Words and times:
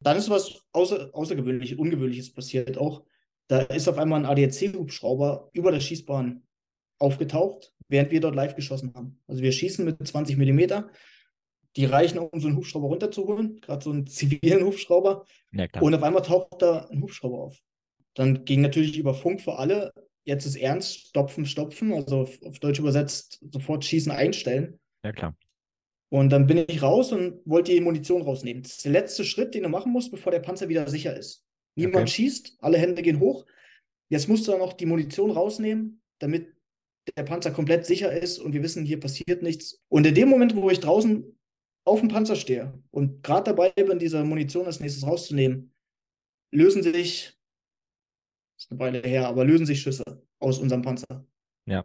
Dann 0.00 0.16
ist 0.16 0.30
was 0.30 0.62
außer, 0.72 1.10
Außergewöhnliches, 1.12 1.78
Ungewöhnliches 1.78 2.32
passiert 2.32 2.78
auch. 2.78 3.04
Da 3.48 3.60
ist 3.60 3.88
auf 3.88 3.98
einmal 3.98 4.20
ein 4.20 4.26
ADAC-Hubschrauber 4.26 5.50
über 5.52 5.70
der 5.70 5.80
Schießbahn 5.80 6.42
aufgetaucht, 6.98 7.72
während 7.88 8.10
wir 8.10 8.20
dort 8.20 8.34
live 8.34 8.56
geschossen 8.56 8.92
haben. 8.94 9.20
Also 9.26 9.42
wir 9.42 9.52
schießen 9.52 9.84
mit 9.84 10.04
20 10.06 10.36
Millimeter. 10.36 10.90
Die 11.76 11.84
reichen, 11.84 12.18
um 12.18 12.40
so 12.40 12.48
einen 12.48 12.56
Hubschrauber 12.56 12.88
runterzuholen, 12.88 13.60
gerade 13.60 13.84
so 13.84 13.90
einen 13.90 14.06
zivilen 14.06 14.64
Hubschrauber. 14.64 15.24
Ja, 15.52 15.66
und 15.80 15.94
auf 15.94 16.02
einmal 16.02 16.22
taucht 16.22 16.62
da 16.62 16.86
ein 16.86 17.02
Hubschrauber 17.02 17.38
auf. 17.38 17.58
Dann 18.14 18.44
ging 18.44 18.62
natürlich 18.62 18.96
über 18.96 19.14
Funk 19.14 19.42
für 19.42 19.58
alle, 19.58 19.92
jetzt 20.24 20.46
ist 20.46 20.56
ernst, 20.56 21.08
stopfen, 21.08 21.44
stopfen, 21.44 21.92
also 21.92 22.22
auf, 22.22 22.42
auf 22.42 22.58
Deutsch 22.58 22.78
übersetzt, 22.78 23.40
sofort 23.52 23.84
schießen, 23.84 24.10
einstellen. 24.10 24.80
Ja, 25.04 25.12
klar. 25.12 25.36
Und 26.08 26.30
dann 26.30 26.46
bin 26.46 26.64
ich 26.68 26.82
raus 26.82 27.12
und 27.12 27.40
wollte 27.44 27.72
die 27.72 27.80
Munition 27.80 28.22
rausnehmen. 28.22 28.62
Das 28.62 28.72
ist 28.72 28.84
der 28.84 28.92
letzte 28.92 29.24
Schritt, 29.24 29.54
den 29.54 29.64
du 29.64 29.68
machen 29.68 29.92
musst, 29.92 30.10
bevor 30.10 30.30
der 30.30 30.40
Panzer 30.40 30.68
wieder 30.68 30.88
sicher 30.88 31.16
ist. 31.16 31.44
Niemand 31.74 32.04
okay. 32.04 32.12
schießt, 32.12 32.56
alle 32.60 32.78
Hände 32.78 33.02
gehen 33.02 33.20
hoch. 33.20 33.44
Jetzt 34.08 34.28
musst 34.28 34.46
du 34.46 34.52
dann 34.52 34.60
noch 34.60 34.72
die 34.72 34.86
Munition 34.86 35.30
rausnehmen, 35.30 36.00
damit 36.20 36.54
der 37.16 37.24
Panzer 37.24 37.50
komplett 37.50 37.86
sicher 37.86 38.12
ist 38.12 38.38
und 38.38 38.52
wir 38.52 38.62
wissen, 38.62 38.84
hier 38.84 39.00
passiert 39.00 39.42
nichts. 39.42 39.82
Und 39.88 40.06
in 40.06 40.14
dem 40.14 40.28
Moment, 40.28 40.56
wo 40.56 40.70
ich 40.70 40.80
draußen 40.80 41.24
auf 41.84 42.00
dem 42.00 42.08
Panzer 42.08 42.36
stehe 42.36 42.82
und 42.90 43.22
gerade 43.22 43.52
dabei 43.52 43.70
bin, 43.70 43.98
diese 43.98 44.24
Munition 44.24 44.66
als 44.66 44.80
nächstes 44.80 45.06
rauszunehmen, 45.06 45.72
lösen 46.52 46.82
sich, 46.82 47.38
ist 48.58 48.70
eine 48.70 48.80
Weile 48.80 49.02
her, 49.02 49.28
aber 49.28 49.44
lösen 49.44 49.66
sich 49.66 49.80
Schüsse 49.82 50.04
aus 50.38 50.58
unserem 50.58 50.82
Panzer. 50.82 51.26
Ja. 51.66 51.84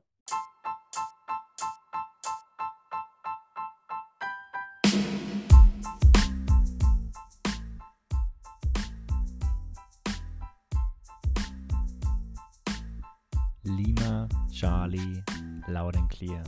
Charlie, 14.91 15.23
Loud 15.67 15.95
and 15.95 16.09
Clear. 16.09 16.43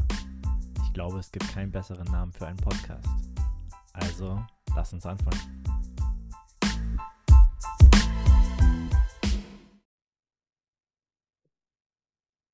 Ich 0.83 0.93
glaube, 0.93 1.17
es 1.19 1.31
gibt 1.31 1.47
keinen 1.53 1.71
besseren 1.71 2.05
Namen 2.11 2.33
für 2.33 2.45
einen 2.45 2.57
Podcast. 2.57 3.07
Also, 3.93 4.43
lass 4.75 4.91
uns 4.91 5.05
anfangen. 5.05 5.63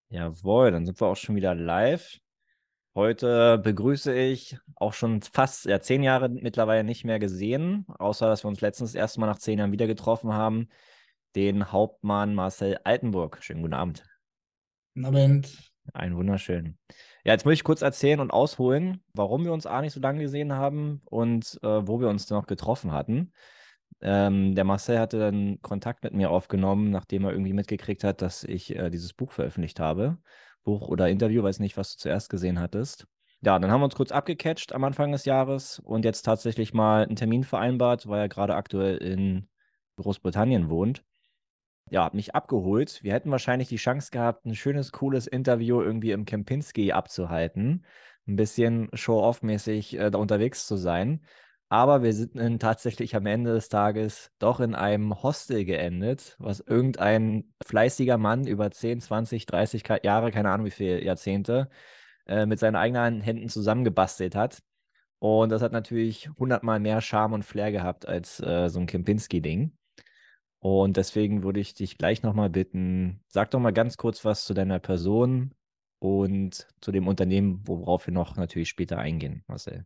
Jawohl, 0.10 0.72
dann 0.72 0.86
sind 0.86 1.02
wir 1.02 1.08
auch 1.08 1.16
schon 1.16 1.36
wieder 1.36 1.56
live. 1.56 2.20
Heute 2.94 3.58
begrüße 3.58 4.14
ich 4.14 4.60
auch 4.76 4.94
schon 4.94 5.24
fast 5.24 5.66
ja, 5.66 5.80
zehn 5.80 6.04
Jahre 6.04 6.30
mittlerweile 6.30 6.84
nicht 6.84 7.04
mehr 7.04 7.18
gesehen, 7.18 7.86
außer 7.98 8.28
dass 8.28 8.44
wir 8.44 8.50
uns 8.50 8.62
letztens 8.62 8.92
das 8.92 9.00
erste 9.00 9.20
Mal 9.22 9.28
nach 9.28 9.40
zehn 9.40 9.58
Jahren 9.58 9.72
wieder 9.72 9.88
getroffen 9.88 10.34
haben, 10.34 10.70
den 11.36 11.72
Hauptmann 11.72 12.36
Marcel 12.36 12.78
Altenburg. 12.84 13.44
Schönen 13.44 13.64
guten 13.64 13.74
Abend. 13.74 14.04
Guten 14.94 15.06
Abend. 15.06 15.69
Ein 15.94 16.16
wunderschön. 16.16 16.78
Ja, 17.24 17.34
jetzt 17.34 17.46
muss 17.46 17.54
ich 17.54 17.64
kurz 17.64 17.82
erzählen 17.82 18.20
und 18.20 18.32
ausholen, 18.32 19.04
warum 19.14 19.44
wir 19.44 19.54
uns 19.54 19.66
A 19.66 19.82
nicht 19.82 19.94
so 19.94 20.00
lange 20.00 20.22
gesehen 20.22 20.54
haben 20.54 21.02
und 21.06 21.60
äh, 21.64 21.88
wo 21.88 22.00
wir 22.00 22.10
uns 22.10 22.30
noch 22.30 22.48
getroffen 22.48 22.92
hatten. 22.92 23.34
Ähm, 24.02 24.56
der 24.56 24.64
Marcel 24.64 25.00
hatte 25.00 25.20
dann 25.20 25.62
Kontakt 25.62 26.04
mit 26.04 26.14
mir 26.14 26.30
aufgenommen, 26.30 26.90
nachdem 26.92 27.26
er 27.26 27.32
irgendwie 27.32 27.54
mitgekriegt 27.54 28.04
hat, 28.04 28.22
dass 28.22 28.44
ich 28.44 28.76
äh, 28.76 28.90
dieses 28.90 29.14
Buch 29.14 29.32
veröffentlicht 29.32 29.80
habe. 29.80 30.18
Buch 30.64 30.88
oder 30.88 31.10
Interview, 31.10 31.44
weiß 31.44 31.60
nicht, 31.60 31.78
was 31.78 31.94
du 31.94 31.98
zuerst 32.00 32.30
gesehen 32.30 32.60
hattest. 32.60 33.08
Ja, 33.42 33.58
dann 33.58 33.72
haben 33.72 33.82
wir 33.82 33.86
uns 33.86 33.96
kurz 33.96 34.12
abgecatcht 34.12 34.74
am 34.74 34.84
Anfang 34.84 35.12
des 35.12 35.26
Jahres 35.26 35.80
und 35.80 36.06
jetzt 36.06 36.24
tatsächlich 36.24 36.74
mal 36.74 37.04
einen 37.04 37.16
Termin 37.16 37.44
vereinbart, 37.44 38.08
weil 38.08 38.20
er 38.20 38.30
gerade 38.30 38.56
aktuell 38.56 38.98
in 38.98 39.48
Großbritannien 39.96 40.70
wohnt 40.70 41.04
ja, 41.90 42.10
mich 42.14 42.36
abgeholt. 42.36 43.04
Wir 43.04 43.14
hätten 43.14 43.32
wahrscheinlich 43.32 43.70
die 43.70 43.78
Chance 43.78 44.12
gehabt, 44.12 44.46
ein 44.46 44.56
schönes, 44.56 44.92
cooles 44.92 45.28
Interview 45.28 45.82
irgendwie 45.82 46.12
im 46.12 46.26
Kempinski 46.26 46.92
abzuhalten. 46.92 47.86
Ein 48.28 48.36
bisschen 48.36 48.90
show-off-mäßig 48.94 49.98
äh, 49.98 50.12
da 50.12 50.18
unterwegs 50.20 50.68
zu 50.68 50.76
sein. 50.78 51.22
Aber 51.72 52.02
wir 52.02 52.14
sind 52.14 52.60
tatsächlich 52.62 53.16
am 53.16 53.28
Ende 53.28 53.54
des 53.54 53.70
Tages 53.70 54.32
doch 54.40 54.60
in 54.60 54.74
einem 54.74 55.22
Hostel 55.22 55.66
geendet, 55.66 56.36
was 56.40 56.62
irgendein 56.62 57.54
fleißiger 57.64 58.18
Mann 58.18 58.48
über 58.48 58.72
10, 58.72 59.02
20, 59.02 59.46
30 59.46 59.84
Jahre, 60.04 60.32
keine 60.32 60.50
Ahnung 60.50 60.66
wie 60.66 60.72
viele 60.72 61.04
Jahrzehnte, 61.04 61.70
äh, 62.26 62.48
mit 62.48 62.58
seinen 62.60 62.76
eigenen 62.76 63.22
Händen 63.22 63.50
zusammengebastelt 63.50 64.36
hat. 64.36 64.64
Und 65.20 65.50
das 65.50 65.62
hat 65.62 65.74
natürlich 65.74 66.30
hundertmal 66.40 66.80
mehr 66.80 67.02
Charme 67.02 67.34
und 67.34 67.44
Flair 67.46 67.72
gehabt 67.72 68.08
als 68.08 68.40
äh, 68.40 68.70
so 68.70 68.80
ein 68.80 68.88
Kempinski-Ding. 68.88 69.78
Und 70.60 70.98
deswegen 70.98 71.44
würde 71.44 71.60
ich 71.60 71.74
dich 71.74 71.98
gleich 71.98 72.22
nochmal 72.22 72.50
bitten, 72.50 73.22
sag 73.28 73.52
doch 73.52 73.60
mal 73.60 73.72
ganz 73.72 73.96
kurz 73.96 74.26
was 74.26 74.44
zu 74.44 74.54
deiner 74.54 74.80
Person 74.80 75.56
und 76.00 76.68
zu 76.82 76.92
dem 76.92 77.08
Unternehmen, 77.08 77.62
worauf 77.66 78.08
wir 78.08 78.14
noch 78.14 78.36
natürlich 78.36 78.70
später 78.70 78.98
eingehen, 78.98 79.44
Marcel. 79.48 79.86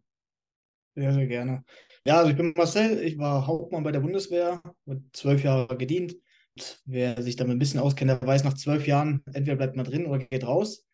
Sehr, 0.95 1.13
sehr 1.13 1.27
gerne. 1.27 1.63
Ja, 2.05 2.17
also 2.17 2.31
ich 2.31 2.37
bin 2.37 2.53
Marcel, 2.55 2.99
ich 3.03 3.17
war 3.17 3.47
Hauptmann 3.47 3.83
bei 3.83 3.91
der 3.91 3.99
Bundeswehr, 3.99 4.61
mit 4.85 5.15
zwölf 5.15 5.43
Jahre 5.43 5.77
gedient. 5.77 6.15
Und 6.55 6.81
wer 6.85 7.21
sich 7.21 7.35
damit 7.35 7.55
ein 7.55 7.59
bisschen 7.59 7.79
auskennt, 7.79 8.11
der 8.11 8.21
weiß, 8.21 8.43
nach 8.43 8.53
zwölf 8.53 8.85
Jahren, 8.87 9.23
entweder 9.33 9.55
bleibt 9.55 9.75
man 9.75 9.85
drin 9.85 10.05
oder 10.05 10.19
geht 10.19 10.45
raus. 10.45 10.87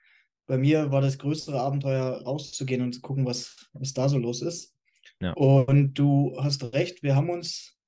Bei 0.45 0.57
mir 0.57 0.91
war 0.91 1.01
das 1.01 1.17
größere 1.19 1.59
Abenteuer, 1.59 2.21
rauszugehen 2.23 2.81
und 2.81 2.93
zu 2.93 3.01
gucken, 3.01 3.25
was, 3.25 3.69
was 3.73 3.93
da 3.93 4.09
so 4.09 4.17
los 4.17 4.41
ist. 4.41 4.75
Ja. 5.21 5.33
Und 5.33 5.93
du 5.95 6.35
hast 6.39 6.73
recht, 6.73 7.03
wir 7.03 7.15
haben 7.15 7.29
uns 7.29 7.78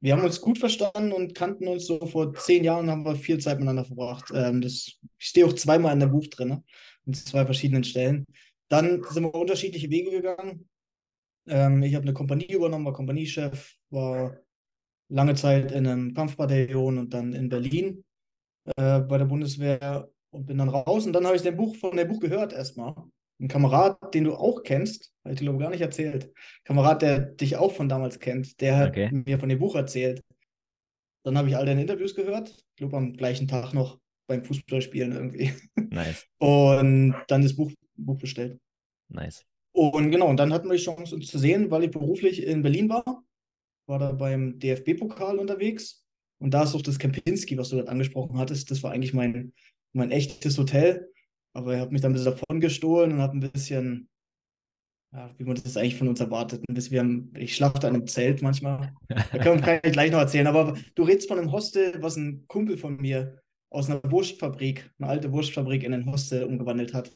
wir 0.00 0.12
haben 0.12 0.24
uns 0.24 0.40
gut 0.40 0.58
verstanden 0.58 1.12
und 1.12 1.34
kannten 1.34 1.66
uns 1.66 1.86
so 1.86 2.04
vor 2.06 2.32
zehn 2.34 2.64
Jahren, 2.64 2.90
haben 2.90 3.04
wir 3.04 3.16
viel 3.16 3.38
Zeit 3.38 3.58
miteinander 3.58 3.84
verbracht. 3.84 4.30
Ähm, 4.34 4.60
das, 4.60 4.98
ich 5.18 5.26
stehe 5.26 5.46
auch 5.46 5.52
zweimal 5.52 5.92
in 5.92 6.00
der 6.00 6.06
Buch 6.06 6.26
drin, 6.28 6.62
in 7.06 7.14
zwei 7.14 7.44
verschiedenen 7.44 7.84
Stellen. 7.84 8.24
Dann 8.68 9.02
sind 9.10 9.24
wir 9.24 9.34
unterschiedliche 9.34 9.90
Wege 9.90 10.10
gegangen. 10.10 10.68
Ähm, 11.48 11.82
ich 11.82 11.94
habe 11.94 12.04
eine 12.04 12.12
Kompanie 12.12 12.52
übernommen, 12.52 12.84
war 12.84 12.92
Kompaniechef, 12.92 13.74
war 13.90 14.36
lange 15.08 15.34
Zeit 15.34 15.72
in 15.72 15.86
einem 15.86 16.14
Kampfbataillon 16.14 16.98
und 16.98 17.14
dann 17.14 17.32
in 17.32 17.48
Berlin 17.48 18.04
äh, 18.76 19.00
bei 19.00 19.18
der 19.18 19.24
Bundeswehr 19.24 20.08
und 20.30 20.46
bin 20.46 20.58
dann 20.58 20.68
raus. 20.68 21.06
Und 21.06 21.12
dann 21.12 21.26
habe 21.26 21.36
ich 21.36 21.42
den 21.42 21.56
Buch 21.56 21.74
von 21.76 21.96
dem 21.96 22.06
Buch 22.06 22.20
gehört 22.20 22.52
erstmal 22.52 22.94
ein 23.40 23.48
Kamerad, 23.48 24.14
den 24.14 24.24
du 24.24 24.34
auch 24.34 24.62
kennst, 24.62 25.12
habe 25.24 25.34
ich 25.34 25.38
dir 25.38 25.44
glaube 25.44 25.58
gar 25.58 25.70
nicht 25.70 25.80
erzählt. 25.80 26.32
Kamerad, 26.64 27.02
der 27.02 27.20
dich 27.20 27.56
auch 27.56 27.72
von 27.72 27.88
damals 27.88 28.18
kennt, 28.18 28.60
der 28.60 28.76
hat 28.76 28.90
okay. 28.90 29.10
mir 29.12 29.38
von 29.38 29.48
dem 29.48 29.58
Buch 29.58 29.74
erzählt. 29.74 30.22
Dann 31.24 31.38
habe 31.38 31.48
ich 31.48 31.56
all 31.56 31.66
deine 31.66 31.80
Interviews 31.80 32.14
gehört, 32.14 32.50
ich 32.50 32.76
glaube 32.76 32.96
am 32.96 33.12
gleichen 33.12 33.48
Tag 33.48 33.74
noch 33.74 33.98
beim 34.28 34.44
Fußballspielen 34.44 35.12
irgendwie. 35.12 35.52
Nice. 35.90 36.26
Und 36.38 37.14
dann 37.28 37.42
das 37.42 37.54
Buch, 37.54 37.72
Buch 37.96 38.18
bestellt. 38.18 38.58
Nice. 39.08 39.44
Und 39.72 40.10
genau, 40.10 40.28
und 40.28 40.38
dann 40.38 40.52
hatten 40.52 40.68
wir 40.68 40.76
die 40.76 40.82
Chance, 40.82 41.14
uns 41.14 41.28
zu 41.28 41.38
sehen, 41.38 41.70
weil 41.70 41.84
ich 41.84 41.90
beruflich 41.92 42.42
in 42.42 42.62
Berlin 42.62 42.88
war. 42.88 43.22
War 43.86 43.98
da 43.98 44.12
beim 44.12 44.58
DFB-Pokal 44.58 45.38
unterwegs. 45.38 46.04
Und 46.40 46.52
da 46.52 46.64
ist 46.64 46.74
auch 46.74 46.82
das 46.82 46.98
Kempinski, 46.98 47.56
was 47.56 47.68
du 47.68 47.76
gerade 47.76 47.88
angesprochen 47.88 48.38
hattest. 48.38 48.70
Das 48.70 48.82
war 48.82 48.90
eigentlich 48.90 49.14
mein, 49.14 49.52
mein 49.92 50.10
echtes 50.10 50.58
Hotel. 50.58 51.12
Aber 51.58 51.74
er 51.74 51.80
hat 51.80 51.90
mich 51.90 52.00
dann 52.00 52.12
ein 52.12 52.14
bisschen 52.14 52.30
davon 52.30 52.60
gestohlen 52.60 53.10
und 53.10 53.20
hat 53.20 53.32
ein 53.32 53.40
bisschen, 53.40 54.08
ja, 55.12 55.34
wie 55.38 55.44
man 55.44 55.56
das 55.56 55.76
eigentlich 55.76 55.96
von 55.96 56.06
uns 56.06 56.20
erwartet, 56.20 56.62
ein 56.68 56.74
bisschen, 56.74 56.92
wir 56.92 57.00
haben, 57.00 57.32
ich 57.36 57.56
schlafe 57.56 57.80
da 57.80 57.88
in 57.88 57.96
einem 57.96 58.06
Zelt 58.06 58.42
manchmal. 58.42 58.94
Da 59.08 59.38
kann, 59.38 59.80
ich 59.82 59.92
gleich 59.92 60.12
noch 60.12 60.20
erzählen. 60.20 60.46
Aber 60.46 60.76
du 60.94 61.02
redest 61.02 61.26
von 61.26 61.36
einem 61.36 61.50
Hostel, 61.50 62.00
was 62.00 62.16
ein 62.16 62.46
Kumpel 62.46 62.78
von 62.78 62.96
mir 62.98 63.42
aus 63.70 63.90
einer 63.90 64.00
Wurstfabrik, 64.04 64.88
eine 65.00 65.08
alte 65.08 65.32
Wurstfabrik 65.32 65.82
in 65.82 65.92
ein 65.92 66.06
Hostel 66.06 66.44
umgewandelt 66.44 66.94
hat. 66.94 67.10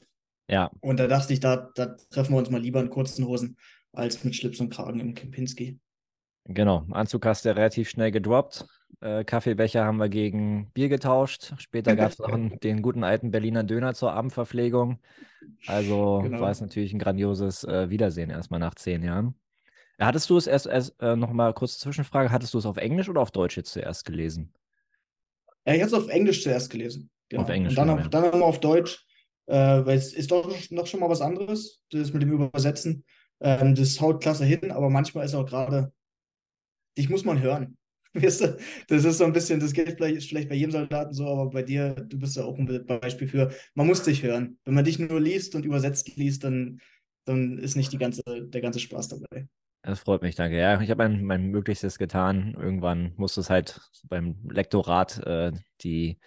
Ja. 0.50 0.72
Und 0.80 0.98
da 0.98 1.06
dachte 1.06 1.32
ich, 1.32 1.38
da, 1.38 1.70
da 1.76 1.94
treffen 2.10 2.34
wir 2.34 2.38
uns 2.38 2.50
mal 2.50 2.60
lieber 2.60 2.80
in 2.80 2.91
kurzen 2.91 3.24
Hosen 3.28 3.56
als 3.92 4.24
mit 4.24 4.34
Schlips 4.34 4.59
und 4.59 4.70
Kragen 4.70 4.98
im 4.98 5.14
Kempinski. 5.14 5.78
Genau, 6.47 6.84
Anzug 6.91 7.24
hast 7.26 7.44
du 7.44 7.54
relativ 7.54 7.89
schnell 7.89 8.10
gedroppt. 8.10 8.66
Äh, 9.00 9.24
Kaffeebecher 9.24 9.84
haben 9.84 9.98
wir 9.98 10.09
gegen 10.09 10.71
Bier 10.72 10.89
getauscht. 10.89 11.54
Später 11.59 11.97
gab 11.97 12.12
es 12.12 12.21
einen, 12.21 12.60
den 12.60 12.83
guten 12.83 13.04
alten 13.04 13.30
Berliner 13.30 13.65
Döner 13.65 13.94
zur 13.94 14.12
Abendverpflegung. 14.12 14.98
Also 15.66 16.21
genau. 16.22 16.41
war 16.41 16.50
es 16.50 16.60
natürlich 16.60 16.92
ein 16.92 16.98
grandioses 16.98 17.65
äh, 17.65 17.91
Wiedersehen 17.91 18.30
erstmal 18.30 18.60
nach 18.60 18.74
zehn 18.74 19.03
Jahren. 19.03 19.34
Hattest 19.98 20.30
du 20.30 20.36
es 20.36 20.47
erst, 20.47 20.66
erst 20.66 21.00
äh, 21.00 21.16
nochmal 21.16 21.54
kurze 21.54 21.78
Zwischenfrage, 21.78 22.30
hattest 22.30 22.54
du 22.54 22.59
es 22.59 22.66
auf 22.66 22.77
Englisch 22.77 23.09
oder 23.09 23.21
auf 23.21 23.30
Deutsch 23.30 23.56
jetzt 23.56 23.72
zuerst 23.72 24.04
gelesen? 24.04 24.53
Ja, 25.66 25.74
ich 25.74 25.80
habe 25.80 25.89
es 25.89 25.94
auf 25.94 26.09
Englisch 26.09 26.42
zuerst 26.42 26.71
gelesen. 26.71 27.10
Genau. 27.28 27.42
Auf 27.42 27.48
Englisch. 27.48 27.77
Und 27.77 27.86
dann, 27.86 27.98
ja. 27.98 28.09
dann 28.09 28.22
nochmal 28.22 28.42
auf 28.42 28.60
Deutsch, 28.60 29.06
äh, 29.47 29.54
weil 29.54 29.97
es 29.97 30.12
ist 30.12 30.30
doch 30.30 30.53
noch 30.71 30.86
schon 30.86 31.00
mal 31.00 31.09
was 31.09 31.21
anderes, 31.21 31.83
das 31.91 32.12
mit 32.12 32.22
dem 32.22 32.33
Übersetzen. 32.33 33.04
Ähm, 33.41 33.74
das 33.74 34.00
haut 34.00 34.22
klasse 34.22 34.44
hin, 34.44 34.71
aber 34.71 34.91
manchmal 34.91 35.24
ist 35.24 35.34
auch 35.34 35.47
gerade 35.47 35.92
dich 36.98 37.09
muss 37.09 37.24
man 37.24 37.41
hören. 37.41 37.77
das 38.88 39.04
ist 39.04 39.18
so 39.18 39.24
ein 39.24 39.32
bisschen, 39.32 39.60
das 39.60 39.72
geht 39.72 39.91
vielleicht, 39.92 40.28
vielleicht 40.28 40.48
bei 40.48 40.54
jedem 40.54 40.70
Soldaten 40.72 41.14
so, 41.14 41.26
aber 41.26 41.50
bei 41.50 41.62
dir, 41.62 41.94
du 41.94 42.18
bist 42.18 42.36
ja 42.36 42.44
auch 42.44 42.59
ein 42.59 42.66
Beispiel 42.86 43.28
für, 43.28 43.50
man 43.74 43.86
muss 43.86 44.03
dich 44.03 44.22
hören. 44.22 44.59
Wenn 44.64 44.74
man 44.74 44.84
dich 44.84 44.98
nur 44.98 45.20
liest 45.20 45.54
und 45.54 45.64
übersetzt 45.64 46.14
liest, 46.16 46.44
dann, 46.44 46.80
dann 47.24 47.59
ist 47.59 47.76
nicht 47.76 47.92
die 47.92 47.98
ganze, 47.98 48.22
der 48.24 48.60
ganze 48.60 48.80
Spaß 48.80 49.09
dabei. 49.09 49.48
Das 49.82 50.00
freut 50.00 50.22
mich, 50.22 50.36
danke. 50.36 50.59
Ja, 50.59 50.80
ich 50.80 50.91
habe 50.91 51.03
mein, 51.09 51.24
mein 51.24 51.47
Möglichstes 51.47 51.98
getan. 51.98 52.54
Irgendwann 52.56 53.14
musste 53.16 53.41
es 53.41 53.50
halt 53.50 53.80
beim 54.09 54.36
Lektorat 54.48 55.18
äh, 55.26 55.53
die, 55.82 56.18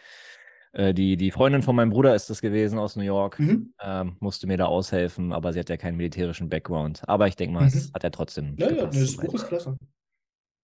äh, 0.73 0.93
die, 0.93 1.15
die 1.15 1.31
Freundin 1.31 1.61
von 1.61 1.75
meinem 1.75 1.89
Bruder 1.91 2.15
ist 2.15 2.29
das 2.29 2.41
gewesen 2.41 2.77
aus 2.79 2.97
New 2.97 3.03
York, 3.03 3.39
Mhm. 3.39 3.73
ähm, 3.81 4.17
musste 4.19 4.47
mir 4.47 4.57
da 4.57 4.65
aushelfen, 4.65 5.31
aber 5.31 5.53
sie 5.53 5.59
hat 5.59 5.69
ja 5.69 5.77
keinen 5.77 5.95
militärischen 5.95 6.49
Background. 6.49 7.07
Aber 7.07 7.27
ich 7.27 7.35
denke 7.37 7.53
mal, 7.53 7.67
es 7.67 7.89
Mhm. 7.89 7.93
hat 7.93 8.03
ja 8.03 8.09
trotzdem 8.09 8.55
Ja, 8.57 8.71
ja, 8.71 8.85
das. 8.87 9.15
Buch 9.15 9.35
ist 9.35 9.47
klasse. 9.47 9.77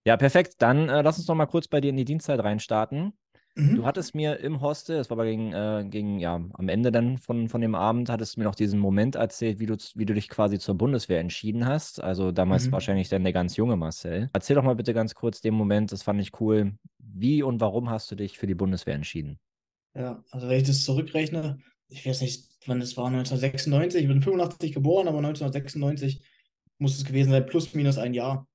Ja, 0.06 0.18
perfekt. 0.18 0.56
Dann 0.60 0.90
äh, 0.90 1.02
lass 1.02 1.18
uns 1.18 1.28
noch 1.28 1.36
mal 1.36 1.46
kurz 1.46 1.68
bei 1.68 1.80
dir 1.82 1.90
in 1.90 1.98
die 1.98 2.06
Dienstzeit 2.06 2.40
reinstarten. 2.40 3.14
Du 3.74 3.86
Mhm. 3.86 3.86
hattest 3.86 4.16
mir 4.16 4.40
im 4.40 4.62
Hostel, 4.62 4.98
es 5.00 5.10
war 5.10 5.16
aber 5.18 5.26
gegen, 5.26 5.54
äh, 5.54 5.86
gegen, 5.90 6.20
ja, 6.20 6.36
am 6.36 6.70
Ende 6.70 6.92
dann 6.92 7.18
von, 7.18 7.48
von 7.50 7.62
dem 7.62 7.76
Abend, 7.76 8.10
hattest 8.10 8.36
du 8.36 8.42
mir 8.42 8.46
noch 8.46 8.56
diesen 8.56 8.80
Moment 8.80 9.16
erzählt, 9.16 9.60
wie 9.60 9.66
du, 9.66 9.78
wie 9.96 10.06
du 10.06 10.14
dich 10.14 10.30
quasi 10.30 10.60
zur 10.60 10.76
Bundeswehr 10.76 11.20
entschieden 11.20 11.66
hast. 11.66 12.04
Also 12.04 12.32
damals 12.32 12.64
Mhm. 12.66 12.72
wahrscheinlich 12.72 13.10
dann 13.10 13.24
der 13.24 13.34
ganz 13.34 13.58
junge 13.58 13.78
Marcel. 13.78 14.30
Erzähl 14.34 14.56
doch 14.58 14.64
mal 14.64 14.76
bitte 14.76 14.94
ganz 14.94 15.16
kurz 15.16 15.42
den 15.42 15.54
Moment, 15.54 15.92
das 15.92 16.04
fand 16.04 16.22
ich 16.22 16.40
cool. 16.42 16.74
Wie 17.00 17.44
und 17.44 17.62
warum 17.62 17.90
hast 17.90 18.12
du 18.12 18.16
dich 18.16 18.38
für 18.38 18.48
die 18.48 18.56
Bundeswehr 18.56 18.96
entschieden? 18.96 19.40
Ja, 19.96 20.24
also 20.32 20.48
wenn 20.48 20.58
ich 20.60 20.68
das 20.68 20.84
zurückrechne, 20.84 21.60
ich 21.90 22.06
weiß 22.06 22.22
nicht, 22.22 22.50
wann 22.66 22.80
das 22.80 22.96
war, 22.98 23.10
1996, 23.10 24.02
ich 24.04 24.08
bin 24.08 24.22
85 24.22 24.74
geboren, 24.74 25.08
aber 25.08 25.22
1996 25.22 26.22
muss 26.78 26.98
es 26.98 27.06
gewesen 27.06 27.32
sein, 27.32 27.46
plus 27.46 27.74
minus 27.74 27.98
ein 27.98 28.14
Jahr. 28.14 28.48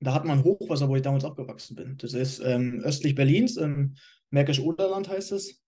Da 0.00 0.14
hat 0.14 0.24
man 0.24 0.44
Hochwasser, 0.44 0.88
wo 0.88 0.96
ich 0.96 1.02
damals 1.02 1.24
aufgewachsen 1.24 1.74
bin. 1.74 1.96
Das 1.98 2.14
ist 2.14 2.40
ähm, 2.40 2.80
östlich 2.84 3.14
Berlins, 3.14 3.56
im 3.56 3.96
Märkisch-Oderland 4.30 5.08
heißt 5.08 5.32
es. 5.32 5.60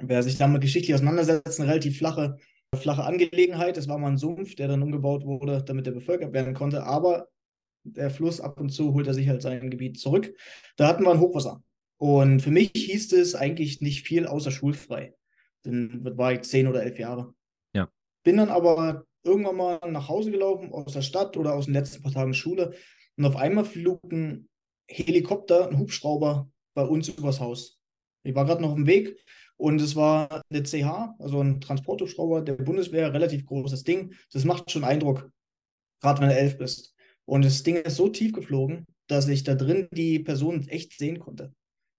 Wer 0.00 0.22
sich 0.22 0.36
damit 0.36 0.62
geschichtlich 0.62 0.94
auseinandersetzt, 0.94 1.58
eine 1.58 1.70
relativ 1.70 1.98
flache, 1.98 2.36
flache 2.74 3.04
Angelegenheit. 3.04 3.76
Es 3.76 3.88
war 3.88 3.98
mal 3.98 4.08
ein 4.08 4.18
Sumpf, 4.18 4.54
der 4.54 4.68
dann 4.68 4.82
umgebaut 4.82 5.24
wurde, 5.24 5.62
damit 5.64 5.86
er 5.86 5.92
bevölkert 5.92 6.32
werden 6.32 6.54
konnte. 6.54 6.84
Aber 6.84 7.28
der 7.84 8.10
Fluss 8.10 8.40
ab 8.40 8.60
und 8.60 8.70
zu 8.70 8.92
holt 8.94 9.06
er 9.06 9.14
sich 9.14 9.28
halt 9.28 9.42
sein 9.42 9.70
Gebiet 9.70 9.98
zurück. 9.98 10.34
Da 10.76 10.88
hatten 10.88 11.04
wir 11.04 11.10
ein 11.10 11.20
Hochwasser. 11.20 11.62
Und 11.96 12.40
für 12.40 12.50
mich 12.50 12.70
hieß 12.74 13.12
es 13.14 13.34
eigentlich 13.34 13.80
nicht 13.80 14.06
viel 14.06 14.26
außer 14.26 14.50
schulfrei. 14.50 15.14
Dann 15.64 16.04
war 16.16 16.32
ich 16.32 16.42
zehn 16.42 16.68
oder 16.68 16.82
elf 16.82 16.98
Jahre. 16.98 17.34
Ja. 17.74 17.88
Bin 18.22 18.36
dann 18.36 18.50
aber 18.50 19.04
irgendwann 19.24 19.56
mal 19.56 19.80
nach 19.90 20.08
Hause 20.08 20.30
gelaufen, 20.30 20.72
aus 20.72 20.92
der 20.92 21.02
Stadt 21.02 21.36
oder 21.36 21.54
aus 21.54 21.64
den 21.64 21.74
letzten 21.74 22.02
paar 22.02 22.12
Tagen 22.12 22.34
Schule. 22.34 22.74
Und 23.18 23.26
auf 23.26 23.36
einmal 23.36 23.64
flog 23.64 24.00
ein 24.12 24.48
Helikopter, 24.88 25.68
ein 25.68 25.78
Hubschrauber 25.78 26.48
bei 26.74 26.82
uns 26.84 27.08
übers 27.08 27.40
Haus. 27.40 27.80
Ich 28.22 28.34
war 28.34 28.44
gerade 28.44 28.62
noch 28.62 28.70
auf 28.70 28.76
dem 28.76 28.86
Weg 28.86 29.18
und 29.56 29.80
es 29.80 29.96
war 29.96 30.42
eine 30.50 30.62
CH, 30.62 31.14
also 31.18 31.40
ein 31.42 31.60
Transporthubschrauber 31.60 32.42
der 32.42 32.54
Bundeswehr, 32.54 33.12
relativ 33.12 33.44
großes 33.44 33.82
Ding. 33.82 34.14
Das 34.32 34.44
macht 34.44 34.70
schon 34.70 34.84
Eindruck, 34.84 35.30
gerade 36.00 36.20
wenn 36.20 36.28
du 36.28 36.36
elf 36.36 36.58
bist. 36.58 36.94
Und 37.24 37.44
das 37.44 37.62
Ding 37.64 37.76
ist 37.76 37.96
so 37.96 38.08
tief 38.08 38.32
geflogen, 38.32 38.86
dass 39.08 39.26
ich 39.28 39.42
da 39.42 39.54
drin 39.54 39.88
die 39.92 40.20
Person 40.20 40.66
echt 40.68 40.96
sehen 40.96 41.18
konnte. 41.18 41.52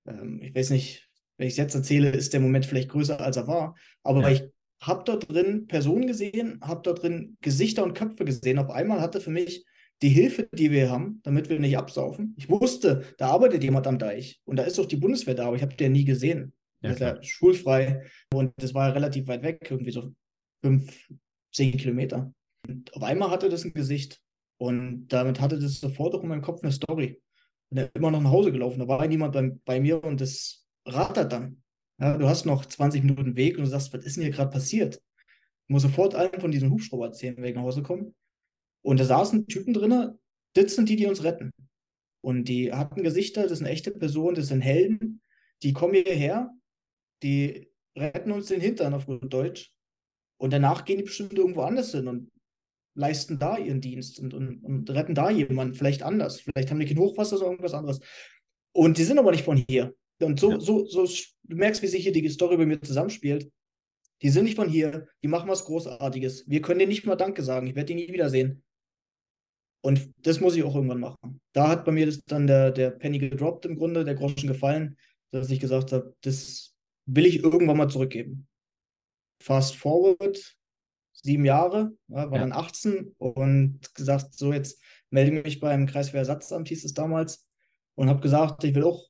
Ähm, 0.07 0.41
ich 0.41 0.55
weiß 0.55 0.69
nicht, 0.69 1.09
wenn 1.37 1.47
ich 1.47 1.53
es 1.53 1.57
jetzt 1.57 1.75
erzähle, 1.75 2.11
ist 2.11 2.33
der 2.33 2.39
Moment 2.39 2.65
vielleicht 2.65 2.89
größer, 2.89 3.19
als 3.19 3.37
er 3.37 3.47
war. 3.47 3.75
Aber 4.03 4.21
Ja. 4.21 4.29
ich 4.29 4.43
habe 4.81 5.03
dort 5.03 5.29
drin 5.29 5.67
Personen 5.67 6.07
gesehen, 6.07 6.59
habe 6.61 6.81
dort 6.83 7.03
drin 7.03 7.37
Gesichter 7.41 7.83
und 7.83 7.93
Köpfe 7.93 8.23
gesehen. 8.23 8.57
Auf 8.57 8.69
einmal 8.69 9.01
hatte 9.01 9.19
für 9.19 9.31
mich 9.31 9.65
die 10.01 10.09
Hilfe, 10.09 10.47
die 10.53 10.71
wir 10.71 10.89
haben, 10.89 11.19
damit 11.23 11.49
wir 11.49 11.59
nicht 11.59 11.77
absaufen. 11.77 12.33
Ich 12.37 12.49
wusste, 12.49 13.03
da 13.17 13.29
arbeitet 13.29 13.63
jemand 13.63 13.87
am 13.87 13.99
Deich 13.99 14.39
und 14.45 14.55
da 14.55 14.63
ist 14.63 14.79
auch 14.79 14.85
die 14.85 14.95
Bundeswehr 14.95 15.35
da, 15.35 15.47
aber 15.47 15.55
ich 15.55 15.61
habe 15.61 15.75
den 15.75 15.91
nie 15.91 16.05
gesehen. 16.05 16.53
Ja, 16.81 16.89
das 16.89 16.93
ist 16.93 17.01
ja 17.01 17.23
schulfrei 17.23 18.03
und 18.33 18.53
das 18.57 18.73
war 18.73 18.87
ja 18.87 18.93
relativ 18.93 19.27
weit 19.27 19.43
weg, 19.43 19.67
irgendwie 19.69 19.91
so 19.91 20.13
fünf, 20.63 21.09
zehn 21.53 21.75
Kilometer. 21.77 22.33
Und 22.67 22.93
auf 22.93 23.03
einmal 23.03 23.31
hatte 23.31 23.49
das 23.49 23.65
ein 23.65 23.73
Gesicht 23.73 24.21
und 24.57 25.07
damit 25.09 25.41
hatte 25.41 25.59
das 25.59 25.79
sofort 25.79 26.15
auch 26.15 26.23
in 26.23 26.29
meinem 26.29 26.41
Kopf 26.41 26.63
eine 26.63 26.71
Story. 26.71 27.21
Und 27.69 27.77
er 27.77 27.85
ist 27.85 27.95
immer 27.95 28.11
noch 28.11 28.21
nach 28.21 28.31
Hause 28.31 28.51
gelaufen, 28.51 28.79
da 28.79 28.87
war 28.87 29.05
niemand 29.05 29.33
bei, 29.33 29.51
bei 29.65 29.79
mir 29.81 30.03
und 30.03 30.21
das 30.21 30.65
rattert 30.85 31.33
dann. 31.33 31.61
Ja, 31.99 32.17
du 32.17 32.27
hast 32.29 32.45
noch 32.45 32.65
20 32.65 33.03
Minuten 33.03 33.35
Weg 33.35 33.57
und 33.57 33.65
du 33.65 33.69
sagst, 33.69 33.93
was 33.93 34.05
ist 34.05 34.15
denn 34.15 34.23
hier 34.23 34.31
gerade 34.31 34.51
passiert? 34.51 35.01
Ich 35.67 35.73
muss 35.73 35.81
sofort 35.81 36.15
allen 36.15 36.39
von 36.39 36.51
diesem 36.51 36.71
Hubschrauber 36.71 37.07
erzählen, 37.07 37.35
wenn 37.37 37.43
ich 37.45 37.55
nach 37.55 37.63
Hause 37.63 37.83
komme. 37.83 38.13
Und 38.81 38.99
da 38.99 39.05
saßen 39.05 39.47
Typen 39.47 39.73
drin, 39.73 40.17
das 40.53 40.75
sind 40.75 40.89
die, 40.89 40.95
die 40.95 41.05
uns 41.05 41.23
retten. 41.23 41.51
Und 42.21 42.45
die 42.45 42.73
hatten 42.73 43.03
Gesichter, 43.03 43.47
das 43.47 43.59
sind 43.59 43.67
echte 43.67 43.91
Personen, 43.91 44.35
das 44.35 44.47
sind 44.47 44.61
Helden, 44.61 45.21
die 45.63 45.73
kommen 45.73 45.93
hierher, 45.93 46.51
die 47.23 47.71
retten 47.97 48.31
uns 48.31 48.47
den 48.47 48.61
Hintern 48.61 48.93
auf 48.93 49.05
gut 49.05 49.31
Deutsch. 49.31 49.71
Und 50.37 50.53
danach 50.53 50.85
gehen 50.85 50.97
die 50.97 51.03
bestimmt 51.03 51.33
irgendwo 51.33 51.61
anders 51.61 51.91
hin 51.91 52.07
und 52.07 52.31
leisten 52.95 53.39
da 53.39 53.57
ihren 53.57 53.81
Dienst 53.81 54.19
und, 54.19 54.33
und, 54.33 54.63
und 54.63 54.89
retten 54.89 55.15
da 55.15 55.29
jemanden, 55.29 55.75
vielleicht 55.75 56.03
anders. 56.03 56.41
Vielleicht 56.41 56.69
haben 56.69 56.79
die 56.79 56.85
kein 56.85 56.97
Hochwasser 56.97 57.37
oder 57.37 57.47
irgendwas 57.47 57.73
anderes. 57.73 57.99
Und 58.73 58.97
die 58.97 59.03
sind 59.03 59.19
aber 59.19 59.31
nicht 59.31 59.43
von 59.43 59.63
hier. 59.69 59.93
Und 60.21 60.39
so, 60.39 60.51
Ja. 60.51 60.59
so, 60.59 60.85
so, 60.85 61.05
du 61.05 61.55
merkst, 61.55 61.81
wie 61.81 61.87
sich 61.87 62.03
hier 62.03 62.11
die 62.11 62.27
Story 62.29 62.57
bei 62.57 62.65
mir 62.65 62.81
zusammenspielt. 62.81 63.49
Die 64.21 64.29
sind 64.29 64.43
nicht 64.43 64.55
von 64.55 64.67
hier, 64.67 65.07
die 65.23 65.29
machen 65.29 65.49
was 65.49 65.63
Großartiges. 65.63 66.45
Wir 66.47 66.61
können 66.61 66.79
denen 66.79 66.89
nicht 66.89 67.05
mal 67.05 67.15
Danke 67.15 67.41
sagen. 67.41 67.67
Ich 67.67 67.75
werde 67.75 67.93
die 67.93 67.95
nie 67.95 68.11
wiedersehen. 68.11 68.63
Und 69.81 70.11
das 70.25 70.39
muss 70.41 70.55
ich 70.55 70.63
auch 70.63 70.75
irgendwann 70.75 70.99
machen. 70.99 71.39
Da 71.53 71.69
hat 71.69 71.85
bei 71.85 71.91
mir 71.91 72.05
das 72.05 72.23
dann 72.25 72.47
der, 72.47 72.71
der 72.71 72.91
Penny 72.91 73.17
gedroppt 73.19 73.65
im 73.65 73.77
Grunde, 73.77 74.03
der 74.03 74.15
Groschen 74.15 74.47
gefallen, 74.47 74.97
dass 75.31 75.49
ich 75.49 75.59
gesagt 75.59 75.91
habe, 75.91 76.15
das 76.21 76.75
will 77.05 77.25
ich 77.25 77.43
irgendwann 77.43 77.77
mal 77.77 77.89
zurückgeben. 77.89 78.47
Fast 79.41 79.75
forward, 79.75 80.57
sieben 81.13 81.45
Jahre, 81.45 81.91
ja, 82.07 82.29
war 82.29 82.33
Ja. 82.33 82.39
dann 82.39 82.51
18 82.51 83.15
und 83.17 83.93
gesagt, 83.95 84.33
so 84.33 84.51
jetzt 84.51 84.81
melde 85.11 85.37
ich 85.37 85.43
mich 85.43 85.59
beim 85.59 85.87
Kreiswehrersatzamt, 85.87 86.67
hieß 86.67 86.83
es 86.83 86.93
damals, 86.93 87.47
und 87.95 88.09
habe 88.09 88.21
gesagt, 88.21 88.63
ich 88.63 88.75
will 88.75 88.83
auch 88.83 89.07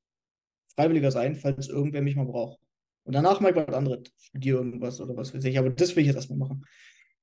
Freiwilliger 0.75 1.11
sein, 1.11 1.35
falls 1.35 1.67
irgendwer 1.67 2.01
mich 2.01 2.15
mal 2.15 2.25
braucht. 2.25 2.59
Und 3.03 3.13
danach 3.13 3.39
mal 3.39 3.55
was 3.55 3.73
anderes, 3.73 4.11
studiere 4.19 4.57
irgendwas 4.59 5.01
oder 5.01 5.15
was 5.15 5.33
weiß 5.33 5.43
ich, 5.45 5.57
aber 5.57 5.71
das 5.71 5.95
will 5.95 6.01
ich 6.01 6.07
jetzt 6.07 6.15
erstmal 6.15 6.37
machen. 6.39 6.65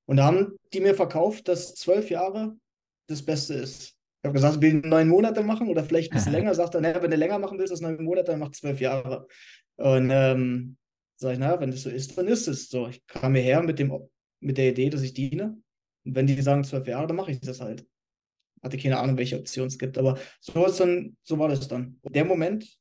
Und 0.04 0.16
da 0.16 0.24
haben 0.24 0.56
die 0.72 0.80
mir 0.80 0.94
verkauft, 0.94 1.48
dass 1.48 1.74
zwölf 1.74 2.10
Jahre 2.10 2.56
das 3.06 3.24
Beste 3.24 3.54
ist. 3.54 3.96
Ich 4.22 4.28
habe 4.28 4.34
gesagt, 4.34 4.56
ich 4.56 4.62
will 4.62 4.74
neun 4.80 5.08
Monate 5.08 5.42
machen 5.42 5.68
oder 5.68 5.84
vielleicht 5.84 6.12
ein 6.12 6.16
bisschen 6.16 6.32
länger. 6.38 6.54
Sagt 6.54 6.74
er, 6.74 6.80
naja, 6.80 7.02
wenn 7.02 7.10
du 7.10 7.16
länger 7.16 7.38
machen 7.38 7.58
willst 7.58 7.72
als 7.72 7.80
neun 7.80 8.02
Monate, 8.02 8.32
dann 8.32 8.40
mach 8.40 8.50
zwölf 8.50 8.80
Jahre. 8.80 9.26
Und 9.76 10.10
ähm, 10.10 10.76
sage 11.16 11.34
ich, 11.34 11.38
naja, 11.38 11.60
wenn 11.60 11.70
das 11.70 11.82
so 11.82 11.90
ist, 11.90 12.16
dann 12.16 12.28
ist 12.28 12.48
es 12.48 12.68
so. 12.68 12.88
Ich 12.88 13.06
kam 13.06 13.34
hierher 13.34 13.62
mit, 13.62 13.78
dem, 13.78 13.92
mit 14.40 14.58
der 14.58 14.70
Idee, 14.70 14.90
dass 14.90 15.02
ich 15.02 15.14
diene. 15.14 15.60
Und 16.04 16.14
wenn 16.14 16.26
die 16.26 16.40
sagen 16.40 16.64
zwölf 16.64 16.86
Jahre, 16.86 17.06
dann 17.06 17.16
mache 17.16 17.32
ich 17.32 17.40
das 17.40 17.60
halt. 17.60 17.86
Hatte 18.62 18.78
keine 18.78 18.98
Ahnung, 18.98 19.16
welche 19.16 19.38
Optionen 19.38 19.68
es 19.68 19.78
gibt, 19.78 19.98
aber 19.98 20.18
so, 20.40 20.64
ist 20.64 20.80
dann, 20.80 21.16
so 21.22 21.38
war 21.38 21.48
das 21.48 21.68
dann. 21.68 21.98
Und 22.00 22.16
der 22.16 22.24
Moment, 22.24 22.78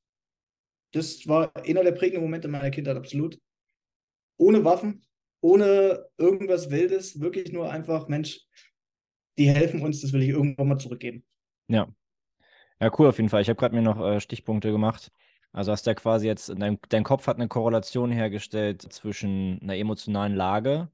das 0.94 1.28
war 1.28 1.52
einer 1.66 1.84
der 1.84 1.92
prägenden 1.92 2.24
Momente 2.24 2.48
meiner 2.48 2.72
Kindheit, 2.72 2.96
absolut. 2.96 3.40
Ohne 4.38 4.64
Waffen, 4.64 5.06
ohne 5.42 6.08
irgendwas 6.18 6.72
Wildes, 6.72 7.20
wirklich 7.20 7.52
nur 7.52 7.70
einfach, 7.70 8.08
Mensch, 8.08 8.42
die 9.38 9.50
helfen 9.50 9.82
uns, 9.82 10.02
das 10.02 10.14
will 10.14 10.24
ich 10.24 10.30
irgendwann 10.30 10.68
mal 10.68 10.78
zurückgeben. 10.78 11.24
Ja. 11.68 11.88
Ja, 12.80 12.92
cool 12.98 13.08
auf 13.08 13.18
jeden 13.18 13.30
Fall. 13.30 13.42
Ich 13.42 13.50
habe 13.50 13.58
gerade 13.58 13.76
mir 13.76 13.82
noch 13.82 14.00
äh, 14.00 14.20
Stichpunkte 14.20 14.72
gemacht. 14.72 15.12
Also 15.54 15.72
hast 15.72 15.86
du 15.86 15.92
ja 15.92 15.96
quasi 15.96 16.28
jetzt, 16.28 16.54
dein, 16.58 16.78
dein 16.90 17.06
Kopf 17.06 17.28
hat 17.28 17.38
eine 17.38 17.48
Korrelation 17.48 18.12
hergestellt 18.12 18.82
zwischen 18.82 19.60
einer 19.62 19.78
emotionalen 19.78 20.36
Lage, 20.36 20.90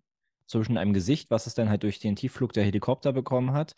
zwischen 0.45 0.77
einem 0.77 0.93
Gesicht, 0.93 1.31
was 1.31 1.47
es 1.47 1.55
dann 1.55 1.69
halt 1.69 1.81
durch 1.81 1.99
den 1.99 2.15
Tiefflug 2.15 2.53
der 2.53 2.63
Helikopter 2.63 3.11
bekommen 3.11 3.53
hat. 3.53 3.75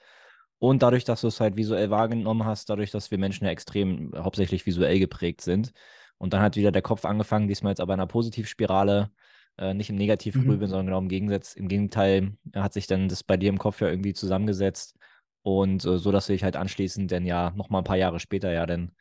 Und 0.60 0.84
dadurch, 0.84 1.06
dass 1.06 1.22
du 1.22 1.28
es 1.28 1.40
halt 1.40 1.56
visuell 1.56 1.90
wahrgenommen 1.90 2.46
hast, 2.46 2.70
dadurch, 2.70 2.92
dass 2.92 3.12
wir 3.12 3.18
Menschen 3.18 3.46
ja 3.46 3.52
extrem 3.52 4.14
äh, 4.14 4.20
hauptsächlich 4.20 4.66
visuell 4.66 5.00
geprägt 5.00 5.42
sind. 5.42 5.72
Und 6.18 6.34
dann 6.34 6.42
hat 6.42 6.56
wieder 6.58 6.72
der 6.72 6.82
Kopf 6.82 7.06
angefangen, 7.06 7.48
diesmal 7.48 7.72
jetzt 7.72 7.82
aber 7.82 7.94
in 7.94 8.00
einer 8.00 8.08
Positivspirale, 8.08 9.12
äh, 9.58 9.74
nicht 9.74 9.90
im 9.90 9.96
Negativgrübeln, 9.98 10.60
Mhm. 10.60 10.68
sondern 10.68 10.86
genau 10.88 11.00
im 11.00 11.10
Gegensatz, 11.10 11.54
im 11.54 11.68
Gegenteil, 11.68 12.34
äh, 12.54 12.60
hat 12.60 12.74
sich 12.74 12.88
dann 12.88 13.08
das 13.10 13.24
bei 13.24 13.38
dir 13.38 13.50
im 13.50 13.60
Kopf 13.60 13.82
ja 13.82 13.90
irgendwie 13.90 14.14
zusammengesetzt. 14.14 14.96
Und 15.42 15.86
äh, 15.86 15.98
so, 15.98 16.12
dass 16.12 16.28
du 16.28 16.34
dich 16.34 16.44
halt 16.44 16.56
anschließend 16.56 17.12
dann 17.12 17.26
ja 17.26 17.52
nochmal 17.56 17.82
ein 17.82 17.86
paar 17.86 17.98
Jahre 17.98 18.20
später 18.20 18.52
ja 18.52 18.66
dann 18.66 18.92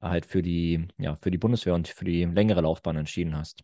halt 0.00 0.26
für 0.26 0.42
die, 0.42 0.86
ja, 0.98 1.16
für 1.22 1.30
die 1.30 1.38
Bundeswehr 1.38 1.74
und 1.74 1.88
für 1.88 2.04
die 2.04 2.24
längere 2.24 2.60
Laufbahn 2.60 2.96
entschieden 2.96 3.36
hast. 3.36 3.62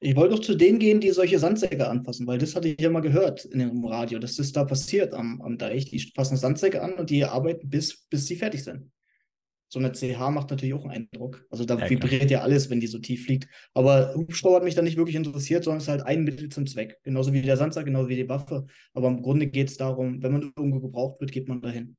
Ich 0.00 0.14
wollte 0.16 0.36
doch 0.36 0.42
zu 0.42 0.54
denen 0.54 0.78
gehen, 0.78 1.00
die 1.00 1.10
solche 1.10 1.38
Sandsäcke 1.38 1.88
anfassen, 1.88 2.26
weil 2.26 2.38
das 2.38 2.54
hatte 2.54 2.68
ich 2.68 2.80
ja 2.80 2.88
mal 2.88 3.00
gehört 3.00 3.44
in 3.44 3.58
dem 3.58 3.84
Radio, 3.84 4.18
dass 4.18 4.36
das 4.36 4.52
da 4.52 4.64
passiert 4.64 5.12
am, 5.12 5.42
am 5.42 5.58
Deich. 5.58 5.86
Die 5.86 5.98
fassen 6.14 6.36
Sandsäcke 6.36 6.80
an 6.82 6.94
und 6.94 7.10
die 7.10 7.24
arbeiten 7.24 7.68
bis, 7.68 8.06
bis 8.08 8.26
sie 8.26 8.36
fertig 8.36 8.62
sind. 8.62 8.90
So 9.70 9.78
eine 9.78 9.92
CH 9.92 10.30
macht 10.30 10.50
natürlich 10.50 10.74
auch 10.74 10.84
einen 10.86 11.08
Eindruck. 11.12 11.44
Also 11.50 11.64
da 11.64 11.74
Ja, 11.74 11.80
klar. 11.86 11.90
vibriert 11.90 12.30
ja 12.30 12.40
alles, 12.40 12.70
wenn 12.70 12.80
die 12.80 12.86
so 12.86 12.98
tief 12.98 13.24
fliegt. 13.26 13.48
Aber 13.74 14.14
Hubschrauber 14.14 14.56
hat 14.56 14.64
mich 14.64 14.74
da 14.74 14.82
nicht 14.82 14.96
wirklich 14.96 15.16
interessiert, 15.16 15.64
sondern 15.64 15.78
es 15.78 15.84
ist 15.84 15.88
halt 15.90 16.02
ein 16.02 16.24
Mittel 16.24 16.48
zum 16.48 16.66
Zweck. 16.66 16.98
Genauso 17.02 17.32
wie 17.32 17.42
der 17.42 17.56
Sandsack, 17.56 17.84
genauso 17.84 18.08
wie 18.08 18.16
die 18.16 18.28
Waffe. 18.28 18.66
Aber 18.94 19.08
im 19.08 19.22
Grunde 19.22 19.46
geht 19.46 19.68
es 19.68 19.76
darum, 19.76 20.22
wenn 20.22 20.32
man 20.32 20.52
irgendwo 20.56 20.80
gebraucht 20.80 21.20
wird, 21.20 21.32
geht 21.32 21.48
man 21.48 21.60
dahin. 21.60 21.96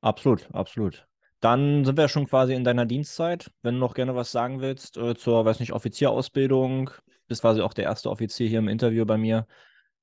Absolut, 0.00 0.48
absolut. 0.52 1.06
Dann 1.40 1.84
sind 1.84 1.96
wir 1.98 2.08
schon 2.08 2.26
quasi 2.26 2.54
in 2.54 2.64
deiner 2.64 2.86
Dienstzeit. 2.86 3.50
Wenn 3.62 3.74
du 3.74 3.80
noch 3.80 3.94
gerne 3.94 4.14
was 4.14 4.32
sagen 4.32 4.60
willst 4.60 4.96
äh, 4.96 5.14
zur, 5.14 5.44
weiß 5.44 5.60
nicht, 5.60 5.72
Offizierausbildung, 5.72 6.90
bist 7.26 7.40
quasi 7.42 7.60
auch 7.60 7.74
der 7.74 7.84
erste 7.84 8.10
Offizier 8.10 8.48
hier 8.48 8.58
im 8.58 8.68
Interview 8.68 9.04
bei 9.06 9.16
mir. 9.18 9.46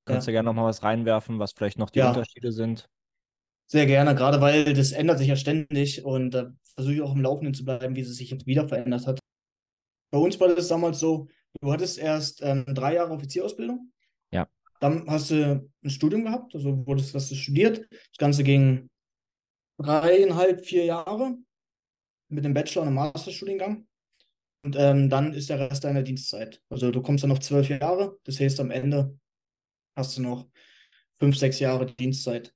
Kannst 0.05 0.27
Ja. 0.27 0.31
du 0.31 0.33
gerne 0.33 0.47
noch 0.47 0.53
mal 0.55 0.65
was 0.65 0.83
reinwerfen, 0.83 1.39
was 1.39 1.53
vielleicht 1.53 1.77
noch 1.77 1.89
die 1.89 1.99
Ja. 1.99 2.09
Unterschiede 2.09 2.51
sind? 2.51 2.89
Sehr 3.71 3.85
gerne, 3.85 4.15
gerade 4.15 4.41
weil 4.41 4.73
das 4.73 4.91
ändert 4.91 5.19
sich 5.19 5.29
ja 5.29 5.37
ständig 5.37 6.03
und 6.03 6.31
da 6.31 6.51
versuche 6.75 6.95
ich 6.95 7.01
auch 7.01 7.15
im 7.15 7.21
Laufenden 7.21 7.53
zu 7.53 7.63
bleiben, 7.63 7.95
wie 7.95 8.01
es 8.01 8.13
sich 8.17 8.29
jetzt 8.29 8.45
wieder 8.45 8.67
verändert 8.67 9.07
hat. 9.07 9.17
Bei 10.11 10.17
uns 10.17 10.37
war 10.41 10.53
das 10.53 10.67
damals 10.67 10.99
so, 10.99 11.29
du 11.61 11.71
hattest 11.71 11.97
erst 11.97 12.41
ähm, 12.41 12.65
drei 12.67 12.95
Jahre 12.95 13.13
Offizierausbildung. 13.13 13.93
Ja. 14.33 14.49
Dann 14.81 15.09
hast 15.09 15.31
du 15.31 15.69
ein 15.85 15.89
Studium 15.89 16.25
gehabt, 16.25 16.53
also 16.53 16.85
wurdest 16.85 17.15
hast 17.15 17.31
du 17.31 17.35
studiert. 17.35 17.87
Das 17.89 18.17
Ganze 18.17 18.43
ging 18.43 18.89
dreieinhalb, 19.77 20.65
vier 20.65 20.83
Jahre 20.83 21.37
mit 22.27 22.43
dem 22.43 22.53
Bachelor- 22.53 22.81
und 22.81 22.89
einem 22.89 22.95
Masterstudiengang. 22.95 23.87
Und 24.65 24.75
ähm, 24.77 25.09
dann 25.09 25.33
ist 25.33 25.49
der 25.49 25.61
Rest 25.61 25.85
deiner 25.85 26.03
Dienstzeit. 26.03 26.61
Also 26.67 26.91
du 26.91 27.01
kommst 27.01 27.23
dann 27.23 27.29
noch 27.29 27.39
zwölf 27.39 27.69
Jahre. 27.69 28.19
Das 28.25 28.37
heißt, 28.37 28.59
am 28.59 28.69
Ende 28.69 29.17
hast 29.95 30.17
du 30.17 30.23
noch 30.23 30.49
fünf, 31.19 31.37
sechs 31.37 31.61
Jahre 31.61 31.85
Dienstzeit. 31.85 32.53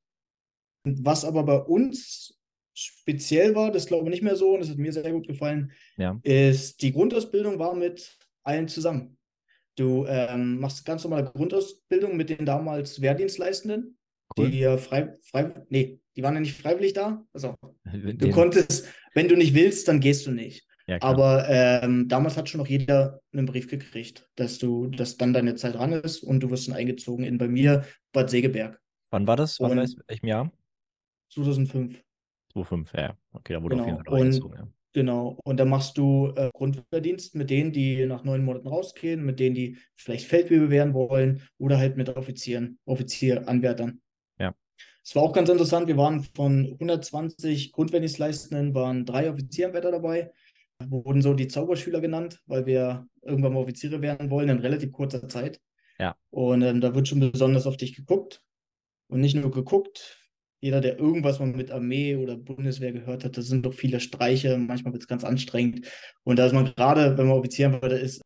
Was 0.86 1.26
aber 1.26 1.44
bei 1.44 1.58
uns 1.58 2.38
speziell 2.74 3.56
war, 3.56 3.72
das 3.72 3.86
glaube 3.88 4.06
ich 4.06 4.12
nicht 4.12 4.24
mehr 4.24 4.36
so 4.36 4.54
und 4.54 4.60
das 4.62 4.70
hat 4.70 4.78
mir 4.78 4.92
sehr 4.94 5.12
gut 5.12 5.28
gefallen, 5.28 5.72
Ja. 5.98 6.20
ist 6.24 6.82
die 6.82 6.92
Grundausbildung 6.92 7.58
war 7.60 7.74
mit 7.76 8.18
allen 8.44 8.68
zusammen. 8.68 9.18
Du 9.78 10.06
ähm, 10.08 10.60
machst 10.60 10.86
ganz 10.86 11.04
normale 11.04 11.26
Grundausbildung 11.26 12.16
mit 12.16 12.30
den 12.30 12.46
damals 12.46 13.02
Wehrdienstleistenden, 13.02 13.98
Cool. 14.38 14.52
die 14.52 14.60
ja 14.60 14.78
frei, 14.78 15.14
frei, 15.30 15.54
nee, 15.70 16.00
die 16.16 16.24
waren 16.24 16.34
ja 16.36 16.40
nicht 16.42 16.58
freiwillig 16.60 16.94
da. 16.94 17.26
Also 17.34 17.56
du 17.94 18.14
Den- 18.14 18.32
konntest, 18.32 18.88
wenn 19.14 19.28
du 19.28 19.36
nicht 19.36 19.54
willst, 19.54 19.88
dann 19.88 20.00
gehst 20.00 20.26
du 20.28 20.32
nicht. 20.32 20.66
ja. 20.88 20.98
Aber 21.02 21.48
ähm, 21.50 22.08
damals 22.08 22.36
hat 22.38 22.50
schon 22.50 22.60
noch 22.60 22.68
jeder 22.68 23.22
einen 23.34 23.46
Brief 23.46 23.68
gekriegt, 23.70 24.30
dass 24.36 24.58
du, 24.60 24.88
dass 24.88 25.18
dann 25.18 25.34
deine 25.34 25.56
Zeit 25.56 25.76
dran 25.76 25.94
ist 25.94 26.24
und 26.24 26.42
du 26.42 26.50
wirst 26.52 26.68
dann 26.68 26.76
eingezogen 26.76 27.24
in 27.26 27.38
bei 27.38 27.48
mir 27.48 27.86
Bad 28.12 28.30
Segeberg 28.30 28.80
Wann 29.12 29.28
war 29.28 29.36
das? 29.38 29.60
Wann 29.62 29.72
und- 29.72 29.78
war 29.78 29.84
das? 29.84 29.96
Welchem 30.08 30.28
Jahr? 30.28 30.52
2005. 31.30 32.02
2005, 32.54 32.94
ja. 32.94 33.18
Okay, 33.34 33.54
da 33.54 33.64
wurde 33.64 33.76
auf 33.76 33.86
jeden 33.86 33.98
Genau. 33.98 34.10
Fall 34.10 34.20
Und 34.20 34.28
eingezogen, 34.28 34.58
ja. 34.58 34.68
Genau, 34.94 35.38
und 35.44 35.58
dann 35.58 35.68
machst 35.68 35.98
du 35.98 36.32
äh, 36.38 36.50
Grundwehrdienst 36.54 37.36
mit 37.36 37.50
denen, 37.50 37.74
die 37.74 38.06
nach 38.06 38.24
neun 38.24 38.46
Monaten 38.46 38.70
rausgehen, 38.70 39.26
mit 39.26 39.42
denen, 39.42 39.54
die 39.54 39.78
vielleicht 39.98 40.26
Feldwebel 40.26 40.70
werden 40.70 40.94
wollen 40.94 41.42
oder 41.58 41.78
halt 41.78 41.98
mit 41.98 42.08
Offizieren, 42.16 42.80
Offizieranwärtern. 42.86 44.00
Ja. 44.40 44.56
Es 45.04 45.14
war 45.14 45.24
auch 45.24 45.34
ganz 45.34 45.50
interessant, 45.50 45.88
wir 45.90 45.98
waren 45.98 46.24
von 46.34 46.66
120 46.66 47.74
Grundwehrdienstleistenden, 47.74 48.74
waren 48.74 49.06
drei 49.06 49.30
Offizieranwärter 49.30 49.92
dabei, 49.92 50.32
wurden 50.88 51.22
so 51.22 51.34
die 51.34 51.50
Zauberschüler 51.50 52.00
genannt, 52.00 52.42
weil 52.46 52.66
wir 52.66 53.06
irgendwann 53.22 53.52
mal 53.52 53.64
Offiziere 53.64 54.02
werden 54.02 54.30
wollen 54.30 54.48
in 54.48 54.60
relativ 54.60 54.94
kurzer 54.94 55.28
Zeit. 55.28 55.60
Ja. 56.00 56.16
Und 56.30 56.62
ähm, 56.62 56.80
da 56.80 56.96
wird 56.96 57.10
schon 57.10 57.20
besonders 57.20 57.68
auf 57.68 57.76
dich 57.76 57.98
geguckt 57.98 58.42
und 59.10 59.20
nicht 59.20 59.36
nur 59.36 59.52
geguckt, 59.52 60.25
jeder, 60.66 60.82
der 60.82 60.98
irgendwas 60.98 61.38
mal 61.38 61.46
mit 61.46 61.70
Armee 61.70 62.16
oder 62.16 62.36
Bundeswehr 62.36 62.92
gehört 62.92 63.24
hat, 63.24 63.38
das 63.38 63.46
sind 63.46 63.68
doch 63.68 63.76
viele 63.76 64.00
Streiche, 64.00 64.58
manchmal 64.58 64.94
wird 64.94 65.04
es 65.04 65.08
ganz 65.08 65.24
anstrengend. 65.24 65.88
Und 66.24 66.40
da 66.40 66.48
ist 66.48 66.54
man 66.54 66.66
gerade, 66.66 67.16
wenn 67.20 67.28
man 67.28 67.38
Offizieranwärter 67.38 68.00
ist, 68.00 68.24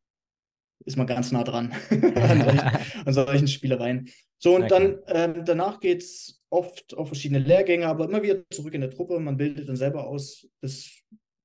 ist 0.85 0.95
man 0.95 1.05
ganz 1.05 1.33
nah 1.33 1.43
dran 1.43 1.73
an, 1.89 2.41
solchen, 2.41 2.59
an 3.05 3.13
solchen 3.13 3.47
Spielereien. 3.49 4.07
So, 4.37 4.55
und 4.55 4.61
Ja, 4.61 4.67
dann 4.69 4.99
ähm, 5.07 5.43
danach 5.43 5.81
geht 5.81 6.01
es 6.01 6.41
oft 6.49 6.93
auf 6.95 7.07
verschiedene 7.07 7.39
Lehrgänge, 7.39 7.87
aber 7.87 8.05
immer 8.05 8.23
wieder 8.23 8.41
zurück 8.51 8.73
in 8.73 8.81
der 8.81 8.91
Truppe. 8.91 9.19
Man 9.19 9.35
bildet 9.35 9.67
dann 9.67 9.75
selber 9.75 10.07
aus. 10.07 10.47
Das 10.61 10.89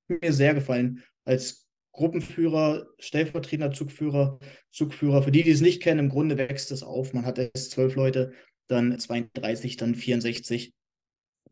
hat 0.08 0.22
mir 0.22 0.32
sehr 0.32 0.54
gefallen. 0.54 1.02
Als 1.24 1.66
Gruppenführer, 1.90 2.86
stellvertretender 3.00 3.72
Zugführer, 3.72 4.38
Zugführer. 4.70 5.24
Für 5.24 5.32
die, 5.32 5.42
die 5.42 5.50
es 5.50 5.60
nicht 5.60 5.82
kennen, 5.82 5.98
im 5.98 6.08
Grunde 6.08 6.38
wächst 6.38 6.70
es 6.70 6.84
auf. 6.84 7.12
Man 7.14 7.26
hat 7.26 7.40
erst 7.40 7.72
zwölf 7.72 7.96
Leute, 7.96 8.32
dann 8.68 8.96
32, 8.96 9.76
dann 9.76 9.96
64, 9.96 10.72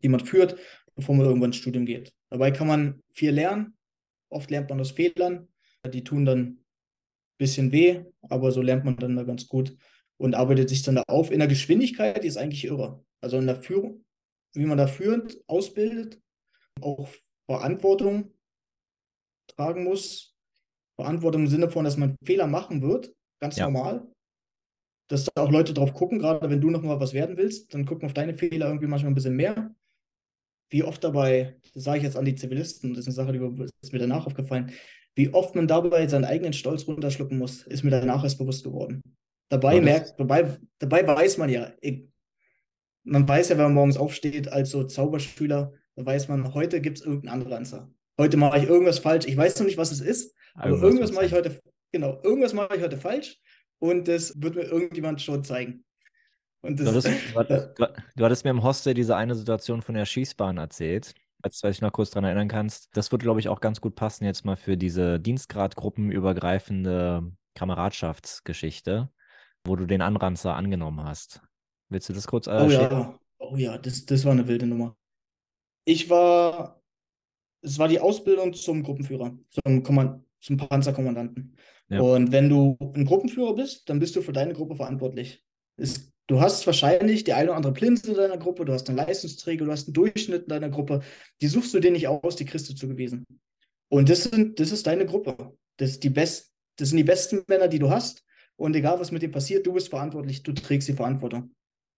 die 0.03 0.09
man 0.09 0.19
führt, 0.25 0.57
bevor 0.95 1.15
man 1.15 1.25
irgendwann 1.25 1.49
ins 1.49 1.57
Studium 1.57 1.85
geht. 1.85 2.13
Dabei 2.29 2.51
kann 2.51 2.67
man 2.67 3.01
viel 3.11 3.31
lernen. 3.31 3.77
Oft 4.29 4.51
lernt 4.51 4.69
man 4.69 4.79
aus 4.79 4.91
Fehlern. 4.91 5.47
Die 5.91 6.03
tun 6.03 6.25
dann 6.25 6.39
ein 6.39 6.65
bisschen 7.37 7.71
weh, 7.71 8.03
aber 8.21 8.51
so 8.51 8.61
lernt 8.61 8.85
man 8.85 8.95
dann 8.97 9.15
da 9.15 9.23
ganz 9.23 9.47
gut 9.47 9.75
und 10.17 10.35
arbeitet 10.35 10.69
sich 10.69 10.81
dann 10.81 10.95
da 10.95 11.03
auf. 11.07 11.31
In 11.31 11.39
der 11.39 11.47
Geschwindigkeit 11.47 12.23
die 12.23 12.27
ist 12.27 12.37
eigentlich 12.37 12.65
irre. 12.65 13.03
Also 13.21 13.37
in 13.37 13.47
der 13.47 13.61
Führung, 13.61 14.05
wie 14.53 14.65
man 14.65 14.77
da 14.77 14.87
führend 14.87 15.37
ausbildet, 15.47 16.21
auch 16.81 17.09
Verantwortung 17.45 18.33
tragen 19.47 19.83
muss. 19.83 20.35
Verantwortung 20.95 21.43
im 21.43 21.47
Sinne 21.47 21.69
von, 21.69 21.85
dass 21.85 21.97
man 21.97 22.15
Fehler 22.23 22.47
machen 22.47 22.81
wird, 22.81 23.13
ganz 23.39 23.57
Ja. 23.57 23.65
normal. 23.65 24.07
Dass 25.09 25.25
da 25.25 25.43
auch 25.43 25.51
Leute 25.51 25.73
drauf 25.73 25.93
gucken, 25.93 26.19
gerade 26.19 26.49
wenn 26.49 26.61
du 26.61 26.69
noch 26.69 26.81
mal 26.81 26.99
was 26.99 27.13
werden 27.13 27.35
willst, 27.35 27.73
dann 27.73 27.85
gucken 27.85 28.05
auf 28.05 28.13
deine 28.13 28.35
Fehler 28.37 28.67
irgendwie 28.67 28.87
manchmal 28.87 29.11
ein 29.11 29.15
bisschen 29.15 29.35
mehr. 29.35 29.75
Wie 30.73 30.81
oft 30.83 31.03
dabei, 31.03 31.55
das 31.75 31.83
sage 31.83 31.99
ich 31.99 32.03
jetzt 32.03 32.17
an 32.17 32.25
die 32.25 32.33
Zivilisten, 32.33 32.95
das 32.95 33.01
ist 33.05 33.07
eine 33.07 33.13
Sache, 33.13 33.31
die 33.31 33.65
ist 33.83 33.93
mir 33.93 33.99
danach 33.99 34.25
aufgefallen, 34.25 34.71
wie 35.13 35.31
oft 35.31 35.53
man 35.53 35.67
dabei 35.67 36.07
seinen 36.07 36.25
eigenen 36.25 36.51
Stolz 36.53 36.87
runterschlucken 36.87 37.37
muss, 37.37 37.61
ist 37.67 37.83
mir 37.83 37.91
danach 37.91 38.23
erst 38.23 38.39
bewusst 38.39 38.63
geworden. 38.63 39.03
Dabei 39.49 39.75
das- 39.75 39.85
merkt, 39.85 40.19
dabei, 40.19 40.57
dabei 40.79 41.05
weiß 41.05 41.37
man 41.37 41.49
ja, 41.49 41.71
man 43.03 43.27
weiß 43.27 43.49
ja, 43.49 43.57
wenn 43.57 43.65
man 43.65 43.75
morgens 43.75 43.97
aufsteht 43.97 44.47
als 44.47 44.71
so 44.71 44.83
Zauberschüler, 44.83 45.73
da 45.95 46.05
weiß 46.07 46.27
man, 46.29 46.55
heute 46.55 46.81
gibt 46.81 46.97
es 46.97 47.05
irgendeinen 47.05 47.43
Anranzer. 47.43 47.91
Heute 48.19 48.37
mache 48.37 48.57
ich 48.57 48.63
irgendwas 48.63 48.97
falsch. 48.97 49.27
Ich 49.27 49.37
weiß 49.37 49.59
noch 49.59 49.67
nicht, 49.67 49.77
was 49.77 49.91
es 49.91 50.01
ist, 50.01 50.35
aber 50.55 50.69
Irgendwas 50.69 50.89
irgendwas 50.89 51.11
mache 51.11 51.25
ich 51.27 51.33
heute, 51.33 51.59
genau, 51.91 52.19
irgendwas 52.23 52.53
mache 52.55 52.75
ich 52.77 52.81
heute 52.81 52.97
falsch 52.97 53.37
und 53.77 54.07
das 54.07 54.41
wird 54.41 54.55
mir 54.55 54.63
irgendjemand 54.63 55.21
schon 55.21 55.43
zeigen. 55.43 55.85
Und 56.63 56.79
Du 56.79 56.85
das, 56.85 57.05
hattest, 57.05 57.33
du, 57.33 57.35
hattest, 57.39 57.77
du, 57.77 57.85
du 58.15 58.25
hattest 58.25 58.45
mir 58.45 58.51
im 58.51 58.63
Hostel 58.63 58.93
diese 58.93 59.17
eine 59.17 59.35
Situation 59.35 59.81
von 59.81 59.95
der 59.95 60.05
Schießbahn 60.05 60.57
erzählt, 60.57 61.13
als 61.41 61.59
du 61.59 61.67
dich 61.67 61.81
noch 61.81 61.91
kurz 61.91 62.11
daran 62.11 62.23
erinnern 62.23 62.47
kannst. 62.47 62.95
Das 62.95 63.11
würde, 63.11 63.23
glaube 63.23 63.41
ich, 63.41 63.49
auch 63.49 63.59
ganz 63.59 63.81
gut 63.81 63.95
passen 63.95 64.23
jetzt 64.25 64.45
mal 64.45 64.55
für 64.55 64.77
diese 64.77 65.19
dienstgradgruppenübergreifende 65.19 67.29
Kameradschaftsgeschichte, 67.53 69.09
wo 69.65 69.75
du 69.75 69.85
den 69.85 70.01
Anranzer 70.01 70.55
angenommen 70.55 71.03
hast. 71.03 71.41
Willst 71.89 72.07
du 72.07 72.13
das 72.13 72.27
kurz 72.27 72.47
äh, 72.47 72.61
Oh 72.61 72.69
ja, 72.69 73.19
oh 73.39 73.57
ja, 73.57 73.77
das, 73.77 74.05
das 74.05 74.23
war 74.23 74.31
eine 74.31 74.47
wilde 74.47 74.65
Nummer. 74.65 74.95
Ich 75.85 76.09
war, 76.09 76.81
es 77.61 77.77
war 77.77 77.89
die 77.89 77.99
Ausbildung 77.99 78.53
zum 78.53 78.83
Gruppenführer, 78.83 79.37
zum, 79.49 79.83
Kommand 79.83 80.23
zum 80.39 80.55
Panzerkommandanten. 80.55 81.57
Ja. 81.89 81.99
Und 81.99 82.31
wenn 82.31 82.47
du 82.47 82.77
ein 82.95 83.03
Gruppenführer 83.03 83.53
bist, 83.53 83.89
dann 83.89 83.99
bist 83.99 84.15
du 84.15 84.21
für 84.21 84.31
deine 84.31 84.53
Gruppe 84.53 84.77
verantwortlich. 84.77 85.43
Es, 85.75 86.12
du 86.27 86.41
hast 86.41 86.65
wahrscheinlich 86.65 87.23
die 87.23 87.33
eine 87.33 87.49
oder 87.49 87.57
andere 87.57 87.73
Plinse 87.73 88.11
in 88.11 88.17
deiner 88.17 88.37
Gruppe, 88.37 88.65
du 88.65 88.73
hast 88.73 88.87
einen 88.89 88.97
Leistungsträger, 88.97 89.65
du 89.65 89.71
hast 89.71 89.87
einen 89.87 89.93
Durchschnitt 89.93 90.43
in 90.43 90.49
deiner 90.49 90.69
Gruppe. 90.69 91.01
Die 91.41 91.47
suchst 91.47 91.73
du 91.73 91.79
dir 91.79 91.91
nicht 91.91 92.07
aus, 92.07 92.35
die 92.35 92.45
kriegst 92.45 92.69
du 92.69 92.75
zugewiesen. 92.75 93.25
Und 93.89 94.09
das, 94.09 94.23
sind, 94.23 94.59
das 94.59 94.71
ist 94.71 94.87
deine 94.87 95.05
Gruppe. 95.05 95.55
Das, 95.77 95.99
die 95.99 96.09
best, 96.09 96.51
das 96.77 96.89
sind 96.89 96.97
die 96.97 97.03
besten 97.03 97.43
Männer, 97.47 97.67
die 97.67 97.79
du 97.79 97.89
hast. 97.89 98.23
Und 98.55 98.75
egal, 98.75 98.99
was 98.99 99.11
mit 99.11 99.21
dir 99.21 99.31
passiert, 99.31 99.65
du 99.65 99.73
bist 99.73 99.89
verantwortlich, 99.89 100.43
du 100.43 100.53
trägst 100.53 100.87
die 100.87 100.93
Verantwortung 100.93 101.53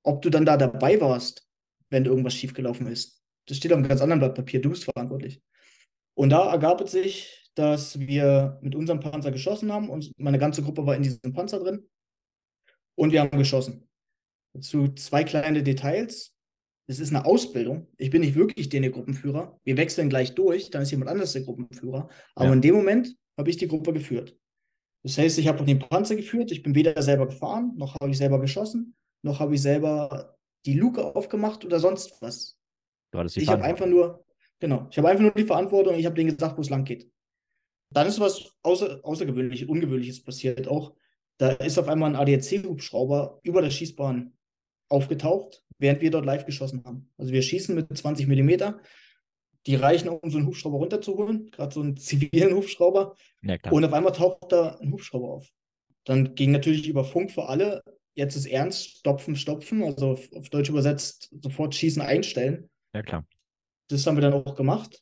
ob 0.05 0.21
du 0.21 0.29
dann 0.29 0.45
da 0.45 0.55
dabei 0.55 1.01
warst, 1.01 1.47
wenn 1.89 2.05
irgendwas 2.05 2.35
schiefgelaufen 2.35 2.87
ist. 2.87 3.21
Das 3.47 3.57
steht 3.57 3.73
auf 3.73 3.79
einem 3.79 3.87
ganz 3.87 4.01
anderen 4.01 4.19
Blatt 4.19 4.35
Papier, 4.35 4.61
du 4.61 4.69
bist 4.69 4.85
verantwortlich. 4.85 5.41
Und 6.13 6.29
da 6.29 6.51
ergab 6.51 6.81
es 6.81 6.91
sich, 6.91 7.51
dass 7.55 7.99
wir 7.99 8.59
mit 8.61 8.75
unserem 8.75 8.99
Panzer 8.99 9.31
geschossen 9.31 9.71
haben 9.71 9.89
und 9.89 10.11
meine 10.17 10.39
ganze 10.39 10.61
Gruppe 10.61 10.85
war 10.85 10.95
in 10.95 11.03
diesem 11.03 11.33
Panzer 11.33 11.59
drin 11.59 11.87
und 12.95 13.11
wir 13.11 13.21
haben 13.21 13.37
geschossen. 13.37 13.89
Zu 14.61 14.89
zwei 14.93 15.23
kleine 15.23 15.63
Details. 15.63 16.33
Es 16.87 16.99
ist 16.99 17.09
eine 17.09 17.25
Ausbildung. 17.25 17.87
Ich 17.97 18.09
bin 18.11 18.21
nicht 18.21 18.35
wirklich 18.35 18.69
der 18.69 18.89
Gruppenführer. 18.89 19.59
Wir 19.63 19.75
wechseln 19.77 20.09
gleich 20.09 20.35
durch, 20.35 20.69
dann 20.69 20.83
ist 20.83 20.91
jemand 20.91 21.09
anderes 21.09 21.33
der 21.33 21.41
Gruppenführer. 21.41 22.09
Aber 22.35 22.47
Ja. 22.47 22.53
in 22.53 22.61
dem 22.61 22.75
Moment 22.75 23.15
habe 23.37 23.49
ich 23.49 23.57
die 23.57 23.67
Gruppe 23.67 23.91
geführt. 23.91 24.37
Das 25.03 25.17
heißt, 25.17 25.37
ich 25.37 25.47
habe 25.47 25.63
den 25.63 25.79
Panzer 25.79 26.15
geführt, 26.15 26.51
ich 26.51 26.63
bin 26.63 26.73
weder 26.73 26.99
selber 27.01 27.27
gefahren, 27.27 27.73
noch 27.75 27.95
habe 27.99 28.11
ich 28.11 28.17
selber 28.17 28.39
geschossen, 28.39 28.95
noch 29.23 29.39
habe 29.39 29.55
ich 29.55 29.61
selber 29.61 30.35
die 30.65 30.73
Luke 30.73 31.15
aufgemacht 31.15 31.63
oder 31.65 31.79
sonst 31.79 32.21
was. 32.21 32.57
Du 33.11 33.19
hattest 33.19 33.35
die 33.35 33.41
Ich 33.41 33.49
habe 33.49 33.63
einfach 33.63 33.85
nur, 33.85 34.25
genau, 34.59 34.87
ich 34.89 34.97
habe 34.97 35.09
einfach 35.09 35.21
nur 35.21 35.31
die 35.31 35.45
Verantwortung, 35.45 35.95
ich 35.95 36.05
habe 36.05 36.15
denen 36.15 36.35
gesagt, 36.35 36.57
wo 36.57 36.61
es 36.61 36.69
lang 36.69 36.85
geht. 36.85 37.09
Dann 37.91 38.07
ist 38.07 38.19
was 38.19 38.51
außer, 38.63 38.99
Außergewöhnliches, 39.03 39.67
Ungewöhnliches 39.67 40.23
passiert 40.23 40.67
auch. 40.67 40.95
Da 41.37 41.51
ist 41.51 41.77
auf 41.77 41.87
einmal 41.87 42.09
ein 42.09 42.15
ADAC-Hubschrauber 42.15 43.39
über 43.43 43.61
der 43.61 43.69
Schießbahn 43.69 44.34
aufgetaucht, 44.95 45.63
während 45.77 46.01
wir 46.01 46.11
dort 46.11 46.25
live 46.25 46.45
geschossen 46.45 46.83
haben. 46.85 47.11
Also 47.17 47.31
wir 47.31 47.41
schießen 47.41 47.75
mit 47.75 47.95
20 47.95 48.27
Millimeter. 48.27 48.79
Die 49.67 49.75
reichen, 49.75 50.09
um 50.09 50.29
so 50.29 50.37
einen 50.37 50.47
Hubschrauber 50.47 50.77
runterzuholen, 50.77 51.49
gerade 51.51 51.73
so 51.73 51.81
einen 51.81 51.97
zivilen 52.07 52.55
Hubschrauber. 52.55 53.15
Ja. 53.41 53.57
Und 53.71 53.83
auf 53.83 53.93
einmal 53.93 54.13
taucht 54.13 54.51
da 54.51 54.77
ein 54.79 54.91
Hubschrauber 54.91 55.33
auf. 55.33 55.49
Dann 56.05 56.35
ging 56.35 56.51
natürlich 56.51 56.87
über 56.87 57.03
Funk 57.03 57.31
für 57.31 57.49
alle, 57.49 57.83
jetzt 58.13 58.35
ist 58.35 58.45
ernst, 58.45 58.99
stopfen, 58.99 59.35
stopfen, 59.35 59.83
also 59.83 60.11
auf, 60.11 60.31
auf 60.33 60.49
Deutsch 60.49 60.69
übersetzt, 60.69 61.29
sofort 61.41 61.73
schießen, 61.75 62.01
einstellen. 62.01 62.69
Ja, 62.93 63.01
klar. 63.01 63.25
Das 63.89 64.05
haben 64.05 64.15
wir 64.15 64.21
dann 64.21 64.33
auch 64.33 64.55
gemacht. 64.55 65.01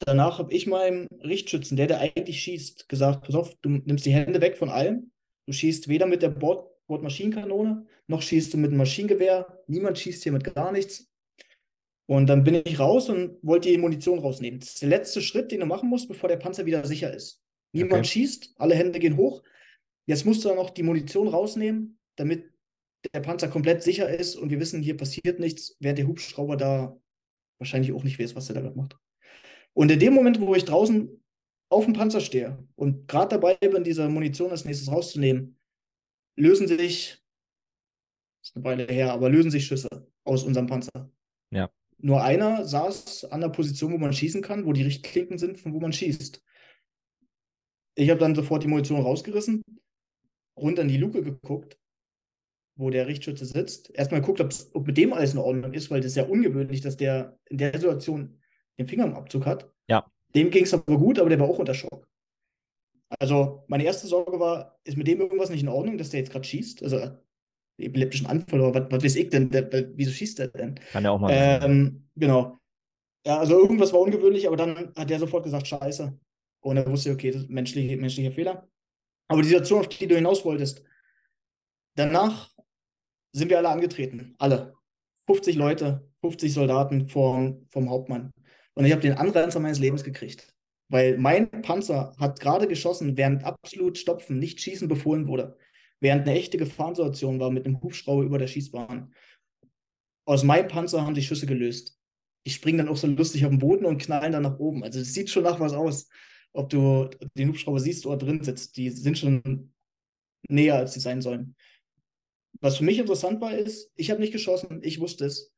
Danach 0.00 0.38
habe 0.38 0.52
ich 0.52 0.66
meinem 0.66 1.08
Richtschützen, 1.22 1.76
der, 1.76 1.86
der 1.86 2.00
eigentlich 2.00 2.42
schießt, 2.42 2.88
gesagt, 2.88 3.24
pass 3.24 3.34
auf, 3.34 3.54
du 3.62 3.70
nimmst 3.70 4.04
die 4.04 4.12
Hände 4.12 4.40
weg 4.40 4.58
von 4.58 4.68
allem. 4.68 5.10
Du 5.46 5.52
schießt 5.52 5.88
weder 5.88 6.06
mit 6.06 6.22
der 6.22 6.28
Bord 6.28 6.70
Bordmaschinenkanone, 6.86 7.86
noch 8.06 8.22
schießt 8.22 8.54
du 8.54 8.58
mit 8.58 8.70
dem 8.70 8.78
Maschinengewehr. 8.78 9.62
Niemand 9.66 9.98
schießt 9.98 10.22
hier 10.22 10.32
mit 10.32 10.44
gar 10.54 10.72
nichts. 10.72 11.10
Und 12.06 12.28
dann 12.28 12.44
bin 12.44 12.62
ich 12.64 12.78
raus 12.78 13.08
und 13.08 13.38
wollte 13.42 13.68
die 13.68 13.78
Munition 13.78 14.20
rausnehmen. 14.20 14.60
Das 14.60 14.70
ist 14.70 14.82
der 14.82 14.88
letzte 14.88 15.20
Schritt, 15.20 15.50
den 15.50 15.60
du 15.60 15.66
machen 15.66 15.88
musst, 15.88 16.08
bevor 16.08 16.28
der 16.28 16.36
Panzer 16.36 16.64
wieder 16.64 16.84
sicher 16.86 17.12
ist. 17.12 17.42
Niemand 17.72 18.00
okay. 18.00 18.08
schießt, 18.08 18.54
alle 18.58 18.76
Hände 18.76 19.00
gehen 19.00 19.16
hoch. 19.16 19.42
Jetzt 20.06 20.24
musst 20.24 20.44
du 20.44 20.48
dann 20.48 20.56
noch 20.56 20.70
die 20.70 20.84
Munition 20.84 21.26
rausnehmen, 21.26 21.98
damit 22.14 22.44
der 23.12 23.20
Panzer 23.20 23.48
komplett 23.48 23.82
sicher 23.82 24.08
ist 24.08 24.36
und 24.36 24.50
wir 24.50 24.60
wissen, 24.60 24.82
hier 24.82 24.96
passiert 24.96 25.40
nichts, 25.40 25.76
während 25.80 25.98
der 25.98 26.06
Hubschrauber 26.06 26.56
da 26.56 26.96
wahrscheinlich 27.58 27.92
auch 27.92 28.04
nicht 28.04 28.18
weiß, 28.18 28.36
was 28.36 28.48
er 28.48 28.54
da 28.54 28.60
gerade 28.60 28.76
macht. 28.76 28.96
Und 29.72 29.90
in 29.90 29.98
dem 29.98 30.14
Moment, 30.14 30.40
wo 30.40 30.54
ich 30.54 30.64
draußen 30.64 31.22
auf 31.68 31.84
dem 31.84 31.94
Panzer 31.94 32.20
stehe 32.20 32.64
und 32.76 33.08
gerade 33.08 33.36
dabei 33.36 33.56
bin, 33.56 33.84
diese 33.84 34.08
Munition 34.08 34.50
als 34.50 34.64
nächstes 34.64 34.90
rauszunehmen, 34.90 35.55
lösen 36.36 36.68
sich, 36.68 37.22
ist 38.42 38.56
eine 38.56 38.64
Weile 38.64 38.86
her, 38.86 39.12
aber 39.12 39.28
lösen 39.28 39.50
sich 39.50 39.66
Schüsse 39.66 39.88
aus 40.24 40.44
unserem 40.44 40.66
Panzer. 40.66 41.10
Ja. 41.50 41.70
Nur 41.98 42.22
einer 42.22 42.64
saß 42.64 43.24
an 43.26 43.40
der 43.40 43.48
Position, 43.48 43.92
wo 43.92 43.98
man 43.98 44.12
schießen 44.12 44.42
kann, 44.42 44.66
wo 44.66 44.72
die 44.72 44.82
Richtklinken 44.82 45.38
sind, 45.38 45.58
von 45.58 45.72
wo 45.72 45.80
man 45.80 45.92
schießt. 45.92 46.42
Ich 47.94 48.10
habe 48.10 48.20
dann 48.20 48.34
sofort 48.34 48.62
die 48.62 48.68
Munition 48.68 49.00
rausgerissen, 49.00 49.62
runter 50.58 50.82
in 50.82 50.88
die 50.88 50.98
Luke 50.98 51.22
geguckt, 51.22 51.78
wo 52.76 52.90
der 52.90 53.06
Richtschütze 53.06 53.46
sitzt. 53.46 53.90
Erstmal 53.90 54.20
geguckt, 54.20 54.40
ob 54.74 54.86
mit 54.86 54.98
dem 54.98 55.14
alles 55.14 55.32
in 55.32 55.38
Ordnung 55.38 55.72
ist, 55.72 55.90
weil 55.90 56.00
das 56.00 56.12
ist 56.12 56.16
ja 56.16 56.24
ungewöhnlich, 56.24 56.82
dass 56.82 56.98
der 56.98 57.38
in 57.46 57.56
der 57.56 57.72
Situation 57.72 58.38
den 58.78 58.86
Finger 58.86 59.06
im 59.06 59.14
Abzug 59.14 59.46
hat. 59.46 59.72
Ja. 59.88 60.10
Dem 60.34 60.50
ging 60.50 60.64
es 60.64 60.74
aber 60.74 60.98
gut, 60.98 61.18
aber 61.18 61.30
der 61.30 61.40
war 61.40 61.48
auch 61.48 61.58
unter 61.58 61.72
Schock. 61.72 62.06
Also 63.20 63.64
meine 63.68 63.84
erste 63.84 64.06
Sorge 64.06 64.38
war, 64.40 64.78
ist 64.84 64.96
mit 64.96 65.06
dem 65.06 65.20
irgendwas 65.20 65.50
nicht 65.50 65.62
in 65.62 65.68
Ordnung, 65.68 65.98
dass 65.98 66.10
der 66.10 66.20
jetzt 66.20 66.32
gerade 66.32 66.44
schießt? 66.44 66.82
Also 66.82 67.16
epileptischen 67.78 68.26
Anfall 68.26 68.60
oder 68.60 68.74
was, 68.74 68.92
was 68.92 69.04
weiß 69.04 69.16
ich 69.16 69.28
denn? 69.30 69.50
Der, 69.50 69.62
der, 69.62 69.96
wieso 69.96 70.10
schießt 70.10 70.38
der 70.38 70.48
denn? 70.48 70.74
Kann 70.92 71.04
ja 71.04 71.10
auch 71.10 71.20
mal. 71.20 71.30
Ähm, 71.32 72.08
genau. 72.16 72.58
Ja, 73.26 73.38
also 73.38 73.58
irgendwas 73.58 73.92
war 73.92 74.00
ungewöhnlich, 74.00 74.46
aber 74.46 74.56
dann 74.56 74.92
hat 74.96 75.10
der 75.10 75.18
sofort 75.18 75.44
gesagt, 75.44 75.66
scheiße. 75.66 76.18
Und 76.60 76.76
er 76.76 76.90
wusste, 76.90 77.12
okay, 77.12 77.30
das 77.30 77.42
ist 77.42 77.50
menschliche, 77.50 77.96
menschlicher 77.96 78.32
Fehler. 78.32 78.68
Aber 79.28 79.42
die 79.42 79.48
Situation, 79.48 79.80
auf 79.80 79.88
die 79.88 80.06
du 80.06 80.14
hinaus 80.14 80.44
wolltest, 80.44 80.84
danach 81.96 82.54
sind 83.32 83.50
wir 83.50 83.58
alle 83.58 83.68
angetreten. 83.68 84.34
Alle. 84.38 84.74
50 85.26 85.56
Leute, 85.56 86.08
50 86.22 86.52
Soldaten 86.52 87.08
vom, 87.08 87.66
vom 87.70 87.90
Hauptmann. 87.90 88.32
Und 88.74 88.84
ich 88.84 88.92
habe 88.92 89.02
den 89.02 89.14
Anreizer 89.14 89.60
meines 89.60 89.78
Lebens 89.78 90.04
gekriegt. 90.04 90.54
Weil 90.88 91.18
mein 91.18 91.50
Panzer 91.62 92.14
hat 92.18 92.40
gerade 92.40 92.68
geschossen, 92.68 93.16
während 93.16 93.44
absolut 93.44 93.98
Stopfen, 93.98 94.38
nicht 94.38 94.60
schießen 94.60 94.88
befohlen 94.88 95.26
wurde. 95.26 95.56
Während 96.00 96.28
eine 96.28 96.38
echte 96.38 96.58
Gefahrensituation 96.58 97.40
war 97.40 97.50
mit 97.50 97.64
einem 97.64 97.82
Hubschrauber 97.82 98.22
über 98.22 98.38
der 98.38 98.46
Schießbahn. 98.46 99.12
Aus 100.26 100.44
meinem 100.44 100.68
Panzer 100.68 101.04
haben 101.04 101.14
die 101.14 101.22
Schüsse 101.22 101.46
gelöst. 101.46 101.98
Ich 102.44 102.54
springe 102.54 102.78
dann 102.78 102.88
auch 102.88 102.96
so 102.96 103.06
lustig 103.06 103.44
auf 103.44 103.50
den 103.50 103.58
Boden 103.58 103.86
und 103.86 104.00
knallen 104.00 104.32
dann 104.32 104.42
nach 104.42 104.58
oben. 104.58 104.84
Also 104.84 105.00
es 105.00 105.14
sieht 105.14 105.30
schon 105.30 105.42
nach 105.42 105.58
was 105.58 105.72
aus, 105.72 106.08
ob 106.52 106.68
du 106.70 107.10
den 107.36 107.48
Hubschrauber 107.48 107.80
siehst 107.80 108.06
oder 108.06 108.18
drin 108.18 108.42
sitzt. 108.44 108.76
Die 108.76 108.90
sind 108.90 109.18
schon 109.18 109.72
näher, 110.48 110.76
als 110.76 110.94
sie 110.94 111.00
sein 111.00 111.22
sollen. 111.22 111.56
Was 112.60 112.76
für 112.76 112.84
mich 112.84 112.98
interessant 112.98 113.40
war, 113.40 113.56
ist, 113.56 113.90
ich 113.96 114.10
habe 114.10 114.20
nicht 114.20 114.32
geschossen, 114.32 114.80
ich 114.82 115.00
wusste 115.00 115.26
es. 115.26 115.52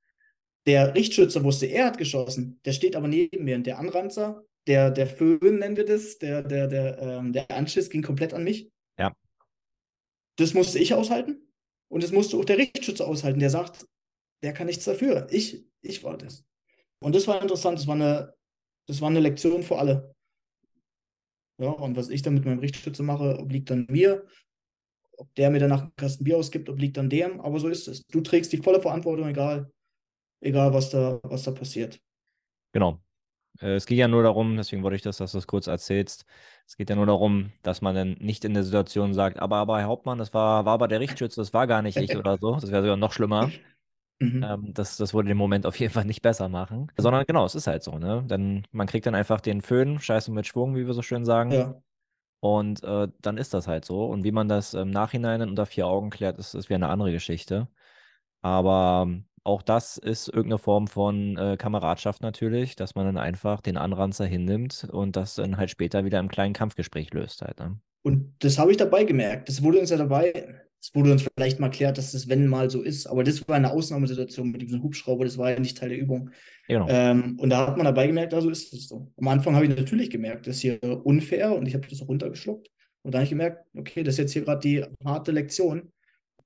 Der 0.67 0.95
Richtschütze 0.95 1.45
wusste, 1.45 1.67
er 1.67 1.87
hat 1.87 1.99
geschossen. 1.99 2.61
Der 2.65 2.73
steht 2.73 2.97
aber 2.97 3.09
neben 3.09 3.45
mir. 3.45 3.57
Und 3.57 3.67
der 3.67 3.79
Anranzer, 3.79 4.45
der, 4.69 4.91
der 4.91 5.07
Föhn 5.07 5.59
nennen 5.59 5.77
wir 5.77 5.87
das, 5.87 6.19
der, 6.19 6.43
der, 6.43 6.69
der, 6.69 6.99
ähm, 6.99 7.33
der 7.33 7.51
Anschiss 7.51 7.89
ging 7.89 8.03
komplett 8.03 8.35
an 8.35 8.45
mich. 8.45 8.71
Ja. 8.99 9.17
Das 10.37 10.55
musste 10.55 10.79
ich 10.79 10.95
aushalten. 10.95 11.51
Und 11.91 12.03
das 12.03 12.13
musste 12.13 12.37
auch 12.37 12.45
der 12.45 12.59
Richtschütze 12.59 13.07
aushalten, 13.07 13.41
der 13.41 13.49
sagt, 13.49 13.87
der 14.43 14.53
kann 14.53 14.67
nichts 14.67 14.85
dafür. 14.85 15.27
Ich, 15.31 15.65
ich 15.81 16.05
war 16.05 16.19
das. 16.19 16.45
Und 17.01 17.15
das 17.15 17.27
war 17.27 17.41
interessant. 17.41 17.79
Das 17.79 17.87
war 17.87 17.95
eine, 17.95 18.35
das 18.87 19.01
war 19.01 19.09
eine 19.09 19.21
Lektion 19.21 19.63
für 19.63 19.79
alle. 19.79 20.15
Ja, 21.61 21.71
und 21.71 21.97
was 21.97 22.11
ich 22.11 22.23
dann 22.23 22.35
mit 22.35 22.45
meinem 22.45 22.61
Richtschütze 22.61 23.03
mache, 23.03 23.39
obliegt 23.39 23.71
dann 23.71 23.87
mir. 23.91 24.27
Ob 25.17 25.35
der 25.35 25.51
mir 25.51 25.59
danach 25.59 25.83
einen 25.83 25.97
Kasten 25.97 26.23
Bier 26.23 26.37
ausgibt, 26.37 26.69
obliegt 26.69 26.97
dann 26.97 27.11
dem. 27.11 27.41
Aber 27.41 27.59
so 27.59 27.69
ist 27.69 27.89
es. 27.89 28.07
Du 28.07 28.21
trägst 28.21 28.53
die 28.53 28.59
volle 28.59 28.81
Verantwortung, 28.81 29.27
egal, 29.29 29.73
egal 30.41 30.73
was 30.73 30.91
da, 30.91 31.19
was 31.25 31.43
da 31.43 31.53
passiert. 31.53 32.01
Genau. 32.73 33.01
Äh, 33.61 33.75
es 33.75 33.87
geht 33.87 33.99
ja 33.99 34.09
nur 34.09 34.23
darum, 34.23 34.57
deswegen 34.57 34.83
wollte 34.83 34.97
ich 34.97 35.03
das, 35.03 35.19
dass 35.19 35.33
du 35.33 35.39
das 35.39 35.47
kurz 35.47 35.67
erzählst. 35.67 36.25
Es 36.67 36.77
geht 36.77 36.91
ja 36.91 36.97
nur 36.97 37.07
darum, 37.07 37.53
dass 37.63 37.81
man 37.81 37.95
dann 37.95 38.17
nicht 38.21 38.45
in 38.45 38.55
der 38.55 38.65
Situation 38.65 39.15
sagt, 39.15 39.39
aber, 39.41 39.57
aber 39.57 39.79
Herr 39.79 39.87
Hauptmann, 39.87 40.19
das 40.19 40.35
war, 40.35 40.65
war 40.65 40.75
aber 40.75 40.89
der 40.89 41.01
Richtschütze, 41.01 41.41
das 41.41 41.55
war 41.55 41.67
gar 41.67 41.83
nicht 41.83 41.97
ich 41.97 42.17
oder 42.17 42.39
so. 42.39 42.55
Das 42.55 42.71
wäre 42.71 42.83
sogar 42.83 42.97
noch 42.97 43.13
schlimmer. 43.13 43.51
Mhm. 44.21 44.43
Ähm, 44.43 44.75
das, 44.75 44.97
das 44.97 45.15
würde 45.15 45.29
den 45.29 45.37
Moment 45.37 45.65
auf 45.65 45.79
jeden 45.79 45.93
Fall 45.93 46.05
nicht 46.05 46.23
besser 46.23 46.49
machen. 46.49 46.91
Sondern 46.97 47.25
genau, 47.25 47.45
es 47.45 47.55
ist 47.55 47.69
halt 47.69 47.85
so, 47.85 47.99
ne? 47.99 48.25
Denn 48.29 48.67
man 48.73 48.89
kriegt 48.89 49.07
dann 49.07 49.15
einfach 49.15 49.41
den 49.41 49.63
Föhn, 49.63 50.01
scheiße 50.01 50.33
mit 50.33 50.45
Schwung, 50.45 50.75
wie 50.75 50.89
wir 50.89 50.95
so 50.95 51.03
schön 51.03 51.25
sagen. 51.25 51.53
Ja. 51.53 51.81
Und 52.41 52.83
äh, 52.83 53.07
dann 53.21 53.37
ist 53.37 53.55
das 53.55 53.69
halt 53.69 53.85
so. 53.85 54.07
Und 54.07 54.25
wie 54.25 54.33
man 54.33 54.49
das 54.49 54.75
im 54.75 54.91
Nachhinein 54.91 55.43
unter 55.43 55.67
vier 55.67 55.87
Augen 55.87 56.11
klärt, 56.11 56.39
ist, 56.39 56.55
ist 56.55 56.69
wieder 56.69 56.77
eine 56.77 56.89
andere 56.89 57.13
Geschichte. 57.13 57.69
Aber 58.43 59.05
ähm, 59.07 59.28
auch 59.49 59.63
das 59.63 59.97
ist 59.97 60.29
irgendeine 60.29 60.59
Form 60.59 60.87
von 60.87 61.37
äh, 61.39 61.57
Kameradschaft 61.57 62.23
natürlich, 62.23 62.77
dass 62.77 62.95
man 62.95 63.07
dann 63.07 63.17
einfach 63.17 63.63
den 63.63 63.79
Anranzer 63.79 64.27
hinnimmt 64.27 64.87
und 64.93 65.17
das 65.17 65.35
dann 65.37 65.57
halt 65.57 65.71
später 65.71 66.05
wieder 66.05 66.21
im 66.21 66.29
kleinen 66.29 66.53
Kampfgespräch 66.53 67.13
löst 67.15 67.41
halt. 67.41 67.59
Ne? 67.59 67.81
Und 68.03 68.35
das 68.41 68.59
habe 68.59 68.71
ich 68.71 68.77
dabei 68.77 69.05
gemerkt. 69.05 69.49
Das 69.49 69.63
wurde 69.63 69.79
uns 69.81 69.89
ja 69.89 69.97
dabei, 69.97 70.63
es 70.81 70.95
wurde 70.95 71.13
uns 71.13 71.23
vielleicht 71.23 71.61
mal 71.61 71.69
erklärt, 71.69 71.97
dass 71.97 72.13
das 72.13 72.29
wenn 72.29 72.47
mal 72.47 72.69
so 72.69 72.83
ist, 72.83 73.07
aber 73.07 73.25
das 73.25 73.49
war 73.49 73.57
eine 73.57 73.73
Ausnahmesituation 73.73 74.51
mit 74.51 74.61
diesem 74.61 74.83
Hubschrauber, 74.83 75.25
das 75.25 75.39
war 75.39 75.51
ja 75.51 75.59
nicht 75.59 75.79
Teil 75.79 75.89
der 75.89 75.99
Übung. 75.99 76.31
Genau. 76.69 76.87
Ähm, 76.91 77.39
und 77.41 77.49
da 77.49 77.69
hat 77.69 77.77
man 77.79 77.87
dabei 77.87 78.07
gemerkt, 78.07 78.35
also 78.35 78.51
ist 78.51 78.75
es 78.75 78.87
so. 78.87 79.11
Am 79.17 79.29
Anfang 79.29 79.55
habe 79.55 79.65
ich 79.65 79.75
natürlich 79.75 80.11
gemerkt, 80.11 80.47
das 80.47 80.57
ist 80.57 80.61
hier 80.61 80.79
unfair 81.05 81.57
und 81.57 81.67
ich 81.67 81.75
habe 81.75 81.89
das 81.89 82.03
auch 82.03 82.09
runtergeschluckt. 82.09 82.69
Und 83.03 83.15
dann 83.15 83.21
habe 83.21 83.25
ich 83.25 83.31
gemerkt, 83.31 83.65
okay, 83.75 84.03
das 84.03 84.15
ist 84.15 84.19
jetzt 84.19 84.33
hier 84.33 84.43
gerade 84.43 84.61
die 84.61 84.85
harte 85.05 85.33
Lektion. 85.33 85.91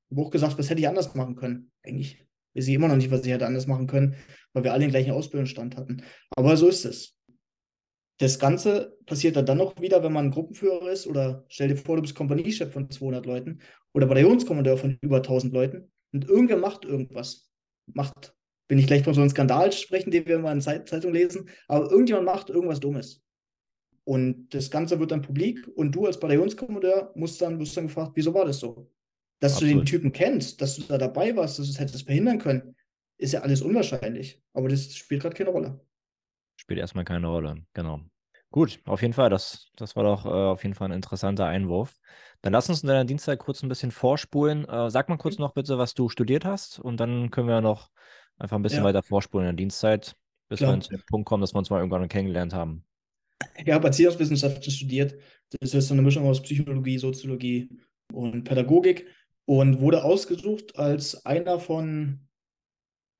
Ich 0.08 0.16
habe 0.16 0.26
auch 0.26 0.30
gesagt, 0.30 0.56
was 0.56 0.70
hätte 0.70 0.80
ich 0.80 0.86
anders 0.86 1.14
machen 1.16 1.34
können? 1.34 1.72
Eigentlich 1.82 2.24
weiß 2.54 2.68
ich 2.68 2.74
immer 2.74 2.88
noch 2.88 2.96
nicht, 2.96 3.10
was 3.10 3.24
ich 3.24 3.32
hätte 3.32 3.46
anders 3.46 3.66
machen 3.66 3.86
können, 3.86 4.16
weil 4.52 4.64
wir 4.64 4.72
alle 4.72 4.82
den 4.82 4.90
gleichen 4.90 5.12
Ausbildungsstand 5.12 5.76
hatten. 5.76 6.02
Aber 6.36 6.56
so 6.56 6.68
ist 6.68 6.84
es. 6.84 7.16
Das 8.18 8.38
Ganze 8.38 8.96
passiert 9.06 9.36
dann 9.36 9.58
noch 9.58 9.80
wieder, 9.80 10.02
wenn 10.02 10.12
man 10.12 10.30
Gruppenführer 10.30 10.90
ist 10.90 11.06
oder 11.06 11.44
stell 11.48 11.68
dir 11.68 11.76
vor, 11.76 11.96
du 11.96 12.02
bist 12.02 12.14
Kompaniechef 12.14 12.72
von 12.72 12.90
200 12.90 13.26
Leuten 13.26 13.60
oder 13.94 14.06
Bataillonskommandeur 14.06 14.76
von 14.76 14.98
über 15.00 15.16
1000 15.16 15.52
Leuten 15.52 15.90
und 16.12 16.28
irgendwer 16.28 16.58
macht 16.58 16.84
irgendwas. 16.84 17.50
Macht, 17.86 18.34
bin 18.68 18.78
ich 18.78 18.86
gleich 18.86 19.02
von 19.02 19.14
so 19.14 19.20
einem 19.20 19.30
Skandal 19.30 19.72
sprechen, 19.72 20.10
den 20.10 20.26
wir 20.26 20.38
mal 20.38 20.52
in 20.52 20.60
Zeitung 20.60 21.12
lesen, 21.12 21.48
aber 21.66 21.90
irgendjemand 21.90 22.26
macht 22.26 22.50
irgendwas 22.50 22.80
Dummes. 22.80 23.22
Und 24.04 24.48
das 24.50 24.70
Ganze 24.70 24.98
wird 25.00 25.10
dann 25.10 25.22
publik 25.22 25.66
und 25.74 25.92
du 25.92 26.06
als 26.06 26.20
Bataillonskommandeur 26.20 27.12
musst 27.14 27.40
dann, 27.40 27.58
wirst 27.58 27.76
dann 27.76 27.86
gefragt, 27.86 28.12
wieso 28.14 28.34
war 28.34 28.44
das 28.44 28.58
so? 28.58 28.90
Dass 29.42 29.54
Absolut. 29.54 29.74
du 29.74 29.78
den 29.78 29.86
Typen 29.86 30.12
kennst, 30.12 30.62
dass 30.62 30.76
du 30.76 30.82
da 30.82 30.98
dabei 30.98 31.34
warst, 31.34 31.58
dass 31.58 31.66
du 31.66 31.72
es 31.72 31.80
hättest 31.80 32.06
verhindern 32.06 32.38
können, 32.38 32.76
ist 33.18 33.32
ja 33.32 33.40
alles 33.40 33.60
unwahrscheinlich. 33.60 34.40
Aber 34.52 34.68
das 34.68 34.94
spielt 34.94 35.20
gerade 35.20 35.34
keine 35.34 35.50
Rolle. 35.50 35.80
Spielt 36.54 36.78
erstmal 36.78 37.04
keine 37.04 37.26
Rolle, 37.26 37.56
genau. 37.72 38.02
Gut, 38.52 38.78
auf 38.84 39.02
jeden 39.02 39.14
Fall. 39.14 39.30
Das, 39.30 39.66
das 39.74 39.96
war 39.96 40.04
doch 40.04 40.26
äh, 40.26 40.28
auf 40.28 40.62
jeden 40.62 40.76
Fall 40.76 40.90
ein 40.90 40.94
interessanter 40.94 41.46
Einwurf. 41.46 41.96
Dann 42.40 42.52
lass 42.52 42.68
uns 42.68 42.84
in 42.84 42.86
deiner 42.86 43.04
Dienstzeit 43.04 43.40
kurz 43.40 43.64
ein 43.64 43.68
bisschen 43.68 43.90
vorspulen. 43.90 44.64
Äh, 44.68 44.90
sag 44.90 45.08
mal 45.08 45.18
kurz 45.18 45.38
noch 45.38 45.54
bitte, 45.54 45.76
was 45.76 45.94
du 45.94 46.08
studiert 46.08 46.44
hast 46.44 46.78
und 46.78 47.00
dann 47.00 47.32
können 47.32 47.48
wir 47.48 47.60
noch 47.60 47.90
einfach 48.38 48.54
ein 48.56 48.62
bisschen 48.62 48.82
ja. 48.82 48.84
weiter 48.84 49.02
vorspulen 49.02 49.48
in 49.48 49.56
der 49.56 49.60
Dienstzeit, 49.60 50.14
bis 50.48 50.58
Klar. 50.58 50.76
wir 50.76 50.80
zu 50.82 50.90
dem 50.90 51.02
Punkt 51.08 51.26
kommen, 51.26 51.40
dass 51.40 51.52
wir 51.52 51.58
uns 51.58 51.68
mal 51.68 51.78
irgendwann 51.78 52.06
kennengelernt 52.06 52.54
haben. 52.54 52.84
Ich 53.56 53.72
habe 53.72 53.88
Erziehungswissenschaften 53.88 54.70
studiert. 54.70 55.16
Das 55.58 55.74
ist 55.74 55.88
so 55.88 55.94
eine 55.94 56.02
Mischung 56.02 56.28
aus 56.28 56.40
Psychologie, 56.42 56.96
Soziologie 56.98 57.70
und 58.12 58.44
Pädagogik 58.44 59.04
und 59.44 59.80
wurde 59.80 60.04
ausgesucht 60.04 60.76
als 60.76 61.24
einer 61.26 61.58
von, 61.58 62.28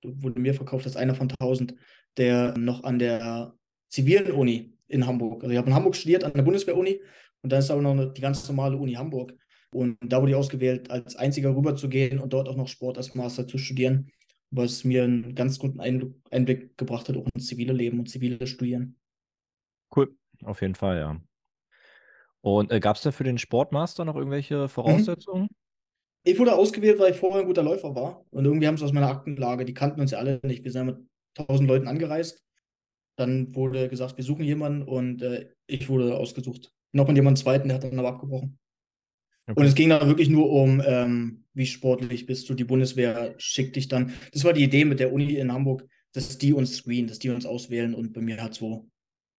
wurde 0.02 0.40
mir 0.40 0.54
verkauft 0.54 0.86
als 0.86 0.96
einer 0.96 1.14
von 1.14 1.30
1000, 1.30 1.74
der 2.16 2.56
noch 2.56 2.84
an 2.84 2.98
der 2.98 3.54
zivilen 3.88 4.32
Uni 4.32 4.76
in 4.88 5.06
Hamburg. 5.06 5.42
Also 5.42 5.52
ich 5.52 5.58
habe 5.58 5.68
in 5.68 5.74
Hamburg 5.74 5.96
studiert, 5.96 6.24
an 6.24 6.32
der 6.34 6.42
Bundeswehr-Uni 6.42 7.00
und 7.42 7.52
da 7.52 7.58
ist 7.58 7.70
aber 7.70 7.82
noch 7.82 8.12
die 8.12 8.20
ganz 8.20 8.46
normale 8.48 8.76
Uni 8.76 8.94
Hamburg. 8.94 9.34
Und 9.74 9.96
da 10.00 10.20
wurde 10.20 10.32
ich 10.32 10.36
ausgewählt, 10.36 10.90
als 10.90 11.16
einziger 11.16 11.56
rüberzugehen 11.56 12.18
und 12.18 12.32
dort 12.32 12.48
auch 12.48 12.56
noch 12.56 12.68
Sport 12.68 12.98
als 12.98 13.14
Master 13.14 13.48
zu 13.48 13.56
studieren, 13.56 14.10
was 14.50 14.84
mir 14.84 15.04
einen 15.04 15.34
ganz 15.34 15.58
guten 15.58 15.80
Einblick 15.80 16.76
gebracht 16.76 17.08
hat, 17.08 17.16
auch 17.16 17.26
ins 17.34 17.46
zivile 17.46 17.72
Leben 17.72 17.98
und 17.98 18.10
zivile 18.10 18.46
Studieren. 18.46 18.98
Cool, 19.94 20.14
auf 20.44 20.60
jeden 20.60 20.74
Fall, 20.74 20.98
ja. 20.98 21.20
Und 22.42 22.70
äh, 22.70 22.80
gab 22.80 22.96
es 22.96 23.02
da 23.02 23.12
für 23.12 23.24
den 23.24 23.38
Sportmaster 23.38 24.04
noch 24.04 24.16
irgendwelche 24.16 24.64
mhm. 24.64 24.68
Voraussetzungen? 24.68 25.42
Mhm. 25.44 25.61
Ich 26.24 26.38
wurde 26.38 26.54
ausgewählt, 26.54 26.98
weil 26.98 27.12
ich 27.12 27.18
vorher 27.18 27.40
ein 27.40 27.46
guter 27.46 27.62
Läufer 27.62 27.94
war. 27.94 28.24
Und 28.30 28.44
irgendwie 28.44 28.66
haben 28.66 28.76
sie 28.76 28.84
aus 28.84 28.92
meiner 28.92 29.08
Aktenlage, 29.08 29.64
die 29.64 29.74
kannten 29.74 30.00
uns 30.00 30.12
ja 30.12 30.18
alle 30.18 30.40
nicht. 30.44 30.64
Wir 30.64 30.70
sind 30.70 30.86
ja 30.86 30.92
mit 30.92 31.06
tausend 31.34 31.68
Leuten 31.68 31.88
angereist. 31.88 32.44
Dann 33.16 33.54
wurde 33.54 33.88
gesagt, 33.88 34.16
wir 34.16 34.24
suchen 34.24 34.44
jemanden 34.44 34.82
und 34.82 35.22
äh, 35.22 35.50
ich 35.66 35.88
wurde 35.88 36.16
ausgesucht. 36.16 36.72
Noch 36.92 37.08
mit 37.08 37.16
jemandem 37.16 37.42
zweiten, 37.42 37.68
der 37.68 37.76
hat 37.76 37.84
dann 37.84 37.98
aber 37.98 38.08
abgebrochen. 38.08 38.58
Okay. 39.46 39.60
Und 39.60 39.66
es 39.66 39.74
ging 39.74 39.88
dann 39.88 40.06
wirklich 40.06 40.28
nur 40.28 40.50
um, 40.50 40.80
ähm, 40.86 41.44
wie 41.52 41.66
sportlich 41.66 42.26
bist 42.26 42.48
du. 42.48 42.54
Die 42.54 42.64
Bundeswehr 42.64 43.34
schickt 43.38 43.76
dich 43.76 43.88
dann. 43.88 44.12
Das 44.32 44.44
war 44.44 44.52
die 44.52 44.62
Idee 44.62 44.84
mit 44.84 45.00
der 45.00 45.12
Uni 45.12 45.34
in 45.34 45.52
Hamburg. 45.52 45.84
dass 46.12 46.38
die 46.38 46.52
uns 46.52 46.76
screenen, 46.76 47.08
dass 47.08 47.18
die 47.18 47.30
uns 47.30 47.46
auswählen 47.46 47.94
und 47.94 48.12
bei 48.12 48.20
mir 48.20 48.42
hat 48.42 48.52
es 48.52 48.58
so 48.58 48.90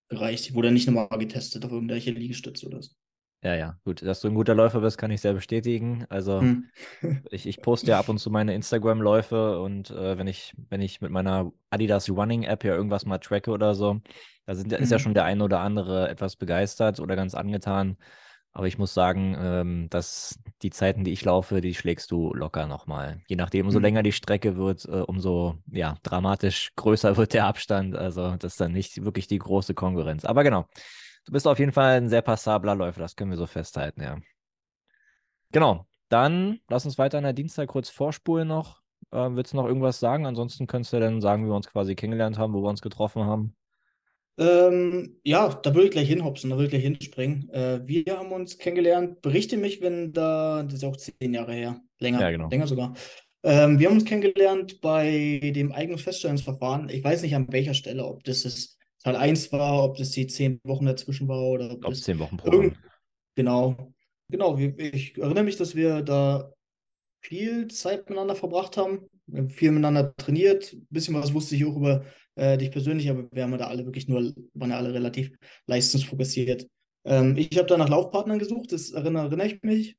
gereicht. 0.10 0.48
Ich 0.48 0.56
wurde 0.56 0.72
nicht 0.72 0.88
nochmal 0.88 1.08
getestet 1.20 1.64
auf 1.66 1.72
irgendwelche 1.72 2.12
Liegestütze 2.12 2.66
oder 2.66 2.82
so. 2.82 2.92
Ja, 3.44 3.56
ja, 3.56 3.78
gut. 3.84 4.02
Dass 4.02 4.22
du 4.22 4.30
ein 4.30 4.36
guter 4.36 4.56
Läufer 4.56 4.80
bist, 4.80 4.98
kann 4.98 5.12
ich 5.12 5.20
sehr 5.20 5.34
bestätigen. 5.34 6.06
Also 6.10 6.40
hm. 6.40 6.70
ich, 7.30 7.46
ich 7.46 7.62
poste 7.62 7.92
ja 7.92 8.00
ab 8.00 8.08
und 8.08 8.18
zu 8.18 8.32
meine 8.32 8.56
Instagram-Läufe 8.56 9.60
und 9.60 9.92
äh, 9.92 10.18
wenn 10.18 10.28
ich, 10.28 10.54
wenn 10.70 10.82
ich 10.82 11.02
mit 11.02 11.12
meiner 11.12 11.52
Adidas 11.70 12.10
Running 12.10 12.44
App 12.44 12.64
ja 12.64 12.74
irgendwas 12.74 13.06
mal 13.06 13.18
tracke 13.18 13.52
oder 13.52 13.76
so, 13.76 14.00
da 14.46 14.56
sind, 14.56 14.72
ist 14.72 14.92
ja 14.92 14.98
hm. 14.98 15.04
schon 15.04 15.14
der 15.14 15.26
eine 15.26 15.44
oder 15.44 15.60
andere 15.60 16.10
etwas 16.10 16.38
begeistert 16.38 17.00
oder 17.02 17.16
ganz 17.16 17.36
angetan. 17.36 17.98
Aber 18.56 18.68
ich 18.68 18.78
muss 18.78 18.94
sagen, 18.94 19.36
ähm, 19.40 19.90
dass 19.90 20.40
die 20.62 20.70
Zeiten, 20.70 21.04
die 21.04 21.12
ich 21.12 21.26
laufe, 21.26 21.60
die 21.60 21.74
schlägst 21.74 22.12
du 22.12 22.34
locker 22.36 22.68
nochmal. 22.68 23.20
Je 23.28 23.36
nachdem, 23.36 23.66
umso 23.66 23.80
mhm. 23.80 23.84
länger 23.84 24.04
die 24.04 24.12
Strecke 24.12 24.58
wird, 24.58 24.86
äh, 24.86 25.02
umso 25.02 25.56
ja, 25.72 25.98
dramatisch 26.04 26.72
größer 26.76 27.18
wird 27.18 27.34
der 27.34 27.48
Abstand. 27.48 27.96
Also 27.96 28.36
das 28.38 28.54
ist 28.54 28.62
dann 28.62 28.72
nicht 28.72 29.04
wirklich 29.04 29.26
die 29.26 29.40
große 29.40 29.74
Konkurrenz. 29.74 30.24
Aber 30.24 30.44
genau, 30.44 30.68
du 31.26 31.32
bist 31.32 31.48
auf 31.48 31.60
jeden 31.60 31.72
Fall 31.72 31.98
ein 31.98 32.10
sehr 32.10 32.22
passabler 32.22 32.76
Läufer, 32.76 33.00
das 33.00 33.16
können 33.16 33.32
wir 33.32 33.38
so 33.38 33.48
festhalten, 33.48 34.02
ja. 34.02 34.18
Genau, 35.52 35.86
dann 36.10 36.60
lass 36.70 36.86
uns 36.86 36.98
weiter 36.98 37.18
an 37.20 37.24
der 37.24 37.34
Dienstag 37.34 37.70
kurz 37.70 37.90
vorspulen 37.90 38.48
noch. 38.48 38.82
Äh, 39.12 39.30
willst 39.32 39.54
du 39.54 39.58
noch 39.58 39.68
irgendwas 39.68 40.00
sagen? 40.00 40.26
Ansonsten 40.26 40.68
könntest 40.68 40.94
du 40.94 41.00
dann 41.00 41.22
sagen, 41.22 41.44
wie 41.44 41.50
wir 41.50 41.56
uns 41.56 41.70
quasi 41.70 41.96
kennengelernt 41.96 42.38
haben, 42.38 42.54
wo 42.54 42.62
wir 42.62 42.70
uns 42.70 42.82
getroffen 42.82 43.24
haben. 43.24 43.56
Ähm, 44.40 45.20
ja, 45.24 45.50
da 45.50 45.76
würde 45.76 45.86
ich 45.86 45.92
gleich 45.92 46.08
hinhopsen, 46.08 46.50
da 46.50 46.56
würde 46.56 46.66
ich 46.66 46.72
gleich 46.72 46.84
hinspringen. 46.84 47.50
Äh, 47.50 47.82
wir 47.86 48.18
haben 48.18 48.32
uns 48.32 48.58
kennengelernt. 48.58 49.22
Berichte 49.22 49.58
mich, 49.58 49.82
wenn 49.82 50.12
da, 50.12 50.64
das 50.64 50.76
ist 50.76 50.84
auch 50.84 50.98
zehn 50.98 51.34
Jahre 51.34 51.54
her, 51.54 51.82
länger, 52.00 52.22
ja, 52.22 52.32
genau. 52.32 52.50
länger 52.50 52.66
sogar. 52.66 52.94
Ähm, 53.44 53.78
wir 53.78 53.88
haben 53.88 53.96
uns 53.96 54.06
kennengelernt 54.06 54.82
bei 54.82 55.52
dem 55.56 55.72
Eignungsfeststellungsverfahren. 55.72 56.90
Ich 56.90 57.04
weiß 57.04 57.22
nicht 57.22 57.36
an 57.36 57.52
welcher 57.52 57.76
Stelle, 57.76 58.06
ob 58.06 58.24
das 58.24 58.44
das 58.44 58.78
Teil 59.04 59.16
1 59.16 59.52
war, 59.52 59.84
ob 59.84 59.98
das 59.98 60.12
die 60.12 60.28
zehn 60.28 60.60
Wochen 60.64 60.86
dazwischen 60.86 61.28
war 61.28 61.42
oder 61.42 61.72
ob, 61.72 61.86
ob 61.86 61.92
das 61.92 62.02
zehn 62.02 62.20
Wochen 62.20 62.38
Programm. 62.38 62.76
Genau, 63.36 63.94
genau. 64.30 64.58
Ich 64.58 65.18
erinnere 65.18 65.44
mich, 65.44 65.58
dass 65.58 65.76
wir 65.76 66.02
da 66.02 66.54
viel 67.22 67.68
Zeit 67.68 68.10
miteinander 68.10 68.36
verbracht 68.36 68.78
haben, 68.78 69.10
viel 69.50 69.72
miteinander 69.72 70.16
trainiert. 70.16 70.74
Ein 70.74 70.88
bisschen 70.90 71.16
was 71.16 71.34
wusste 71.34 71.56
ich 71.56 71.66
auch 71.66 71.76
über 71.76 72.06
äh, 72.36 72.58
dich 72.58 72.72
persönlich, 72.72 73.10
aber 73.10 73.28
wir 73.32 73.44
haben 73.44 73.58
da 73.58 73.68
alle 73.68 73.86
wirklich 73.86 74.08
nur, 74.08 74.34
waren 74.54 74.72
ja 74.72 74.78
alle 74.78 74.94
relativ 74.94 75.32
leistungsfokussiert. 75.68 76.68
Ähm, 77.06 77.36
ich 77.38 77.58
habe 77.58 77.68
da 77.68 77.78
nach 77.78 77.90
Laufpartnern 77.90 78.40
gesucht, 78.40 78.72
das 78.72 78.92
erinnere, 78.92 79.28
erinnere 79.28 79.48
ich 79.48 79.64
mich. 79.64 79.98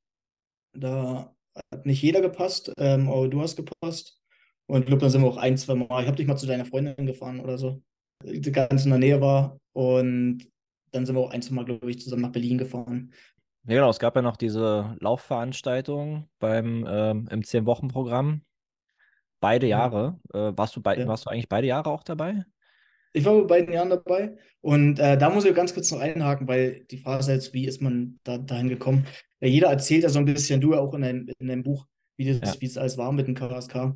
Da 0.73 1.35
hat 1.71 1.87
nicht 1.87 2.03
jeder 2.03 2.21
gepasst, 2.21 2.73
ähm, 2.79 3.09
aber 3.09 3.29
du 3.29 3.41
hast 3.41 3.57
gepasst. 3.57 4.21
Und 4.67 4.81
ich 4.81 4.87
glaube, 4.87 5.01
dann 5.01 5.11
sind 5.11 5.23
wir 5.23 5.29
auch 5.29 5.37
ein, 5.37 5.57
zwei 5.57 5.75
Mal. 5.75 6.03
Ich 6.03 6.07
habe 6.07 6.17
dich 6.17 6.27
mal 6.27 6.37
zu 6.37 6.47
deiner 6.47 6.65
Freundin 6.65 7.07
gefahren 7.07 7.41
oder 7.41 7.59
so, 7.59 7.83
ganz 8.53 8.85
in 8.85 8.91
der 8.91 8.99
Nähe 8.99 9.21
war. 9.21 9.59
Und 9.73 10.47
dann 10.93 11.07
sind 11.07 11.17
wir 11.17 11.21
auch 11.21 11.31
ein, 11.31 11.43
zwei 11.43 11.55
Mal, 11.55 11.65
glaube 11.65 11.91
ich, 11.91 12.01
zusammen 12.01 12.23
nach 12.23 12.33
Berlin 12.33 12.59
gefahren. 12.59 13.13
Ja, 13.67 13.77
genau. 13.77 13.91
Es 13.91 13.99
gab 13.99 14.15
ja 14.17 14.23
noch 14.23 14.37
diese 14.37 14.97
Laufveranstaltung 15.01 16.29
beim 16.39 16.87
ähm, 16.89 17.29
im 17.31 17.45
Zehn-Wochen-Programm. 17.45 18.43
Beide 19.41 19.67
Jahre. 19.67 20.19
Ja. 20.33 20.49
Äh, 20.49 20.59
warst, 20.59 20.77
du 20.77 20.81
bei, 20.81 20.97
ja. 20.97 21.07
warst 21.07 21.27
du 21.27 21.31
eigentlich 21.31 21.49
beide 21.49 21.67
Jahre 21.67 21.91
auch 21.91 22.03
dabei? 22.03 22.45
Ich 23.13 23.25
war 23.25 23.35
bei 23.43 23.47
beiden 23.61 23.73
Jahren 23.73 23.91
dabei. 23.91 24.37
Und 24.61 24.99
äh, 24.99 25.17
da 25.17 25.31
muss 25.31 25.45
ich 25.45 25.55
ganz 25.55 25.73
kurz 25.73 25.91
noch 25.93 26.01
einhaken, 26.01 26.49
weil 26.49 26.85
die 26.91 26.99
Frage 26.99 27.21
ist 27.21 27.29
jetzt, 27.29 27.55
wie 27.55 27.67
ist 27.67 27.81
man 27.81 28.19
da, 28.25 28.39
dahin 28.39 28.69
gekommen? 28.69 29.07
Ja, 29.41 29.49
jeder 29.49 29.69
erzählt 29.69 30.03
ja 30.03 30.09
so 30.09 30.19
ein 30.19 30.25
bisschen, 30.25 30.61
du 30.61 30.73
ja 30.73 30.81
auch 30.81 30.95
in 30.95 31.03
deinem, 31.03 31.29
in 31.39 31.49
deinem 31.49 31.63
Buch, 31.63 31.87
wie 32.17 32.39
das, 32.39 32.61
wie 32.61 32.67
es 32.67 32.79
alles 32.79 32.99
war 32.99 33.13
mit 33.13 33.27
dem 33.27 33.35
KSK. 33.35 33.95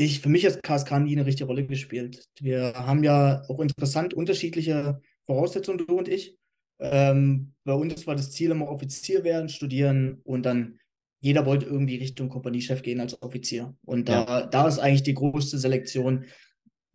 Ich, 0.00 0.20
für 0.20 0.28
mich 0.28 0.46
hat 0.46 0.62
KSK 0.62 1.00
nie 1.00 1.16
eine 1.16 1.26
richtige 1.26 1.46
Rolle 1.46 1.66
gespielt. 1.66 2.24
Wir 2.40 2.72
haben 2.74 3.02
ja 3.02 3.42
auch 3.48 3.58
interessant 3.58 4.14
unterschiedliche 4.14 5.00
Voraussetzungen, 5.26 5.78
du 5.78 5.98
und 5.98 6.06
ich. 6.06 6.38
Ähm, 6.78 7.54
bei 7.64 7.72
uns 7.72 8.06
war 8.06 8.14
das 8.14 8.30
Ziel 8.30 8.52
immer 8.52 8.68
Offizier 8.68 9.24
werden, 9.24 9.48
studieren 9.48 10.20
und 10.22 10.46
dann 10.46 10.78
jeder 11.20 11.46
wollte 11.46 11.66
irgendwie 11.66 11.96
Richtung 11.96 12.28
Kompaniechef 12.28 12.82
gehen 12.82 13.00
als 13.00 13.20
Offizier. 13.20 13.76
Und 13.84 14.08
da, 14.08 14.24
ja. 14.24 14.46
da 14.46 14.68
ist 14.68 14.78
eigentlich 14.78 15.02
die 15.02 15.14
größte 15.14 15.58
Selektion. 15.58 16.26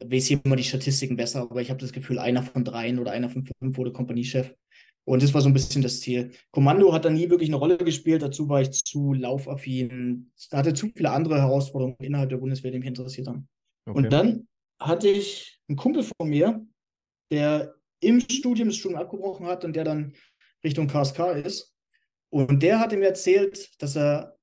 Weiß 0.02 0.28
hier 0.28 0.40
immer 0.42 0.56
die 0.56 0.64
Statistiken 0.64 1.18
besser, 1.18 1.42
aber 1.42 1.62
ich 1.62 1.70
habe 1.70 1.82
das 1.82 1.92
Gefühl, 1.92 2.20
einer 2.20 2.42
von 2.42 2.64
dreien 2.64 3.00
oder 3.00 3.12
einer 3.12 3.30
von 3.30 3.46
fünf 3.46 3.78
wurde 3.78 3.92
Kompaniechef. 3.92 4.54
Und 5.06 5.22
das 5.22 5.34
war 5.34 5.42
so 5.42 5.50
ein 5.50 5.54
bisschen 5.54 5.82
das 5.82 6.00
Ziel. 6.00 6.32
Kommando 6.52 6.94
hat 6.94 7.06
da 7.06 7.10
nie 7.10 7.30
wirklich 7.30 7.50
eine 7.50 7.58
Rolle 7.58 7.78
gespielt. 7.78 8.22
Dazu 8.22 8.48
war 8.48 8.62
ich 8.62 8.72
zu 8.72 9.14
laufaffin. 9.14 10.32
Da 10.50 10.58
hatte 10.60 10.74
zu 10.74 10.90
viele 10.96 11.12
andere 11.12 11.40
Herausforderungen 11.40 11.98
innerhalb 12.00 12.30
der 12.30 12.38
Bundeswehr, 12.38 12.72
die 12.72 12.80
mich 12.80 12.88
interessiert 12.88 13.28
haben. 13.28 13.48
Okay. 13.86 13.98
Und 13.98 14.14
dann 14.14 14.48
hatte 14.80 15.10
ich 15.10 15.60
einen 15.68 15.78
Kumpel 15.78 16.04
von 16.04 16.30
mir, 16.30 16.66
der 17.32 17.76
im 18.00 18.22
Studium 18.22 18.70
das 18.70 18.78
Studium 18.78 19.02
abgebrochen 19.02 19.46
hat 19.46 19.66
und 19.66 19.76
der 19.76 19.84
dann 19.84 20.14
Richtung 20.64 20.88
KSK 20.88 21.44
ist. 21.44 21.74
Und 22.30 22.64
der 22.64 22.80
hat 22.80 22.94
ihm 22.94 23.02
erzählt, 23.02 23.70
dass 23.82 23.96
er 23.96 24.38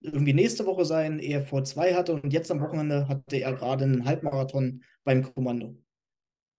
irgendwie 0.00 0.32
nächste 0.32 0.66
Woche 0.66 0.84
seinen 0.84 1.20
EFV 1.20 1.62
2 1.62 1.94
hatte 1.94 2.14
und 2.14 2.32
jetzt 2.32 2.50
am 2.50 2.60
Wochenende 2.60 3.06
hatte 3.06 3.36
er 3.36 3.52
gerade 3.52 3.84
einen 3.84 4.04
Halbmarathon 4.04 4.82
beim 5.04 5.22
Kommando. 5.22 5.76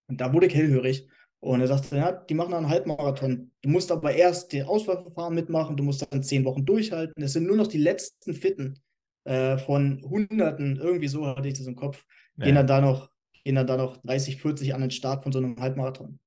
Und 0.07 0.21
da 0.21 0.31
wurde 0.33 0.47
ich 0.47 0.55
hellhörig. 0.55 1.07
Und 1.43 1.59
er 1.59 1.67
sagte, 1.67 1.97
ja, 1.97 2.13
die 2.13 2.35
machen 2.35 2.53
einen 2.53 2.69
Halbmarathon. 2.69 3.51
Du 3.61 3.69
musst 3.69 3.91
aber 3.91 4.15
erst 4.15 4.53
die 4.53 4.63
Auswahlverfahren 4.63 5.35
mitmachen, 5.35 5.75
du 5.75 5.83
musst 5.83 6.07
dann 6.09 6.23
zehn 6.23 6.45
Wochen 6.45 6.65
durchhalten. 6.65 7.21
Es 7.21 7.33
sind 7.33 7.47
nur 7.47 7.57
noch 7.57 7.67
die 7.67 7.79
letzten 7.79 8.33
Fitten 8.33 8.79
äh, 9.25 9.57
von 9.57 10.01
Hunderten, 10.09 10.77
irgendwie 10.77 11.09
so 11.09 11.27
hatte 11.27 11.49
ich 11.49 11.55
das 11.55 11.67
im 11.67 11.75
Kopf, 11.75 12.05
ja. 12.37 12.45
gehen, 12.45 12.55
dann 12.55 12.67
da 12.67 12.79
noch, 12.79 13.09
gehen 13.43 13.55
dann 13.55 13.67
da 13.67 13.75
noch 13.75 13.97
30, 13.97 14.41
40 14.41 14.73
an 14.73 14.79
den 14.79 14.91
Start 14.91 15.23
von 15.23 15.33
so 15.33 15.39
einem 15.39 15.59
Halbmarathon. 15.59 16.17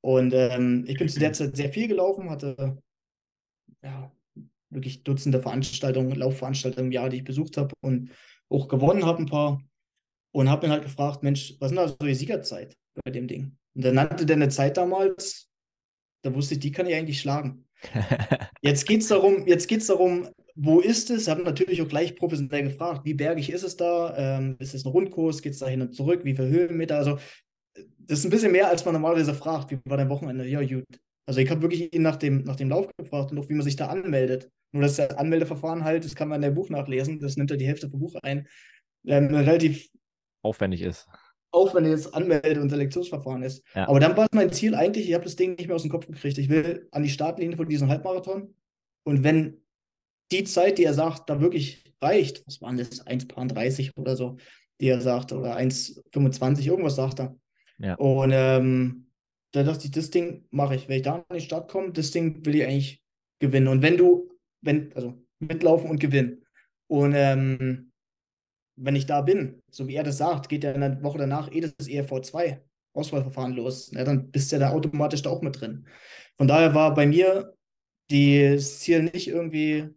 Und 0.00 0.34
ähm, 0.34 0.84
ich 0.88 0.98
bin 0.98 1.08
zu 1.08 1.20
der 1.20 1.32
Zeit 1.32 1.56
sehr 1.56 1.70
viel 1.70 1.86
gelaufen, 1.86 2.28
hatte 2.28 2.82
ja, 3.84 4.10
wirklich 4.70 5.04
Dutzende 5.04 5.40
Veranstaltungen, 5.40 6.16
Laufveranstaltungen 6.16 6.86
im 6.86 6.92
Jahr, 6.92 7.10
die 7.10 7.18
ich 7.18 7.24
besucht 7.24 7.56
habe 7.58 7.72
und 7.80 8.10
auch 8.48 8.66
gewonnen 8.66 9.04
habe 9.04 9.22
ein 9.22 9.26
paar. 9.26 9.62
Und 10.32 10.50
habe 10.50 10.66
mir 10.66 10.72
halt 10.72 10.82
gefragt, 10.82 11.22
Mensch, 11.22 11.54
was 11.60 11.70
ist 11.70 11.76
denn 11.78 11.86
da 11.86 11.88
so 11.88 11.96
die 12.02 12.14
Siegerzeit 12.14 12.76
bei 13.04 13.12
dem 13.12 13.28
Ding? 13.28 13.56
Und 13.76 13.84
dann 13.84 13.94
nannte 13.94 14.24
der 14.24 14.36
eine 14.36 14.48
Zeit 14.48 14.78
damals, 14.78 15.50
da 16.22 16.34
wusste 16.34 16.54
ich, 16.54 16.60
die 16.60 16.72
kann 16.72 16.86
ich 16.86 16.94
eigentlich 16.94 17.20
schlagen. 17.20 17.68
jetzt 18.62 18.86
geht 18.86 19.02
es 19.02 19.08
darum, 19.08 19.46
jetzt 19.46 19.68
geht's 19.68 19.86
darum, 19.86 20.28
wo 20.54 20.80
ist 20.80 21.10
es? 21.10 21.24
Ich 21.24 21.28
habe 21.28 21.42
natürlich 21.42 21.82
auch 21.82 21.88
gleich 21.88 22.16
professionell 22.16 22.62
gefragt, 22.62 23.04
wie 23.04 23.12
bergig 23.12 23.52
ist 23.52 23.62
es 23.62 23.76
da? 23.76 24.16
Ähm, 24.16 24.56
ist 24.58 24.74
es 24.74 24.86
ein 24.86 24.90
Rundkurs? 24.90 25.42
Geht 25.42 25.52
es 25.52 25.58
da 25.58 25.68
hin 25.68 25.82
und 25.82 25.94
zurück? 25.94 26.24
Wie 26.24 26.34
viele 26.34 26.48
Höhenmeter? 26.48 26.96
Also, 26.96 27.18
das 27.98 28.20
ist 28.20 28.24
ein 28.24 28.30
bisschen 28.30 28.52
mehr, 28.52 28.68
als 28.68 28.82
man 28.86 28.94
normalerweise 28.94 29.34
fragt. 29.34 29.70
Wie 29.70 29.78
war 29.84 29.98
dein 29.98 30.08
Wochenende? 30.08 30.46
Ja, 30.46 30.62
gut. 30.64 30.86
Also 31.26 31.40
ich 31.40 31.50
habe 31.50 31.60
wirklich 31.60 31.92
ihn 31.92 32.02
nach 32.02 32.16
dem, 32.16 32.44
nach 32.44 32.56
dem 32.56 32.70
Lauf 32.70 32.88
gefragt 32.96 33.32
und 33.32 33.38
auch 33.38 33.48
wie 33.50 33.54
man 33.54 33.64
sich 33.64 33.76
da 33.76 33.88
anmeldet. 33.88 34.48
Nur 34.72 34.84
das 34.84 34.98
Anmeldeverfahren 34.98 35.84
halt, 35.84 36.04
das 36.04 36.14
kann 36.14 36.28
man 36.28 36.36
in 36.36 36.42
der 36.42 36.50
Buch 36.50 36.70
nachlesen, 36.70 37.18
das 37.18 37.36
nimmt 37.36 37.50
ja 37.50 37.56
die 37.56 37.66
Hälfte 37.66 37.90
vom 37.90 38.00
Buch 38.00 38.14
ein, 38.22 38.46
ähm, 39.06 39.34
relativ 39.34 39.90
aufwendig 40.42 40.82
ist. 40.82 41.08
Aufwendiges 41.56 42.12
Anmelde- 42.12 42.60
und 42.60 42.70
Selektionsverfahren 42.70 43.42
ist. 43.42 43.64
Ja. 43.74 43.88
Aber 43.88 43.98
dann 43.98 44.16
war 44.16 44.26
mein 44.32 44.52
Ziel 44.52 44.74
eigentlich, 44.74 45.08
ich 45.08 45.14
habe 45.14 45.24
das 45.24 45.36
Ding 45.36 45.56
nicht 45.56 45.66
mehr 45.66 45.76
aus 45.76 45.82
dem 45.82 45.90
Kopf 45.90 46.06
gekriegt. 46.06 46.38
Ich 46.38 46.48
will 46.48 46.88
an 46.92 47.02
die 47.02 47.08
Startlinie 47.08 47.56
von 47.56 47.68
diesem 47.68 47.88
Halbmarathon. 47.88 48.54
Und 49.04 49.24
wenn 49.24 49.62
die 50.32 50.44
Zeit, 50.44 50.78
die 50.78 50.84
er 50.84 50.94
sagt, 50.94 51.30
da 51.30 51.40
wirklich 51.40 51.84
reicht, 52.00 52.46
was 52.46 52.60
waren 52.60 52.76
das, 52.76 53.06
1,30 53.06 53.96
oder 53.96 54.16
so, 54.16 54.36
die 54.80 54.88
er 54.88 55.00
sagt, 55.00 55.32
oder 55.32 55.56
1,25, 55.56 56.66
irgendwas 56.66 56.96
sagt 56.96 57.20
er. 57.20 57.36
Ja. 57.78 57.94
Und 57.94 58.30
ähm, 58.32 59.06
da 59.52 59.62
dachte 59.62 59.86
ich, 59.86 59.90
das 59.90 60.10
Ding 60.10 60.46
mache 60.50 60.76
ich. 60.76 60.88
Wenn 60.88 60.96
ich 60.96 61.02
da 61.02 61.16
an 61.16 61.24
die 61.32 61.40
Stadt 61.40 61.68
komme, 61.68 61.92
das 61.92 62.10
Ding 62.10 62.44
will 62.44 62.56
ich 62.56 62.64
eigentlich 62.64 63.02
gewinnen. 63.38 63.68
Und 63.68 63.82
wenn 63.82 63.96
du, 63.96 64.30
wenn, 64.60 64.92
also 64.94 65.14
mitlaufen 65.38 65.90
und 65.90 66.00
gewinnen. 66.00 66.44
Und 66.88 67.14
ähm, 67.14 67.92
wenn 68.76 68.96
ich 68.96 69.06
da 69.06 69.22
bin, 69.22 69.62
so 69.70 69.88
wie 69.88 69.94
er 69.94 70.04
das 70.04 70.18
sagt, 70.18 70.48
geht 70.48 70.64
ja 70.64 70.72
in 70.72 70.80
der 70.80 71.02
Woche 71.02 71.18
danach 71.18 71.52
eh 71.52 71.60
das 71.60 71.72
ERV2 71.80 72.58
Auswahlverfahren 72.92 73.54
los. 73.54 73.90
Ja, 73.92 74.04
dann 74.04 74.30
bist 74.30 74.50
du 74.50 74.56
ja 74.56 74.60
da 74.60 74.70
automatisch 74.70 75.22
da 75.22 75.30
auch 75.30 75.42
mit 75.42 75.60
drin. 75.60 75.86
Von 76.36 76.48
daher 76.48 76.74
war 76.74 76.94
bei 76.94 77.06
mir 77.06 77.54
das 78.08 78.78
Ziel 78.80 79.02
nicht 79.02 79.28
irgendwie 79.28 79.88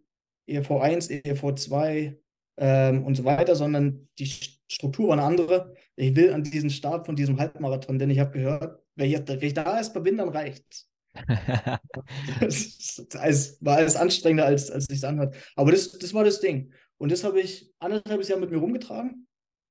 ERV1, 0.48 1.24
ERV2 1.24 2.16
ähm, 2.58 3.04
und 3.04 3.14
so 3.14 3.24
weiter, 3.24 3.54
sondern 3.56 4.08
die 4.18 4.26
Struktur 4.26 5.08
war 5.08 5.14
eine 5.14 5.24
andere. 5.24 5.74
Ich 5.96 6.14
will 6.16 6.32
an 6.32 6.42
diesen 6.42 6.70
Start 6.70 7.06
von 7.06 7.16
diesem 7.16 7.38
Halbmarathon, 7.38 7.98
denn 7.98 8.10
ich 8.10 8.18
habe 8.18 8.32
gehört, 8.32 8.82
wenn 8.96 9.10
ich, 9.10 9.18
wenn 9.18 9.42
ich 9.42 9.54
da 9.54 9.76
erstmal 9.76 10.02
bin, 10.04 10.16
dann 10.16 10.28
reicht's. 10.28 10.88
das 12.40 13.58
war 13.60 13.76
alles 13.76 13.96
anstrengender, 13.96 14.46
als, 14.46 14.70
als 14.70 14.84
sich 14.86 15.04
anhört. 15.04 15.34
Aber 15.56 15.72
das, 15.72 15.92
das 15.98 16.14
war 16.14 16.24
das 16.24 16.40
Ding. 16.40 16.72
Und 17.00 17.10
das 17.10 17.24
habe 17.24 17.40
ich 17.40 17.72
anderthalb 17.78 18.22
Jahre 18.28 18.40
mit 18.40 18.50
mir 18.50 18.58
rumgetragen 18.58 19.26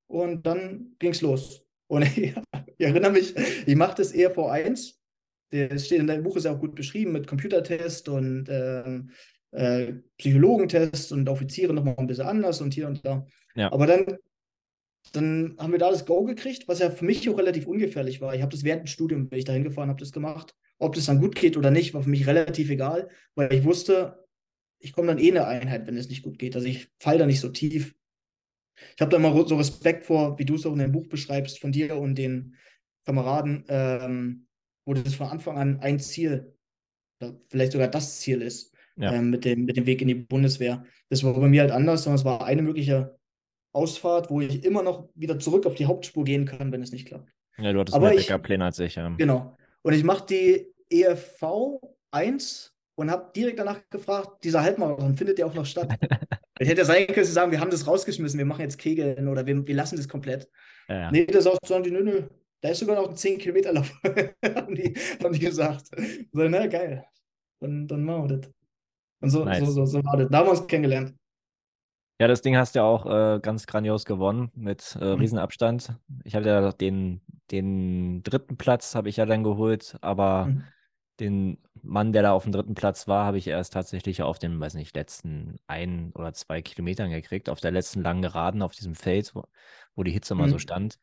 und 0.08 0.46
dann 0.46 0.96
ging 0.98 1.12
es 1.12 1.20
los. 1.20 1.64
Und 1.86 2.02
ich, 2.16 2.34
ich 2.76 2.86
erinnere 2.86 3.12
mich, 3.12 3.34
ich 3.66 3.76
mache 3.76 3.96
das 3.96 4.12
ERV1. 4.12 4.94
Das 5.52 5.86
steht 5.86 6.00
in 6.00 6.06
deinem 6.06 6.22
Buch, 6.22 6.36
ist 6.36 6.44
ja 6.44 6.52
auch 6.52 6.60
gut 6.60 6.74
beschrieben 6.74 7.12
mit 7.12 7.26
Computertest 7.26 8.08
und 8.08 8.48
ähm, 8.48 9.10
äh, 9.52 9.94
Psychologentest 10.18 11.12
und 11.12 11.28
Offiziere 11.28 11.72
nochmal 11.72 11.96
ein 11.98 12.06
bisschen 12.06 12.26
anders 12.26 12.60
und 12.60 12.74
hier 12.74 12.86
und 12.86 13.04
da. 13.04 13.26
Ja. 13.54 13.72
Aber 13.72 13.86
dann 13.86 14.18
dann 15.12 15.56
haben 15.58 15.72
wir 15.72 15.78
da 15.78 15.90
das 15.90 16.06
Go 16.06 16.24
gekriegt, 16.24 16.68
was 16.68 16.78
ja 16.78 16.90
für 16.90 17.04
mich 17.04 17.28
auch 17.28 17.38
relativ 17.38 17.66
ungefährlich 17.66 18.20
war. 18.20 18.34
Ich 18.34 18.42
habe 18.42 18.52
das 18.52 18.64
während 18.64 18.82
dem 18.82 18.86
Studium, 18.86 19.28
bin 19.28 19.38
ich 19.38 19.44
da 19.44 19.52
hingefahren, 19.52 19.88
habe 19.88 19.98
das 19.98 20.12
gemacht. 20.12 20.54
Ob 20.78 20.94
das 20.94 21.06
dann 21.06 21.20
gut 21.20 21.34
geht 21.34 21.56
oder 21.56 21.70
nicht, 21.70 21.94
war 21.94 22.02
für 22.02 22.10
mich 22.10 22.26
relativ 22.26 22.70
egal, 22.70 23.08
weil 23.34 23.52
ich 23.52 23.64
wusste, 23.64 24.24
ich 24.80 24.92
komme 24.92 25.08
dann 25.08 25.18
eh 25.18 25.28
in 25.28 25.36
eine 25.36 25.46
Einheit, 25.46 25.86
wenn 25.86 25.96
es 25.96 26.08
nicht 26.08 26.22
gut 26.22 26.38
geht. 26.38 26.56
Also 26.56 26.66
ich 26.66 26.88
falle 26.98 27.18
da 27.18 27.26
nicht 27.26 27.40
so 27.40 27.50
tief. 27.50 27.94
Ich 28.96 29.00
habe 29.00 29.10
da 29.10 29.18
mal 29.18 29.46
so 29.46 29.56
Respekt 29.56 30.06
vor, 30.06 30.38
wie 30.38 30.46
du 30.46 30.54
es 30.54 30.64
auch 30.64 30.72
in 30.72 30.78
dem 30.78 30.92
Buch 30.92 31.06
beschreibst, 31.06 31.60
von 31.60 31.70
dir 31.70 31.96
und 31.96 32.16
den 32.16 32.56
Kameraden, 33.04 33.64
ähm, 33.68 34.46
wo 34.86 34.94
das 34.94 35.14
von 35.14 35.28
Anfang 35.28 35.58
an 35.58 35.80
ein 35.80 36.00
Ziel, 36.00 36.56
vielleicht 37.48 37.72
sogar 37.72 37.88
das 37.88 38.20
Ziel 38.20 38.40
ist, 38.40 38.74
ja. 38.96 39.12
ähm, 39.12 39.30
mit, 39.30 39.44
dem, 39.44 39.66
mit 39.66 39.76
dem 39.76 39.84
Weg 39.84 40.00
in 40.00 40.08
die 40.08 40.14
Bundeswehr. 40.14 40.84
Das 41.10 41.22
war 41.22 41.34
bei 41.34 41.48
mir 41.48 41.60
halt 41.60 41.72
anders, 41.72 42.04
sondern 42.04 42.18
es 42.18 42.24
war 42.24 42.44
eine 42.44 42.62
mögliche 42.62 43.18
Ausfahrt, 43.72 44.30
wo 44.30 44.40
ich 44.40 44.64
immer 44.64 44.82
noch 44.82 45.10
wieder 45.14 45.38
zurück 45.38 45.66
auf 45.66 45.74
die 45.74 45.86
Hauptspur 45.86 46.24
gehen 46.24 46.46
kann, 46.46 46.72
wenn 46.72 46.82
es 46.82 46.92
nicht 46.92 47.06
klappt. 47.06 47.30
Ja, 47.58 47.72
du 47.72 47.80
hattest 47.80 47.94
Aber 47.94 48.08
mehr 48.08 48.16
Backup-Pläne 48.16 48.64
als 48.64 48.78
ich. 48.78 48.94
Ja. 48.94 49.10
Genau. 49.10 49.56
Und 49.82 49.92
ich 49.92 50.04
mache 50.04 50.26
die 50.26 50.72
EFV 50.88 51.80
1 52.10 52.69
und 53.00 53.10
habe 53.10 53.30
direkt 53.34 53.58
danach 53.58 53.80
gefragt, 53.88 54.44
dieser 54.44 54.62
Halbmarathon 54.62 55.16
findet 55.16 55.38
ja 55.38 55.46
auch 55.46 55.54
noch 55.54 55.64
statt. 55.64 55.88
ich 56.60 56.68
hätte 56.68 56.82
ja 56.82 56.84
sein 56.84 57.06
können, 57.06 57.24
sie 57.24 57.32
sagen, 57.32 57.50
wir 57.50 57.58
haben 57.58 57.70
das 57.70 57.86
rausgeschmissen, 57.86 58.36
wir 58.36 58.44
machen 58.44 58.60
jetzt 58.60 58.76
Kegeln 58.76 59.26
oder 59.26 59.46
wir, 59.46 59.66
wir 59.66 59.74
lassen 59.74 59.96
das 59.96 60.06
komplett. 60.06 60.50
Ja, 60.86 61.00
ja. 61.00 61.10
Nee, 61.10 61.24
das 61.24 61.46
auch 61.46 61.56
sagen 61.64 61.82
die, 61.82 61.90
nö, 61.90 62.02
nö, 62.02 62.22
da 62.60 62.68
ist 62.68 62.80
sogar 62.80 62.96
noch 62.96 63.08
ein 63.08 63.16
10 63.16 63.38
Kilometer 63.38 63.72
Lauf, 63.72 63.90
haben, 64.04 64.74
die, 64.74 64.94
haben 65.22 65.32
die 65.32 65.38
gesagt. 65.38 65.86
So, 66.30 66.48
na 66.48 66.66
geil. 66.66 67.06
Und 67.60 67.88
dann 67.88 68.04
machen 68.04 68.28
wir 68.28 68.36
das. 68.36 68.50
Und 69.22 69.30
so, 69.30 69.44
nice. 69.46 69.60
so, 69.60 69.70
so, 69.70 69.86
so 69.86 70.04
war 70.04 70.18
das. 70.18 70.28
Da 70.28 70.38
haben 70.38 70.46
wir 70.48 70.50
uns 70.50 70.66
kennengelernt. 70.66 71.14
Ja, 72.20 72.28
das 72.28 72.42
Ding 72.42 72.54
hast 72.58 72.74
du 72.74 72.80
ja 72.80 72.84
auch 72.84 73.06
äh, 73.06 73.40
ganz 73.40 73.66
grandios 73.66 74.04
gewonnen 74.04 74.50
mit 74.54 74.98
äh, 75.00 75.14
mhm. 75.14 75.20
Riesenabstand. 75.20 75.94
Ich 76.24 76.34
habe 76.34 76.46
ja 76.46 76.72
den, 76.72 77.22
den 77.50 78.22
dritten 78.24 78.58
Platz 78.58 78.94
habe 78.94 79.08
ich 79.08 79.16
ja 79.16 79.24
dann 79.24 79.42
geholt, 79.42 79.96
aber 80.02 80.46
mhm. 80.46 80.64
Den 81.20 81.58
Mann, 81.82 82.12
der 82.12 82.22
da 82.22 82.32
auf 82.32 82.44
dem 82.44 82.52
dritten 82.52 82.74
Platz 82.74 83.08
war, 83.08 83.24
habe 83.24 83.38
ich 83.38 83.46
erst 83.46 83.72
tatsächlich 83.72 84.22
auf 84.22 84.38
den, 84.38 84.58
weiß 84.58 84.74
nicht, 84.74 84.94
letzten 84.96 85.56
ein 85.66 86.12
oder 86.14 86.32
zwei 86.32 86.62
Kilometern 86.62 87.10
gekriegt, 87.10 87.48
auf 87.48 87.60
der 87.60 87.70
letzten 87.70 88.02
langen 88.02 88.22
Geraden 88.22 88.62
auf 88.62 88.72
diesem 88.72 88.94
Feld, 88.94 89.34
wo, 89.34 89.44
wo 89.94 90.02
die 90.02 90.10
Hitze 90.10 90.34
mhm. 90.34 90.40
mal 90.40 90.50
so 90.50 90.58
stand. 90.58 90.98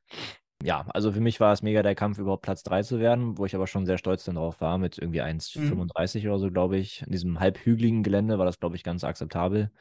Ja, 0.64 0.88
also 0.90 1.12
für 1.12 1.20
mich 1.20 1.40
war 1.40 1.54
es 1.54 1.62
mega 1.62 1.84
der 1.84 1.94
Kampf, 1.94 2.18
überhaupt 2.18 2.42
Platz 2.42 2.64
3 2.64 2.82
zu 2.82 3.00
werden, 3.00 3.38
wo 3.38 3.46
ich 3.46 3.54
aber 3.54 3.68
schon 3.68 3.86
sehr 3.86 4.00
stolz 4.00 4.26
darauf 4.26 4.60
war, 4.60 4.80
mit 4.80 4.98
irgendwie 4.98 5.22
1,35 5.22 6.22
mhm. 6.24 6.30
oder 6.30 6.40
so, 6.40 6.52
glaube 6.52 6.78
ich. 6.78 7.04
In 7.04 7.12
diesem 7.12 7.40
halbhügeligen 7.40 8.02
Gelände 8.02 8.40
war 8.40 8.46
das, 8.46 8.60
glaube 8.60 8.76
ich, 8.76 8.84
ganz 8.84 9.04
akzeptabel. 9.04 9.72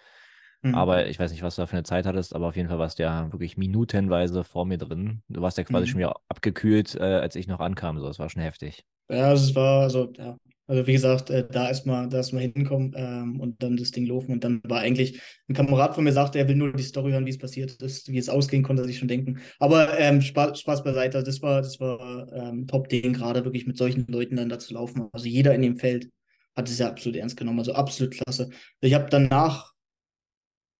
Mhm. 0.63 0.75
Aber 0.75 1.07
ich 1.07 1.19
weiß 1.19 1.31
nicht, 1.31 1.43
was 1.43 1.57
du 1.57 1.63
da 1.63 1.67
für 1.67 1.77
eine 1.77 1.85
Zeit 1.85 2.07
hattest, 2.07 2.35
aber 2.35 2.49
auf 2.49 2.57
jeden 2.57 2.69
Fall 2.69 2.79
warst 2.79 2.99
du 2.99 3.05
ja 3.05 3.33
wirklich 3.33 3.57
minutenweise 3.57 4.45
vor 4.45 4.67
mir 4.67 4.79
drin. 4.79 5.23
Du 5.29 5.41
warst 5.41 5.57
ja 5.57 5.65
quasi 5.65 5.87
mhm. 5.87 5.91
schon 5.91 5.99
wieder 5.99 6.17
abgekühlt, 6.29 6.95
äh, 6.95 7.05
als 7.05 7.37
ich 7.37 7.47
noch 7.47 7.61
ankam. 7.61 7.99
So, 7.99 8.09
es 8.09 8.19
war 8.19 8.29
schon 8.29 8.43
heftig. 8.43 8.85
Ja, 9.09 9.29
also 9.29 9.45
es 9.51 9.55
war, 9.55 9.83
also, 9.83 10.13
ja. 10.17 10.37
Also 10.69 10.85
wie 10.89 10.93
gesagt, 10.95 11.31
äh, 11.31 11.47
da 11.49 11.69
erstmal 11.69 12.09
da 12.09 12.17
erst 12.17 12.33
mal 12.33 12.41
hinkommen 12.41 12.93
ähm, 12.97 13.39
und 13.39 13.63
dann 13.63 13.77
das 13.77 13.93
Ding 13.93 14.05
laufen. 14.07 14.33
Und 14.33 14.43
dann 14.43 14.61
war 14.65 14.81
eigentlich, 14.81 15.21
ein 15.49 15.55
Kamerad 15.55 15.95
von 15.95 16.03
mir 16.03 16.13
sagte, 16.13 16.41
er 16.41 16.49
will 16.49 16.57
nur 16.57 16.73
die 16.73 16.83
Story 16.83 17.13
hören, 17.13 17.25
wie 17.25 17.31
es 17.31 17.39
passiert 17.39 17.71
ist, 17.81 18.11
wie 18.11 18.19
es 18.19 18.29
ausgehen 18.29 18.65
konnte, 18.65 18.85
sich 18.85 18.99
schon 18.99 19.07
denken. 19.07 19.39
Aber 19.61 19.97
ähm, 19.97 20.21
Spaß, 20.23 20.59
Spaß 20.61 20.83
beiseite, 20.83 21.23
das 21.23 21.41
war, 21.41 21.63
das 21.63 21.79
war 21.79 22.27
ähm, 22.33 22.67
Top-Ding, 22.67 23.13
gerade 23.13 23.45
wirklich 23.45 23.65
mit 23.69 23.77
solchen 23.77 24.07
Leuten 24.09 24.35
dann 24.35 24.49
da 24.49 24.59
zu 24.59 24.75
laufen. 24.75 25.09
Also 25.13 25.27
jeder 25.29 25.55
in 25.55 25.63
dem 25.63 25.77
Feld 25.77 26.11
hat 26.57 26.69
es 26.69 26.79
ja 26.81 26.89
absolut 26.89 27.17
ernst 27.17 27.37
genommen, 27.37 27.61
also 27.61 27.73
absolut 27.75 28.13
klasse. 28.15 28.51
Ich 28.81 28.95
habe 28.95 29.07
danach 29.09 29.73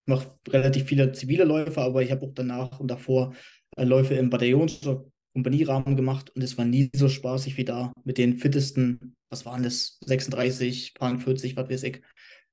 mache 0.05 0.31
relativ 0.49 0.85
viele 0.87 1.11
zivile 1.11 1.43
Läufe, 1.43 1.81
aber 1.81 2.01
ich 2.01 2.11
habe 2.11 2.25
auch 2.25 2.33
danach 2.33 2.79
und 2.79 2.89
davor 2.89 3.33
äh, 3.75 3.83
Läufe 3.83 4.15
im 4.15 4.29
Bataillons- 4.29 4.81
Kompanierahmen 5.37 5.95
gemacht 5.95 6.31
und 6.35 6.41
es 6.41 6.57
war 6.57 6.65
nie 6.65 6.89
so 6.95 7.07
spaßig 7.07 7.57
wie 7.57 7.63
da 7.63 7.93
mit 8.03 8.17
den 8.17 8.39
fittesten, 8.39 9.15
was 9.29 9.45
waren 9.45 9.61
das, 9.61 9.99
36, 10.03 10.95
40, 10.97 11.55
was 11.55 11.69
weiß 11.69 11.83
ich, 11.83 12.01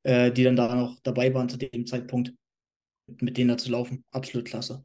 äh, 0.03 0.31
die 0.31 0.45
dann 0.45 0.55
da 0.55 0.75
noch 0.75 1.01
dabei 1.03 1.33
waren 1.33 1.49
zu 1.49 1.57
dem 1.57 1.87
Zeitpunkt, 1.87 2.35
mit 3.23 3.39
denen 3.39 3.49
da 3.49 3.57
zu 3.57 3.71
laufen. 3.71 4.05
Absolut 4.11 4.47
klasse. 4.47 4.85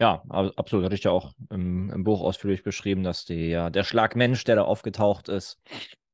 Ja, 0.00 0.24
absolut. 0.30 0.86
Hatte 0.86 0.94
ich 0.94 1.04
ja 1.04 1.10
auch 1.10 1.32
im, 1.50 1.90
im 1.90 2.04
Buch 2.04 2.22
ausführlich 2.22 2.62
beschrieben, 2.62 3.04
dass 3.04 3.26
die, 3.26 3.50
ja, 3.50 3.68
der 3.68 3.84
Schlagmensch, 3.84 4.42
der 4.44 4.56
da 4.56 4.62
aufgetaucht 4.62 5.28
ist, 5.28 5.60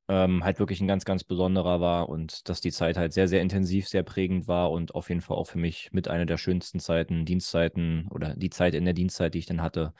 ähm, 0.08 0.42
halt 0.42 0.58
wirklich 0.58 0.80
ein 0.80 0.88
ganz, 0.88 1.04
ganz 1.04 1.22
besonderer 1.22 1.80
war 1.80 2.08
und 2.08 2.48
dass 2.48 2.60
die 2.60 2.72
Zeit 2.72 2.96
halt 2.96 3.12
sehr, 3.12 3.28
sehr 3.28 3.42
intensiv, 3.42 3.86
sehr 3.86 4.02
prägend 4.02 4.48
war 4.48 4.72
und 4.72 4.92
auf 4.96 5.08
jeden 5.08 5.20
Fall 5.20 5.36
auch 5.36 5.46
für 5.46 5.58
mich 5.58 5.92
mit 5.92 6.08
einer 6.08 6.26
der 6.26 6.36
schönsten 6.36 6.80
Zeiten, 6.80 7.24
Dienstzeiten 7.24 8.08
oder 8.10 8.34
die 8.34 8.50
Zeit 8.50 8.74
in 8.74 8.84
der 8.84 8.94
Dienstzeit, 8.94 9.34
die 9.34 9.38
ich 9.38 9.46
dann 9.46 9.62
hatte, 9.62 9.94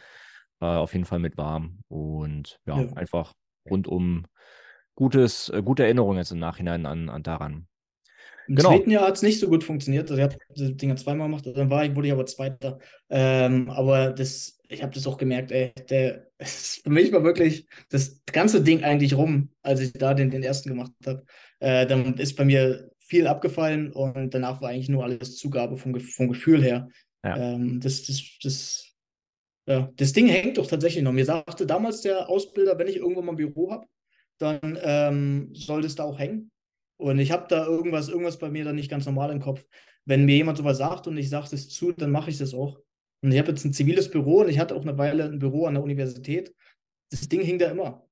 war 0.61 0.81
auf 0.81 0.93
jeden 0.93 1.07
Fall 1.07 1.19
mit 1.19 1.37
warm 1.37 1.81
und 1.89 2.61
ja, 2.67 2.81
ja. 2.81 2.93
einfach 2.95 3.35
rundum 3.69 4.27
gutes, 4.95 5.49
äh, 5.49 5.63
gute 5.63 5.85
Erinnerung 5.85 6.17
jetzt 6.17 6.33
im 6.33 6.39
Nachhinein 6.39 6.87
an, 6.87 7.09
an 7.09 7.23
daran. 7.23 7.67
Im 8.47 8.57
genau. 8.57 8.71
zweiten 8.71 8.91
Jahr 8.91 9.07
hat 9.07 9.15
es 9.15 9.23
nicht 9.23 9.39
so 9.39 9.49
gut 9.49 9.65
funktioniert. 9.65 10.11
Also 10.11 10.17
ich 10.17 10.23
habe 10.25 10.37
die 10.57 10.77
Dinger 10.77 10.97
zweimal 10.97 11.29
gemacht, 11.29 11.47
dann 11.47 11.71
war 11.71 11.85
ich, 11.85 11.95
wurde 11.95 12.09
ich 12.09 12.13
aber 12.13 12.27
Zweiter. 12.27 12.79
Ähm, 13.09 13.71
aber 13.71 14.11
das, 14.11 14.59
ich 14.69 14.83
habe 14.83 14.93
das 14.93 15.07
auch 15.07 15.19
gemerkt, 15.19 15.53
ey, 15.53 15.73
der, 15.89 16.27
für 16.41 16.91
mich 16.91 17.13
war 17.13 17.23
wirklich 17.23 17.67
das 17.91 18.21
ganze 18.27 18.63
Ding 18.63 18.83
eigentlich 18.83 19.17
rum, 19.17 19.51
als 19.63 19.81
ich 19.81 19.93
da 19.93 20.15
den, 20.15 20.31
den 20.31 20.43
ersten 20.43 20.69
gemacht 20.69 20.93
habe. 21.07 21.25
Äh, 21.61 21.87
dann 21.87 22.15
ist 22.15 22.37
bei 22.37 22.45
mir 22.45 22.91
viel 22.99 23.27
abgefallen 23.27 23.93
und 23.93 24.35
danach 24.35 24.61
war 24.61 24.71
eigentlich 24.71 24.89
nur 24.89 25.05
alles 25.05 25.37
Zugabe 25.37 25.77
vom, 25.77 25.99
vom 26.01 26.29
Gefühl 26.29 26.63
her. 26.63 26.89
Ja. 27.25 27.37
Ähm, 27.37 27.81
das, 27.81 28.03
das, 28.05 28.23
das, 28.43 28.90
ja, 29.71 29.89
das 29.95 30.13
Ding 30.13 30.27
hängt 30.27 30.59
doch 30.59 30.67
tatsächlich 30.67 31.05
noch. 31.05 31.13
Mir 31.13 31.25
sagte 31.25 31.65
damals 31.65 32.01
der 32.01 32.29
Ausbilder, 32.29 32.77
wenn 32.77 32.89
ich 32.89 32.97
irgendwo 32.97 33.23
mal 33.23 33.35
ein 33.35 33.37
Büro 33.37 33.71
habe, 33.71 33.87
dann 34.39 34.77
ähm, 34.83 35.51
soll 35.55 35.83
das 35.83 35.95
da 35.95 36.03
auch 36.03 36.19
hängen. 36.19 36.51
Und 36.97 37.21
ich 37.21 37.31
habe 37.31 37.47
da 37.49 37.67
irgendwas, 37.67 38.09
irgendwas 38.09 38.39
bei 38.39 38.51
mir 38.51 38.65
dann 38.65 38.75
nicht 38.75 38.91
ganz 38.91 39.07
normal 39.07 39.31
im 39.31 39.39
Kopf. 39.41 39.65
Wenn 40.07 40.25
mir 40.25 40.35
jemand 40.35 40.59
sowas 40.59 40.79
sagt 40.79 41.07
und 41.07 41.17
ich 41.17 41.31
sage 41.31 41.47
das 41.53 41.69
zu, 41.69 41.93
dann 41.93 42.11
mache 42.11 42.31
ich 42.31 42.39
das 42.39 42.53
auch. 42.53 42.81
Und 43.23 43.31
ich 43.31 43.39
habe 43.39 43.51
jetzt 43.51 43.65
ein 43.65 43.73
ziviles 43.73 44.11
Büro 44.11 44.41
und 44.41 44.49
ich 44.49 44.59
hatte 44.59 44.75
auch 44.75 44.83
eine 44.83 44.99
Weile 44.99 45.25
ein 45.25 45.39
Büro 45.39 45.67
an 45.67 45.75
der 45.75 45.85
Universität. 45.85 46.53
Das 47.11 47.29
Ding 47.29 47.43
hing 47.43 47.61
da 47.61 47.71
immer. 47.71 48.07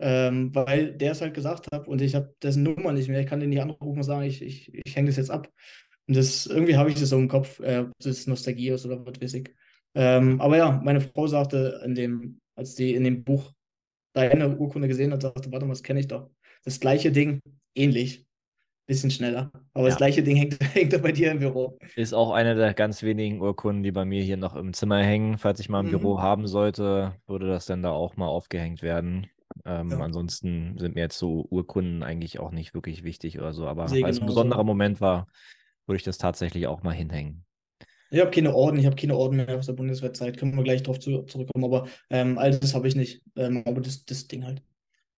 Ähm, 0.00 0.52
weil 0.54 0.92
der 0.92 1.12
es 1.12 1.20
halt 1.20 1.34
gesagt 1.34 1.68
hat 1.72 1.86
und 1.86 2.02
ich 2.02 2.16
habe 2.16 2.34
dessen 2.42 2.64
Nummer 2.64 2.92
nicht 2.92 3.08
mehr. 3.08 3.20
Ich 3.20 3.28
kann 3.28 3.38
den 3.38 3.50
nicht 3.50 3.62
anrufen 3.62 3.98
und 3.98 4.02
sagen, 4.02 4.26
ich, 4.26 4.42
ich, 4.42 4.74
ich 4.74 4.96
hänge 4.96 5.08
das 5.08 5.18
jetzt 5.18 5.30
ab. 5.30 5.48
Und 6.08 6.16
das 6.16 6.46
irgendwie 6.46 6.76
habe 6.76 6.90
ich 6.90 6.98
das 6.98 7.10
so 7.10 7.18
im 7.18 7.28
Kopf, 7.28 7.60
äh, 7.60 7.86
das 7.98 8.06
ist 8.06 8.28
Nostalgie 8.28 8.70
ist 8.70 8.84
oder 8.84 9.06
was 9.06 9.20
weiß 9.20 9.34
ich. 9.34 9.54
Ähm, 9.96 10.40
aber 10.40 10.56
ja, 10.56 10.80
meine 10.84 11.00
Frau 11.00 11.26
sagte 11.26 11.80
in 11.84 11.94
dem, 11.94 12.38
als 12.54 12.74
die 12.74 12.94
in 12.94 13.04
dem 13.04 13.24
Buch 13.24 13.52
deine 14.12 14.56
Urkunde 14.56 14.88
gesehen 14.88 15.12
hat, 15.12 15.22
sagte, 15.22 15.50
warte 15.50 15.66
mal, 15.66 15.72
das 15.72 15.82
kenne 15.82 16.00
ich 16.00 16.08
doch. 16.08 16.30
Das 16.64 16.80
gleiche 16.80 17.10
Ding, 17.10 17.40
ähnlich 17.74 18.26
bisschen 18.86 19.10
schneller. 19.10 19.50
Aber 19.74 19.84
ja. 19.84 19.88
das 19.88 19.96
gleiche 19.96 20.22
Ding 20.22 20.36
hängt, 20.36 20.58
hängt 20.74 20.92
da 20.92 20.98
bei 20.98 21.12
dir 21.12 21.32
im 21.32 21.40
Büro. 21.40 21.78
Ist 21.96 22.14
auch 22.14 22.32
eine 22.32 22.54
der 22.54 22.72
ganz 22.72 23.02
wenigen 23.02 23.40
Urkunden, 23.40 23.82
die 23.82 23.92
bei 23.92 24.04
mir 24.04 24.22
hier 24.22 24.36
noch 24.36 24.54
im 24.54 24.72
Zimmer 24.72 25.02
hängen. 25.02 25.38
Falls 25.38 25.60
ich 25.60 25.68
mal 25.68 25.80
ein 25.80 25.86
mhm. 25.86 25.90
Büro 25.90 26.20
haben 26.20 26.46
sollte, 26.46 27.14
würde 27.26 27.48
das 27.48 27.66
dann 27.66 27.82
da 27.82 27.90
auch 27.90 28.16
mal 28.16 28.28
aufgehängt 28.28 28.82
werden. 28.82 29.26
Ähm, 29.64 29.90
ja. 29.90 29.98
Ansonsten 29.98 30.78
sind 30.78 30.94
mir 30.94 31.02
jetzt 31.02 31.18
so 31.18 31.46
Urkunden 31.50 32.02
eigentlich 32.02 32.38
auch 32.38 32.52
nicht 32.52 32.74
wirklich 32.74 33.02
wichtig 33.02 33.38
oder 33.38 33.52
so. 33.52 33.66
Aber 33.66 33.90
weil 33.90 34.04
es 34.04 34.20
ein 34.20 34.26
besonderer 34.26 34.64
Moment 34.64 35.00
war, 35.00 35.26
würde 35.86 35.96
ich 35.96 36.04
das 36.04 36.18
tatsächlich 36.18 36.66
auch 36.66 36.82
mal 36.82 36.94
hinhängen. 36.94 37.45
Ich 38.10 38.20
habe 38.20 38.30
keine 38.30 38.54
Orden, 38.54 38.78
ich 38.78 38.86
habe 38.86 38.96
keine 38.96 39.16
Orden 39.16 39.36
mehr 39.36 39.56
aus 39.56 39.66
der 39.66 39.72
Bundeswehrzeit. 39.72 40.36
Können 40.36 40.56
wir 40.56 40.62
gleich 40.62 40.82
darauf 40.82 41.00
zu, 41.00 41.22
zurückkommen. 41.22 41.64
Aber 41.64 41.88
ähm, 42.10 42.38
all 42.38 42.58
das 42.58 42.74
habe 42.74 42.88
ich 42.88 42.94
nicht. 42.94 43.22
Ähm, 43.36 43.62
aber 43.66 43.80
das, 43.80 44.04
das 44.04 44.28
Ding 44.28 44.44
halt. 44.44 44.62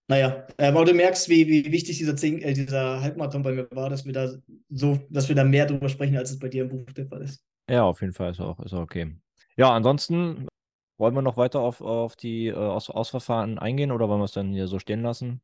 Naja, 0.08 0.46
äh, 0.56 0.68
aber 0.68 0.86
du 0.86 0.94
merkst, 0.94 1.28
wie, 1.28 1.46
wie 1.48 1.70
wichtig 1.70 1.98
dieser, 1.98 2.16
Zehn, 2.16 2.40
äh, 2.40 2.54
dieser 2.54 3.02
Halbmarathon 3.02 3.42
bei 3.42 3.52
mir 3.52 3.68
war, 3.72 3.90
dass 3.90 4.06
wir 4.06 4.12
da 4.12 4.32
so, 4.70 4.98
dass 5.10 5.28
wir 5.28 5.36
da 5.36 5.44
mehr 5.44 5.66
drüber 5.66 5.90
sprechen, 5.90 6.16
als 6.16 6.30
es 6.30 6.38
bei 6.38 6.48
dir 6.48 6.62
im 6.62 6.70
Buch 6.70 6.92
der 6.92 7.06
Fall 7.06 7.22
ist. 7.22 7.44
Ja, 7.68 7.84
auf 7.84 8.00
jeden 8.00 8.14
Fall 8.14 8.30
ist 8.30 8.40
auch, 8.40 8.58
ist 8.60 8.72
auch 8.72 8.80
okay. 8.80 9.14
Ja, 9.56 9.70
ansonsten 9.72 10.48
wollen 10.96 11.14
wir 11.14 11.22
noch 11.22 11.36
weiter 11.36 11.60
auf, 11.60 11.82
auf 11.82 12.16
die 12.16 12.46
äh, 12.46 12.54
Aus 12.54 12.88
Ausverfahren 12.88 13.58
eingehen 13.58 13.92
oder 13.92 14.08
wollen 14.08 14.20
wir 14.20 14.24
es 14.24 14.32
dann 14.32 14.52
hier 14.52 14.66
so 14.66 14.78
stehen 14.78 15.02
lassen? 15.02 15.42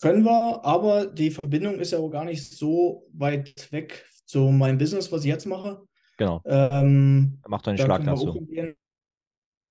Können 0.00 0.24
wir, 0.24 0.64
aber 0.64 1.06
die 1.06 1.30
Verbindung 1.30 1.78
ist 1.78 1.92
ja 1.92 1.98
auch 1.98 2.10
gar 2.10 2.24
nicht 2.24 2.52
so 2.52 3.06
weit 3.12 3.70
weg 3.70 4.06
zu 4.24 4.50
meinem 4.50 4.78
Business, 4.78 5.12
was 5.12 5.24
ich 5.24 5.30
jetzt 5.30 5.46
mache. 5.46 5.82
Genau. 6.16 6.42
Ähm, 6.44 7.38
Mach 7.46 7.62
doch 7.62 7.68
einen 7.68 7.78
Schlag 7.78 8.04
dazu. 8.04 8.46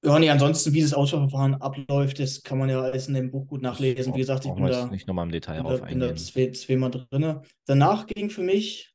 Ja, 0.05 0.19
nee, 0.19 0.29
ansonsten, 0.29 0.73
wie 0.73 0.81
das 0.81 0.93
Auswahlverfahren 0.93 1.55
abläuft, 1.55 2.19
das 2.19 2.43
kann 2.43 2.57
man 2.57 2.67
ja 2.67 2.81
alles 2.81 3.07
in 3.07 3.13
dem 3.13 3.31
Buch 3.31 3.47
gut 3.47 3.61
nachlesen. 3.61 4.13
Wie 4.13 4.19
gesagt, 4.19 4.43
ich 4.43 4.53
bin 4.53 4.65
da 4.65 4.87
nicht 4.87 5.07
nochmal 5.07 5.25
im 5.25 5.31
Detail 5.31 5.63
bin, 5.63 5.71
da, 5.71 5.85
bin 5.85 5.99
da 6.01 6.15
zwei, 6.15 6.51
zweimal 6.51 6.91
drin. 6.91 7.39
Danach 7.65 8.05
ging 8.05 8.29
für 8.29 8.43
mich. 8.43 8.93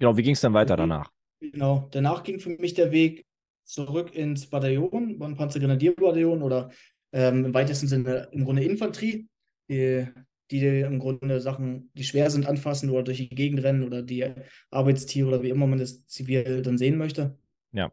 Genau, 0.00 0.16
wie 0.16 0.24
ging 0.24 0.34
es 0.34 0.40
dann 0.40 0.52
weiter 0.52 0.76
danach? 0.76 1.12
Genau, 1.40 1.86
danach 1.92 2.24
ging 2.24 2.40
für 2.40 2.50
mich 2.50 2.74
der 2.74 2.90
Weg 2.90 3.24
zurück 3.62 4.14
ins 4.14 4.48
Bataillon, 4.48 5.22
ein 5.22 5.36
Panzergrenadierbataillon 5.36 6.42
oder 6.42 6.70
ähm, 7.12 7.44
im 7.44 7.54
weitesten 7.54 7.86
Sinne 7.86 8.28
im 8.32 8.44
Grunde 8.44 8.64
Infanterie, 8.64 9.28
die, 9.70 10.08
die 10.50 10.64
im 10.64 10.98
Grunde 10.98 11.40
Sachen, 11.40 11.90
die 11.94 12.04
schwer 12.04 12.30
sind, 12.30 12.46
anfassen 12.46 12.90
oder 12.90 13.02
durch 13.02 13.18
die 13.18 13.28
Gegend 13.28 13.62
rennen 13.62 13.84
oder 13.84 14.02
die 14.02 14.24
Arbeitstiere 14.70 15.28
oder 15.28 15.42
wie 15.42 15.50
immer 15.50 15.66
man 15.66 15.78
das 15.78 16.06
zivil 16.06 16.62
dann 16.62 16.78
sehen 16.78 16.98
möchte. 16.98 17.38
Ja. 17.72 17.92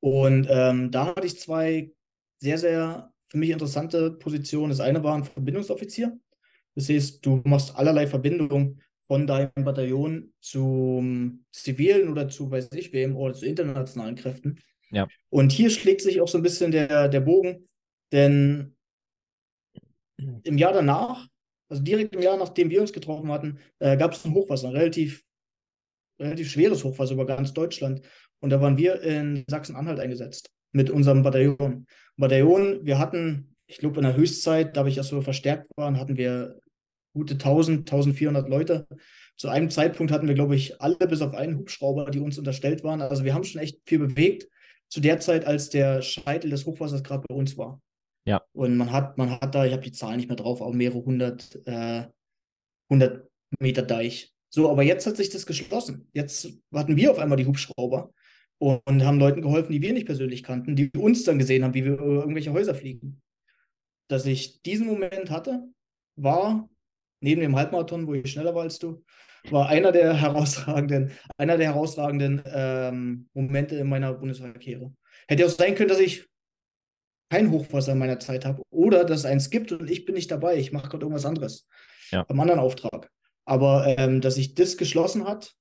Und 0.00 0.48
ähm, 0.50 0.90
da 0.90 1.06
hatte 1.06 1.26
ich 1.26 1.38
zwei 1.38 1.92
sehr, 2.38 2.58
sehr 2.58 3.12
für 3.28 3.38
mich 3.38 3.50
interessante 3.50 4.10
Positionen. 4.10 4.70
Das 4.70 4.80
eine 4.80 5.02
war 5.04 5.14
ein 5.16 5.24
Verbindungsoffizier. 5.24 6.18
Das 6.74 6.88
heißt, 6.88 7.24
du 7.24 7.40
machst 7.44 7.76
allerlei 7.76 8.06
Verbindungen 8.06 8.82
von 9.04 9.26
deinem 9.26 9.52
Bataillon 9.54 10.32
zum 10.40 11.44
zivilen 11.52 12.08
oder 12.08 12.28
zu, 12.28 12.50
weiß 12.50 12.70
ich 12.72 12.92
wem, 12.92 13.16
oder 13.16 13.34
zu 13.34 13.46
internationalen 13.46 14.16
Kräften. 14.16 14.58
Ja. 14.90 15.08
Und 15.30 15.52
hier 15.52 15.70
schlägt 15.70 16.02
sich 16.02 16.20
auch 16.20 16.28
so 16.28 16.38
ein 16.38 16.42
bisschen 16.42 16.70
der, 16.70 17.08
der 17.08 17.20
Bogen, 17.20 17.66
denn 18.10 18.74
im 20.16 20.58
Jahr 20.58 20.72
danach, 20.72 21.26
also 21.72 21.82
direkt 21.82 22.14
im 22.14 22.20
Jahr, 22.20 22.36
nachdem 22.36 22.68
wir 22.68 22.82
uns 22.82 22.92
getroffen 22.92 23.32
hatten, 23.32 23.58
äh, 23.78 23.96
gab 23.96 24.12
es 24.12 24.24
ein 24.26 24.34
Hochwasser, 24.34 24.68
ein 24.68 24.76
relativ, 24.76 25.24
relativ 26.20 26.50
schweres 26.50 26.84
Hochwasser 26.84 27.14
über 27.14 27.24
ganz 27.24 27.54
Deutschland. 27.54 28.02
Und 28.40 28.50
da 28.50 28.60
waren 28.60 28.76
wir 28.76 29.00
in 29.00 29.44
Sachsen-Anhalt 29.48 29.98
eingesetzt 29.98 30.50
mit 30.72 30.90
unserem 30.90 31.22
Bataillon. 31.22 31.86
Bataillon, 32.18 32.84
wir 32.84 32.98
hatten, 32.98 33.56
ich 33.66 33.78
glaube, 33.78 33.96
in 33.96 34.02
der 34.02 34.16
Höchstzeit, 34.16 34.76
da 34.76 34.84
ich 34.86 34.96
ja 34.96 35.02
so 35.02 35.22
verstärkt 35.22 35.66
waren, 35.76 35.98
hatten 35.98 36.18
wir 36.18 36.60
gute 37.14 37.34
1000, 37.34 37.90
1400 37.90 38.50
Leute. 38.50 38.86
Zu 39.38 39.48
einem 39.48 39.70
Zeitpunkt 39.70 40.12
hatten 40.12 40.28
wir, 40.28 40.34
glaube 40.34 40.54
ich, 40.54 40.78
alle 40.82 40.96
bis 40.96 41.22
auf 41.22 41.32
einen 41.32 41.56
Hubschrauber, 41.56 42.10
die 42.10 42.20
uns 42.20 42.36
unterstellt 42.36 42.84
waren. 42.84 43.00
Also 43.00 43.24
wir 43.24 43.32
haben 43.32 43.44
schon 43.44 43.62
echt 43.62 43.78
viel 43.86 43.98
bewegt 43.98 44.46
zu 44.88 45.00
der 45.00 45.20
Zeit, 45.20 45.46
als 45.46 45.70
der 45.70 46.02
Scheitel 46.02 46.50
des 46.50 46.66
Hochwassers 46.66 47.02
gerade 47.02 47.24
bei 47.26 47.34
uns 47.34 47.56
war. 47.56 47.80
Ja. 48.24 48.42
Und 48.52 48.76
man 48.76 48.92
hat, 48.92 49.18
man 49.18 49.40
hat 49.40 49.54
da, 49.54 49.64
ich 49.64 49.72
habe 49.72 49.82
die 49.82 49.92
Zahlen 49.92 50.16
nicht 50.16 50.28
mehr 50.28 50.36
drauf, 50.36 50.62
aber 50.62 50.72
mehrere 50.72 51.04
hundert, 51.04 51.60
äh, 51.66 52.06
hundert 52.90 53.28
Meter 53.58 53.82
Deich. 53.82 54.32
So, 54.48 54.70
aber 54.70 54.82
jetzt 54.82 55.06
hat 55.06 55.16
sich 55.16 55.30
das 55.30 55.46
geschlossen. 55.46 56.08
Jetzt 56.12 56.48
hatten 56.74 56.96
wir 56.96 57.10
auf 57.10 57.18
einmal 57.18 57.38
die 57.38 57.46
Hubschrauber 57.46 58.12
und 58.58 59.04
haben 59.04 59.18
Leuten 59.18 59.42
geholfen, 59.42 59.72
die 59.72 59.82
wir 59.82 59.92
nicht 59.92 60.06
persönlich 60.06 60.42
kannten, 60.42 60.76
die 60.76 60.90
uns 60.96 61.24
dann 61.24 61.38
gesehen 61.38 61.64
haben, 61.64 61.74
wie 61.74 61.84
wir 61.84 61.94
über 61.94 62.20
irgendwelche 62.20 62.52
Häuser 62.52 62.74
fliegen. 62.74 63.20
Dass 64.08 64.26
ich 64.26 64.62
diesen 64.62 64.86
Moment 64.86 65.30
hatte, 65.30 65.64
war 66.16 66.68
neben 67.20 67.40
dem 67.40 67.56
Halbmarathon, 67.56 68.06
wo 68.06 68.14
ich 68.14 68.30
schneller 68.30 68.54
war 68.54 68.62
als 68.62 68.78
du, 68.78 69.02
war 69.50 69.68
einer 69.68 69.90
der 69.90 70.14
herausragenden, 70.20 71.12
einer 71.38 71.56
der 71.56 71.72
herausragenden 71.72 72.42
ähm, 72.46 73.28
Momente 73.32 73.76
in 73.76 73.88
meiner 73.88 74.12
Bundeswehrkarriere. 74.12 74.92
Hätte 75.28 75.46
auch 75.46 75.50
sein 75.50 75.74
können, 75.74 75.88
dass 75.88 76.00
ich 76.00 76.28
kein 77.32 77.50
Hochwasser 77.50 77.92
in 77.92 77.98
meiner 77.98 78.20
Zeit 78.20 78.44
habe 78.44 78.62
oder 78.68 79.06
dass 79.06 79.20
es 79.20 79.24
eins 79.24 79.48
gibt 79.48 79.72
und 79.72 79.90
ich 79.90 80.04
bin 80.04 80.14
nicht 80.14 80.30
dabei. 80.30 80.58
Ich 80.58 80.70
mache 80.70 80.90
gerade 80.90 81.04
irgendwas 81.04 81.24
anderes. 81.24 81.66
Ja. 82.10 82.26
Am 82.28 82.38
anderen 82.38 82.60
Auftrag. 82.60 83.10
Aber 83.46 83.86
ähm, 83.96 84.20
dass 84.20 84.34
sich 84.34 84.54
das 84.54 84.76
geschlossen 84.76 85.24
hat, 85.24 85.56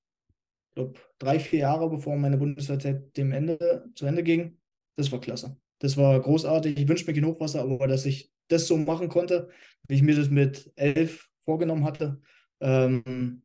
ich 0.69 0.75
glaube, 0.75 0.99
drei, 1.17 1.39
vier 1.39 1.59
Jahre 1.59 1.89
bevor 1.89 2.17
meine 2.17 2.35
Bundeswehrzeit 2.35 3.15
dem 3.15 3.31
Ende 3.31 3.85
zu 3.95 4.05
Ende 4.05 4.21
ging, 4.21 4.59
das 4.97 5.13
war 5.13 5.21
klasse. 5.21 5.55
Das 5.79 5.95
war 5.95 6.19
großartig. 6.19 6.77
Ich 6.77 6.89
wünsche 6.89 7.05
mir 7.05 7.13
kein 7.13 7.25
Hochwasser, 7.25 7.61
aber 7.61 7.87
dass 7.87 8.05
ich 8.05 8.33
das 8.49 8.67
so 8.67 8.75
machen 8.75 9.07
konnte, 9.07 9.47
wie 9.87 9.95
ich 9.95 10.01
mir 10.01 10.17
das 10.17 10.29
mit 10.29 10.73
elf 10.75 11.29
vorgenommen 11.45 11.85
hatte, 11.85 12.19
ähm, 12.59 13.43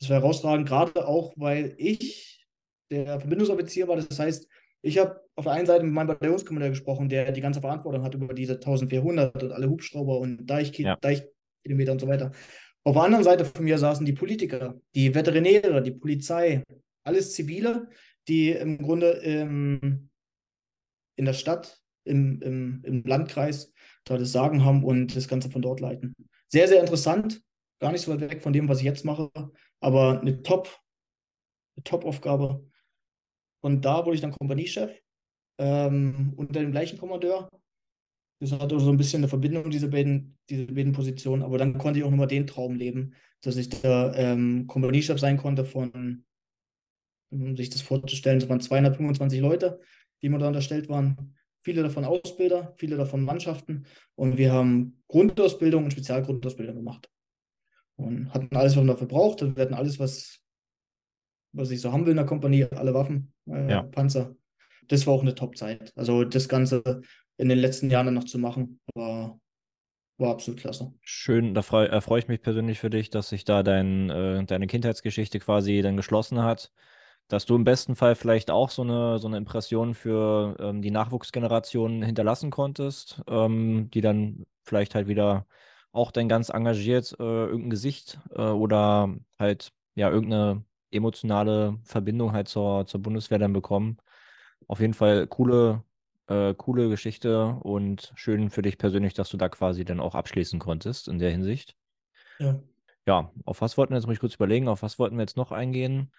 das 0.00 0.08
war 0.08 0.20
herausragend, 0.20 0.66
gerade 0.66 1.06
auch, 1.06 1.34
weil 1.36 1.74
ich 1.76 2.46
der 2.90 3.20
Verbindungsoffizier 3.20 3.88
war. 3.88 3.96
Das 3.96 4.18
heißt, 4.18 4.48
ich 4.82 4.98
habe 4.98 5.20
auf 5.36 5.44
der 5.44 5.52
einen 5.54 5.66
Seite 5.66 5.84
mit 5.84 5.94
meinem 5.94 6.08
Bataillonskommandeur 6.08 6.70
gesprochen, 6.70 7.08
der 7.08 7.32
die 7.32 7.40
ganze 7.40 7.60
Verantwortung 7.60 8.02
hat 8.02 8.14
über 8.14 8.34
diese 8.34 8.54
1400 8.54 9.42
und 9.42 9.52
alle 9.52 9.68
Hubschrauber 9.68 10.18
und 10.18 10.46
Deich, 10.46 10.76
ja. 10.78 10.96
Deichkilometer 10.96 11.92
und 11.92 12.00
so 12.00 12.08
weiter. 12.08 12.32
Auf 12.84 12.94
der 12.94 13.02
anderen 13.04 13.24
Seite 13.24 13.44
von 13.44 13.64
mir 13.64 13.78
saßen 13.78 14.04
die 14.04 14.12
Politiker, 14.12 14.80
die 14.94 15.14
Veterinäre, 15.14 15.82
die 15.82 15.92
Polizei, 15.92 16.64
alles 17.04 17.32
Zivile, 17.32 17.88
die 18.28 18.50
im 18.50 18.78
Grunde 18.78 19.10
im, 19.10 20.10
in 21.16 21.24
der 21.24 21.32
Stadt, 21.32 21.80
im, 22.04 22.42
im, 22.42 22.82
im 22.84 23.04
Landkreis 23.04 23.72
da 24.04 24.18
das 24.18 24.32
Sagen 24.32 24.64
haben 24.64 24.82
und 24.82 25.14
das 25.14 25.28
Ganze 25.28 25.48
von 25.48 25.62
dort 25.62 25.80
leiten. 25.80 26.14
Sehr, 26.48 26.66
sehr 26.66 26.80
interessant, 26.80 27.40
gar 27.80 27.92
nicht 27.92 28.02
so 28.02 28.12
weit 28.12 28.20
weg 28.20 28.42
von 28.42 28.52
dem, 28.52 28.68
was 28.68 28.78
ich 28.78 28.84
jetzt 28.84 29.04
mache, 29.04 29.30
aber 29.80 30.20
eine 30.20 30.42
Top, 30.42 30.80
eine 31.76 31.84
Top-Aufgabe. 31.84 32.66
Und 33.62 33.84
da 33.84 34.04
wurde 34.04 34.16
ich 34.16 34.20
dann 34.20 34.32
Kompaniechef 34.32 34.90
ähm, 35.58 36.34
unter 36.36 36.60
dem 36.60 36.72
gleichen 36.72 36.98
Kommandeur 36.98 37.48
das 38.42 38.50
hatte 38.50 38.80
so 38.80 38.90
ein 38.90 38.96
bisschen 38.96 39.20
eine 39.20 39.28
Verbindung, 39.28 39.70
diese 39.70 39.88
beiden, 39.88 40.36
diese 40.50 40.66
beiden 40.66 40.92
Positionen. 40.92 41.44
Aber 41.44 41.58
dann 41.58 41.78
konnte 41.78 42.00
ich 42.00 42.04
auch 42.04 42.10
nochmal 42.10 42.26
den 42.26 42.48
Traum 42.48 42.74
leben, 42.74 43.14
dass 43.40 43.56
ich 43.56 43.68
da 43.68 44.12
ähm, 44.16 44.66
Kompaniechef 44.66 45.20
sein 45.20 45.36
konnte 45.36 45.64
von, 45.64 46.24
um 47.30 47.56
sich 47.56 47.70
das 47.70 47.82
vorzustellen, 47.82 48.40
das 48.40 48.48
waren 48.48 48.60
225 48.60 49.40
Leute, 49.40 49.80
die 50.20 50.28
mir 50.28 50.38
da 50.38 50.48
unterstellt 50.48 50.88
waren. 50.88 51.36
Viele 51.60 51.84
davon 51.84 52.04
Ausbilder, 52.04 52.74
viele 52.78 52.96
davon 52.96 53.22
Mannschaften. 53.22 53.86
Und 54.16 54.38
wir 54.38 54.52
haben 54.52 55.00
Grundausbildung 55.06 55.84
und 55.84 55.92
Spezialgrundausbildung 55.92 56.74
gemacht. 56.74 57.08
Und 57.94 58.34
hatten 58.34 58.56
alles, 58.56 58.72
was 58.72 58.78
man 58.78 58.88
dafür 58.88 59.06
braucht. 59.06 59.42
Wir 59.42 59.62
hatten 59.62 59.74
alles, 59.74 60.00
was, 60.00 60.41
was 61.52 61.70
ich 61.70 61.80
so 61.80 61.92
haben 61.92 62.04
will 62.04 62.12
in 62.12 62.16
der 62.16 62.26
Kompanie, 62.26 62.64
alle 62.64 62.94
Waffen, 62.94 63.32
äh, 63.48 63.70
ja. 63.70 63.82
Panzer. 63.82 64.34
Das 64.88 65.06
war 65.06 65.14
auch 65.14 65.22
eine 65.22 65.34
Top-Zeit. 65.34 65.92
Also 65.96 66.24
das 66.24 66.48
Ganze 66.48 67.02
in 67.36 67.48
den 67.48 67.58
letzten 67.58 67.90
Jahren 67.90 68.06
dann 68.06 68.14
noch 68.14 68.24
zu 68.24 68.38
machen. 68.38 68.80
War, 68.94 69.38
war 70.18 70.30
absolut 70.30 70.60
klasse. 70.60 70.92
Schön, 71.02 71.54
da 71.54 71.62
freue 71.62 72.00
freu 72.00 72.18
ich 72.18 72.28
mich 72.28 72.42
persönlich 72.42 72.78
für 72.78 72.90
dich, 72.90 73.10
dass 73.10 73.28
sich 73.28 73.44
da 73.44 73.62
dein, 73.62 74.10
äh, 74.10 74.44
deine 74.44 74.66
Kindheitsgeschichte 74.66 75.38
quasi 75.38 75.82
dann 75.82 75.96
geschlossen 75.96 76.42
hat. 76.42 76.72
Dass 77.28 77.46
du 77.46 77.54
im 77.54 77.64
besten 77.64 77.96
Fall 77.96 78.14
vielleicht 78.14 78.50
auch 78.50 78.68
so 78.70 78.82
eine, 78.82 79.18
so 79.18 79.28
eine 79.28 79.36
Impression 79.36 79.94
für 79.94 80.56
ähm, 80.58 80.82
die 80.82 80.90
Nachwuchsgeneration 80.90 82.02
hinterlassen 82.02 82.50
konntest, 82.50 83.22
ähm, 83.28 83.88
die 83.90 84.00
dann 84.00 84.44
vielleicht 84.64 84.94
halt 84.94 85.06
wieder 85.06 85.46
auch 85.92 86.10
dann 86.10 86.28
ganz 86.28 86.48
engagiert 86.48 87.14
äh, 87.18 87.22
irgendein 87.22 87.70
Gesicht 87.70 88.18
äh, 88.34 88.42
oder 88.42 89.14
halt 89.38 89.72
ja 89.94 90.10
irgendeine 90.10 90.64
emotionale 90.92 91.78
Verbindung 91.84 92.32
halt 92.32 92.48
zur, 92.48 92.86
zur 92.86 93.00
Bundeswehr 93.00 93.38
dann 93.38 93.52
bekommen. 93.52 93.98
Auf 94.68 94.80
jeden 94.80 94.94
Fall 94.94 95.26
coole, 95.26 95.82
äh, 96.28 96.54
coole 96.54 96.88
Geschichte 96.88 97.56
und 97.62 98.12
schön 98.14 98.50
für 98.50 98.62
dich 98.62 98.78
persönlich, 98.78 99.14
dass 99.14 99.30
du 99.30 99.36
da 99.36 99.48
quasi 99.48 99.84
dann 99.84 100.00
auch 100.00 100.14
abschließen 100.14 100.58
konntest 100.58 101.08
in 101.08 101.18
der 101.18 101.30
Hinsicht. 101.30 101.76
Ja. 102.38 102.60
Ja, 103.06 103.32
auf 103.44 103.60
was 103.60 103.76
wollten 103.76 103.92
wir 103.92 103.96
jetzt, 103.96 104.06
muss 104.06 104.14
ich 104.14 104.20
kurz 104.20 104.36
überlegen, 104.36 104.68
auf 104.68 104.82
was 104.82 104.98
wollten 104.98 105.16
wir 105.16 105.22
jetzt 105.22 105.36
noch 105.36 105.50
eingehen? 105.50 106.12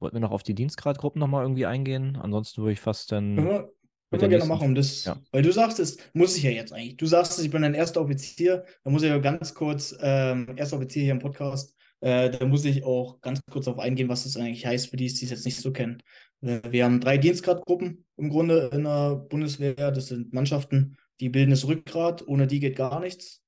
Wollten 0.00 0.16
wir 0.16 0.20
noch 0.20 0.30
auf 0.30 0.42
die 0.42 0.54
Dienstgradgruppen 0.54 1.20
nochmal 1.20 1.42
irgendwie 1.42 1.66
eingehen? 1.66 2.18
Ansonsten 2.20 2.62
würde 2.62 2.72
ich 2.72 2.80
fast 2.80 3.12
dann. 3.12 3.36
Können 3.36 3.48
wir, 3.48 3.72
können 4.10 4.22
wir 4.22 4.28
gerne 4.28 4.46
machen, 4.46 4.74
das, 4.74 5.04
ja. 5.04 5.16
weil 5.32 5.42
du 5.42 5.52
sagst, 5.52 5.80
es 5.80 5.98
muss 6.14 6.36
ich 6.36 6.42
ja 6.42 6.50
jetzt 6.50 6.72
eigentlich. 6.72 6.96
Du 6.96 7.06
sagst, 7.06 7.38
ich 7.40 7.50
bin 7.50 7.62
ein 7.62 7.74
erster 7.74 8.00
Offizier, 8.00 8.64
da 8.84 8.90
muss 8.90 9.02
ich 9.02 9.10
ja 9.10 9.18
ganz 9.18 9.54
kurz, 9.54 9.94
ähm, 10.00 10.54
erster 10.56 10.76
Offizier 10.76 11.02
hier 11.02 11.12
im 11.12 11.18
Podcast, 11.18 11.74
äh, 12.00 12.30
da 12.30 12.44
muss 12.46 12.64
ich 12.64 12.84
auch 12.84 13.20
ganz 13.20 13.40
kurz 13.50 13.64
darauf 13.66 13.80
eingehen, 13.80 14.08
was 14.08 14.24
das 14.24 14.36
eigentlich 14.36 14.66
heißt, 14.66 14.90
für 14.90 14.96
die, 14.96 15.06
die 15.06 15.24
es 15.24 15.30
jetzt 15.30 15.44
nicht 15.44 15.56
so 15.56 15.72
kennen. 15.72 16.02
Äh, 16.42 16.60
wir 16.70 16.84
haben 16.84 17.00
drei 17.00 17.18
Dienstgradgruppen 17.18 18.04
im 18.16 18.30
Grunde 18.30 18.70
in 18.72 18.84
der 18.84 19.16
Bundeswehr. 19.16 19.90
Das 19.90 20.08
sind 20.08 20.32
Mannschaften, 20.32 20.96
die 21.20 21.28
bilden 21.28 21.50
das 21.50 21.66
Rückgrat. 21.66 22.26
Ohne 22.26 22.46
die 22.46 22.60
geht 22.60 22.76
gar 22.76 23.00
nichts. 23.00 23.42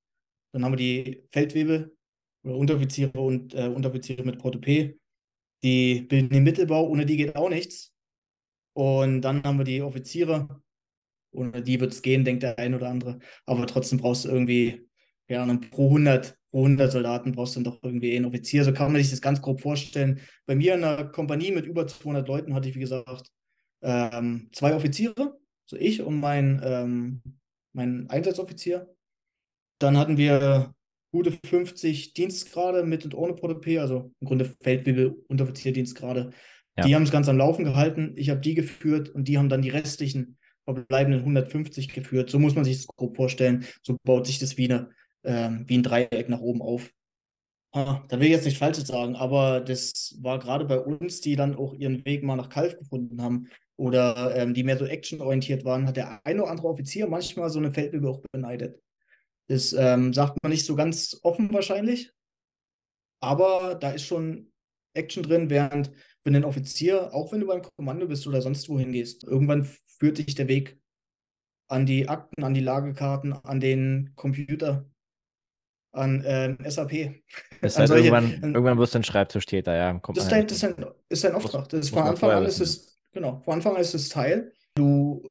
Dann 0.53 0.65
haben 0.65 0.73
wir 0.73 0.77
die 0.77 1.25
Feldwebel 1.33 1.95
oder 2.45 2.57
Unteroffiziere 2.57 3.21
und 3.21 3.55
äh, 3.55 3.69
Unteroffiziere 3.69 4.25
mit 4.25 4.41
Protopé. 4.41 4.97
Die 5.63 6.03
bilden 6.03 6.31
den 6.31 6.45
Mittelbau. 6.45 6.89
Ohne 6.89 7.07
die 7.07 7.17
geht 7.17 7.37
auch 7.37 7.51
nichts. 7.51 7.93
Und 8.75 9.23
dann 9.23 9.43
haben 9.43 9.59
wir 9.59 9.65
die 9.65 9.83
Offiziere. 9.83 10.63
Ohne 11.33 11.63
die 11.63 11.81
wird 11.81 11.93
es 11.93 12.03
gehen, 12.03 12.25
denkt 12.25 12.43
der 12.43 12.59
ein 12.59 12.75
oder 12.75 12.89
andere. 12.89 13.19
Aber 13.45 13.67
trotzdem 13.67 13.99
brauchst 13.99 14.25
du 14.25 14.29
irgendwie 14.29 14.89
ja, 15.29 15.45
pro 15.71 15.89
100 15.89 16.29
pro 16.29 16.37
100 16.53 16.91
Soldaten 16.91 17.33
brauchst 17.33 17.57
du 17.57 17.61
dann 17.61 17.73
doch 17.73 17.83
irgendwie 17.83 18.17
einen 18.17 18.25
Offizier. 18.25 18.65
So 18.65 18.73
kann 18.73 18.93
man 18.93 19.01
sich 19.01 19.11
das 19.11 19.21
ganz 19.21 19.43
grob 19.43 19.61
vorstellen. 19.61 20.21
Bei 20.47 20.55
mir 20.55 20.75
in 20.75 20.85
einer 20.85 21.05
Kompanie 21.05 21.53
mit 21.53 21.67
über 21.67 21.87
200 21.87 22.27
Leuten 22.29 22.55
hatte 22.55 22.69
ich, 22.69 22.75
wie 22.75 22.81
gesagt, 22.81 23.31
ähm, 23.83 24.49
zwei 24.53 24.75
Offiziere, 24.75 25.39
so 25.67 25.77
ich 25.77 26.03
und 26.03 26.19
mein, 26.19 26.61
ähm, 26.65 27.23
mein 27.73 28.09
Einsatzoffizier. 28.09 28.89
Dann 29.79 29.99
hatten 29.99 30.17
wir 30.17 30.75
gute 31.13 31.33
50 31.33 32.15
Dienstgrade 32.15 32.85
mit 32.85 33.05
und 33.05 33.15
ohne 33.15 33.35
Protopé, 33.35 33.81
also 33.81 34.13
im 34.21 34.27
Grunde 34.27 34.51
Feldwebel, 34.63 35.17
Unteroffizierdienstgrade. 35.29 36.31
Ja. 36.77 36.85
Die 36.85 36.95
haben 36.95 37.05
es 37.05 37.11
ganz 37.11 37.29
am 37.29 37.39
Laufen 37.39 37.65
gehalten. 37.65 38.13
Ich 38.17 38.31
habe 38.31 38.41
die 38.41 38.55
geführt 38.55 39.09
und 39.09 39.29
die 39.29 39.39
haben 39.39 39.49
dann 39.49 39.63
die 39.63 39.71
restlichen 39.71 40.39
verbleibenden 40.65 41.21
150 41.21 41.89
geführt. 41.89 42.29
So 42.29 42.39
muss 42.39 42.55
man 42.55 42.65
sich 42.65 42.79
das 42.79 42.87
grob 42.89 43.17
vorstellen. 43.17 43.65
So 43.83 43.97
baut 44.03 44.27
sich 44.27 44.39
das 44.39 44.57
wie 44.57 44.71
eine 44.71 44.91
ähm, 45.27 45.65
wie 45.67 45.79
ein 45.79 45.83
Dreieck 45.83 46.29
nach 46.29 46.41
oben 46.41 46.63
auf. 46.63 46.91
Ah, 47.73 48.03
da 48.09 48.19
will 48.19 48.27
ich 48.27 48.33
jetzt 48.33 48.47
nicht 48.47 48.59
Falsches 48.59 48.87
sagen, 48.87 49.17
aber 49.17 49.61
das 49.61 50.17
war 50.23 50.39
gerade 50.39 50.65
bei 50.65 50.79
uns, 50.79 51.21
die 51.21 51.37
dann 51.37 51.57
auch 51.57 51.75
ihren 51.75 52.05
Weg 52.07 52.23
mal 52.23 52.37
nach 52.37 52.49
Kalf 52.49 52.79
gefunden 52.79 53.21
haben 53.21 53.49
oder 53.77 54.35
ähm, 54.35 54.55
die 54.55 54.63
mehr 54.63 54.79
so 54.79 54.87
actionorientiert 54.87 55.65
waren, 55.65 55.87
hat 55.87 55.97
der 55.97 56.25
eine 56.25 56.43
oder 56.43 56.51
andere 56.51 56.69
Offizier 56.69 57.07
manchmal 57.07 57.51
so 57.51 57.59
eine 57.59 57.73
Feldwebel 57.73 58.09
auch 58.09 58.23
beneidet. 58.33 58.81
Das 59.49 59.73
ähm, 59.75 60.15
sagt 60.15 60.39
man 60.43 60.53
nicht 60.53 60.65
so 60.65 60.75
ganz 60.75 61.21
offen 61.23 61.53
wahrscheinlich, 61.53 62.13
aber 63.21 63.75
da 63.75 63.91
ist 63.91 64.07
schon 64.07 64.51
Action 64.95 65.23
drin, 65.23 65.51
während 65.51 65.93
wenn 66.25 66.35
ein 66.35 66.45
Offizier, 66.45 67.15
auch 67.15 67.33
wenn 67.33 67.41
du 67.41 67.47
beim 67.47 67.63
Kommando 67.77 68.09
bist 68.09 68.27
oder 68.27 68.43
sonst 68.43 68.69
wohin 68.69 68.93
gehst, 68.93 69.25
irgendwann 69.25 69.69
führt 69.87 70.19
dich 70.19 70.35
der 70.35 70.49
Weg 70.49 70.79
an 71.69 71.87
die 71.87 72.09
Akten, 72.09 72.43
an 72.43 72.55
die 72.55 72.61
Lagekarten, 72.61 73.33
an 73.33 73.61
den 73.61 74.13
Computer, 74.17 74.89
an 75.97 76.23
ähm, 76.27 76.59
SAP. 76.65 76.93
Ist 77.63 77.79
halt 77.79 77.89
solche- 77.89 78.07
irgendwann, 78.07 78.25
an- 78.43 78.55
irgendwann 78.55 78.79
wirst 78.79 78.95
du 78.95 78.99
ein 78.99 79.05
Schreibtischtäter, 79.05 79.75
ja. 79.75 79.99
Kommt 79.99 80.19
Das 80.19 80.29
dein, 80.29 80.41
halt 80.41 80.51
das 80.51 80.63
ist 80.63 80.63
dein, 80.79 80.87
ist 81.09 81.25
dein 81.25 81.35
Auftrag. 81.35 81.69
Das 81.69 81.81
ist 81.81 81.91
von 81.91 82.03
Anfang 82.03 82.31
an 82.31 82.45
ist 82.45 82.61
es, 82.61 82.99
genau, 83.13 83.41
von 83.45 83.55
Anfang 83.55 83.75
an 83.75 83.81
ist 83.81 83.95
es 83.95 84.09
Teil. 84.09 84.53
Du 84.75 85.27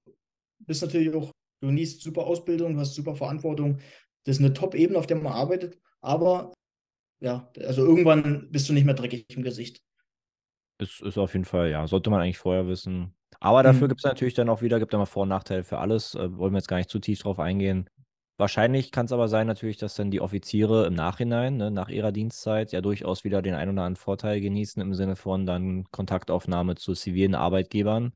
bist 0.59 0.82
natürlich 0.82 1.13
auch, 1.13 1.32
du 1.61 1.72
niest 1.72 2.01
super 2.01 2.26
Ausbildung, 2.26 2.74
du 2.74 2.80
hast 2.80 2.95
super 2.95 3.16
Verantwortung. 3.16 3.78
Das 4.26 4.38
ist 4.38 4.41
eine 4.43 4.53
Top-Ebene, 4.53 4.97
auf 4.97 5.07
der 5.07 5.18
man 5.18 5.32
arbeitet, 5.34 5.78
aber 6.01 6.51
ja, 7.22 7.49
also 7.59 7.86
irgendwann 7.86 8.49
bist 8.51 8.68
du 8.68 8.74
nicht 8.74 8.86
mehr 8.86 8.95
dreckig 8.95 9.26
im 9.36 9.43
Gesicht. 9.43 9.82
Ist, 10.82 11.01
ist 11.01 11.18
auf 11.18 11.34
jeden 11.34 11.45
Fall, 11.45 11.70
ja, 11.70 11.88
sollte 11.88 12.09
man 12.09 12.22
eigentlich 12.22 12.38
vorher 12.39 12.68
wissen. 12.68 13.16
Aber 13.39 13.63
dafür 13.63 13.84
Mhm. 13.84 13.89
gibt 13.89 13.99
es 14.01 14.05
natürlich 14.05 14.34
dann 14.34 14.49
auch 14.49 14.61
wieder, 14.61 14.80
gibt 14.80 14.93
immer 14.93 15.05
Vor- 15.05 15.24
und 15.24 15.30
Nachteile 15.30 15.63
für 15.63 15.78
alles. 15.78 16.16
Äh, 16.16 16.36
wollen 16.38 16.53
wir 16.53 16.57
jetzt 16.57 16.68
gar 16.68 16.78
nicht 16.78 16.89
zu 16.89 16.99
tief 16.99 17.20
drauf 17.20 17.39
eingehen. 17.39 17.89
Wahrscheinlich 18.38 18.91
kann 18.91 19.05
es 19.05 19.13
aber 19.13 19.29
sein, 19.29 19.47
natürlich, 19.47 19.77
dass 19.77 19.95
dann 19.95 20.11
die 20.11 20.19
Offiziere 20.19 20.88
im 20.88 20.93
Nachhinein, 20.93 21.55
ne, 21.57 21.71
nach 21.71 21.88
ihrer 21.88 22.11
Dienstzeit, 22.11 22.73
ja 22.73 22.81
durchaus 22.81 23.23
wieder 23.23 23.41
den 23.41 23.53
einen 23.53 23.71
oder 23.71 23.83
anderen 23.83 23.95
Vorteil 23.95 24.41
genießen 24.41 24.81
im 24.81 24.93
Sinne 24.93 25.15
von 25.15 25.45
dann 25.45 25.86
Kontaktaufnahme 25.91 26.75
zu 26.75 26.93
zivilen 26.93 27.36
Arbeitgebern. 27.36 28.13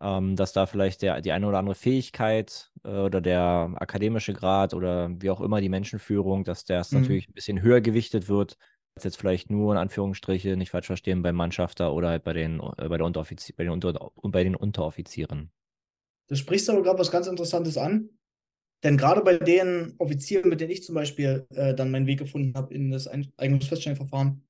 Ähm, 0.00 0.36
dass 0.36 0.52
da 0.52 0.66
vielleicht 0.66 1.02
der, 1.02 1.20
die 1.22 1.32
eine 1.32 1.46
oder 1.48 1.58
andere 1.58 1.74
Fähigkeit 1.74 2.70
äh, 2.84 2.88
oder 2.90 3.20
der 3.20 3.72
akademische 3.76 4.32
Grad 4.32 4.74
oder 4.74 5.10
wie 5.20 5.30
auch 5.30 5.40
immer 5.40 5.60
die 5.60 5.68
Menschenführung, 5.70 6.44
dass 6.44 6.64
das 6.64 6.92
Mhm. 6.92 6.94
natürlich 6.94 7.28
ein 7.28 7.32
bisschen 7.34 7.62
höher 7.62 7.80
gewichtet 7.80 8.28
wird, 8.28 8.56
als 8.94 9.04
jetzt 9.04 9.16
vielleicht 9.18 9.50
nur 9.50 9.72
in 9.72 9.78
Anführungsstriche, 9.78 10.56
nicht 10.56 10.70
falsch 10.70 10.86
verstehen, 10.86 11.22
beim 11.22 11.34
Mannschafter 11.36 11.92
oder 11.94 12.10
halt 12.10 12.22
bei 12.24 12.32
den, 12.32 12.60
äh, 12.60 12.88
bei 12.88 12.96
der 12.98 13.06
Unteroffizier, 13.06 13.54
bei 13.56 13.64
den, 13.64 13.72
Unter 13.72 14.12
bei 14.22 14.44
den 14.44 14.54
Unteroffizieren. 14.56 15.50
Du 16.28 16.36
sprichst 16.36 16.70
aber 16.70 16.82
gerade 16.82 16.98
was 16.98 17.10
ganz 17.10 17.26
Interessantes 17.26 17.76
an. 17.76 18.17
Denn 18.84 18.96
gerade 18.96 19.22
bei 19.22 19.38
den 19.38 19.94
Offizieren, 19.98 20.48
mit 20.48 20.60
denen 20.60 20.70
ich 20.70 20.84
zum 20.84 20.94
Beispiel 20.94 21.46
äh, 21.54 21.74
dann 21.74 21.90
meinen 21.90 22.06
Weg 22.06 22.18
gefunden 22.20 22.54
habe 22.54 22.72
in 22.74 22.90
das 22.90 23.08
Eignungsfeststellungsverfahren, 23.08 24.44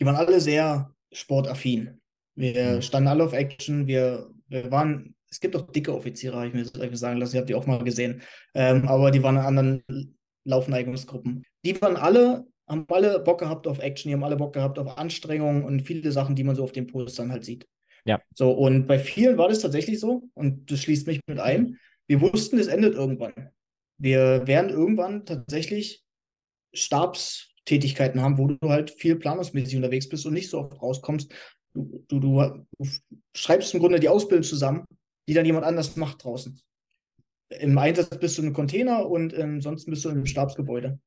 die 0.00 0.06
waren 0.06 0.16
alle 0.16 0.40
sehr 0.40 0.94
sportaffin. 1.12 2.00
Wir 2.34 2.76
Mhm. 2.76 2.82
standen 2.82 3.08
alle 3.08 3.24
auf 3.24 3.34
Action, 3.34 3.86
wir, 3.86 4.30
wir 4.48 4.70
waren, 4.70 5.14
es 5.30 5.38
gibt 5.38 5.54
auch 5.54 5.70
dicke 5.70 5.94
Offiziere, 5.94 6.36
habe 6.36 6.46
ich 6.48 6.54
mir 6.54 6.64
hab 6.64 6.82
ich 6.82 6.90
mir 6.90 6.96
sagen 6.96 7.18
lassen, 7.18 7.36
ihr 7.36 7.40
habt 7.40 7.50
die 7.50 7.54
auch 7.54 7.66
mal 7.66 7.84
gesehen, 7.84 8.22
ähm, 8.54 8.88
aber 8.88 9.10
die 9.10 9.22
waren 9.22 9.36
in 9.36 9.42
anderen 9.42 10.16
Laufeneignungsgruppen. 10.44 11.44
Die 11.64 11.80
waren 11.82 11.96
alle, 11.96 12.46
haben 12.66 12.86
alle 12.88 13.20
Bock 13.20 13.40
gehabt 13.40 13.66
auf 13.66 13.78
Action, 13.80 14.08
die 14.08 14.14
haben 14.14 14.24
alle 14.24 14.36
Bock 14.36 14.54
gehabt 14.54 14.78
auf 14.78 14.96
Anstrengung 14.98 15.64
und 15.64 15.82
viele 15.82 16.10
Sachen, 16.10 16.34
die 16.36 16.44
man 16.44 16.56
so 16.56 16.64
auf 16.64 16.72
den 16.72 16.86
Postern 16.86 17.30
halt 17.30 17.44
sieht. 17.44 17.66
Ja. 18.04 18.20
So, 18.34 18.50
und 18.50 18.86
bei 18.86 18.98
vielen 18.98 19.38
war 19.38 19.48
das 19.48 19.60
tatsächlich 19.60 20.00
so, 20.00 20.24
und 20.34 20.70
das 20.70 20.80
schließt 20.80 21.06
mich 21.06 21.20
mit 21.26 21.38
ein. 21.38 21.78
Wir 22.08 22.20
wussten, 22.20 22.58
es 22.58 22.66
endet 22.66 22.94
irgendwann. 22.94 23.50
Wir 23.98 24.46
werden 24.46 24.70
irgendwann 24.70 25.24
tatsächlich 25.26 26.04
Stabstätigkeiten 26.74 28.20
haben, 28.20 28.38
wo 28.38 28.48
du 28.48 28.68
halt 28.68 28.90
viel 28.90 29.16
planungsmäßig 29.16 29.76
unterwegs 29.76 30.08
bist 30.08 30.26
und 30.26 30.34
nicht 30.34 30.50
so 30.50 30.58
oft 30.58 30.80
rauskommst. 30.80 31.32
Du, 31.74 32.04
du, 32.08 32.20
du, 32.20 32.66
du 32.78 32.88
schreibst 33.34 33.72
im 33.74 33.80
Grunde 33.80 34.00
die 34.00 34.08
Ausbildung 34.08 34.42
zusammen, 34.42 34.84
die 35.28 35.34
dann 35.34 35.46
jemand 35.46 35.64
anders 35.64 35.96
macht 35.96 36.24
draußen. 36.24 36.60
Im 37.60 37.78
Einsatz 37.78 38.18
bist 38.18 38.38
du 38.38 38.42
im 38.42 38.52
Container 38.52 39.08
und 39.08 39.34
ansonsten 39.34 39.90
bist 39.90 40.04
du 40.04 40.10
im 40.10 40.26
Stabsgebäude. 40.26 41.00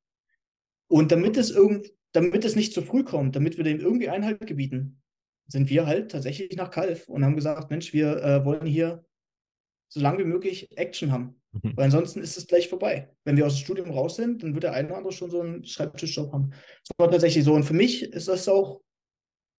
Und 0.88 1.12
damit 1.12 1.36
es 1.36 1.50
irgend, 1.50 1.92
damit 2.12 2.44
es 2.44 2.56
nicht 2.56 2.72
zu 2.72 2.82
früh 2.82 3.04
kommt, 3.04 3.36
damit 3.36 3.56
wir 3.56 3.64
dem 3.64 3.80
irgendwie 3.80 4.08
Einhalt 4.08 4.46
gebieten, 4.46 5.02
sind 5.48 5.70
wir 5.70 5.86
halt 5.86 6.10
tatsächlich 6.10 6.56
nach 6.56 6.70
Kalf 6.70 7.08
und 7.08 7.24
haben 7.24 7.36
gesagt, 7.36 7.70
Mensch, 7.70 7.92
wir 7.92 8.16
äh, 8.22 8.44
wollen 8.44 8.66
hier 8.66 9.04
so 9.88 10.00
lange 10.00 10.18
wie 10.18 10.24
möglich 10.24 10.76
Action 10.76 11.12
haben. 11.12 11.40
Mhm. 11.52 11.76
Weil 11.76 11.84
ansonsten 11.86 12.20
ist 12.20 12.36
es 12.36 12.46
gleich 12.46 12.68
vorbei. 12.68 13.10
Wenn 13.24 13.36
wir 13.36 13.46
aus 13.46 13.54
dem 13.54 13.64
Studium 13.64 13.90
raus 13.90 14.16
sind, 14.16 14.42
dann 14.42 14.54
wird 14.54 14.64
der 14.64 14.72
eine 14.72 14.88
oder 14.88 14.98
andere 14.98 15.12
schon 15.12 15.30
so 15.30 15.40
einen 15.40 15.64
Schreibtischjob 15.64 16.32
haben. 16.32 16.50
Das 16.50 16.98
war 16.98 17.10
tatsächlich 17.10 17.44
so. 17.44 17.54
Und 17.54 17.64
für 17.64 17.74
mich 17.74 18.02
ist 18.02 18.28
das 18.28 18.48
auch, 18.48 18.82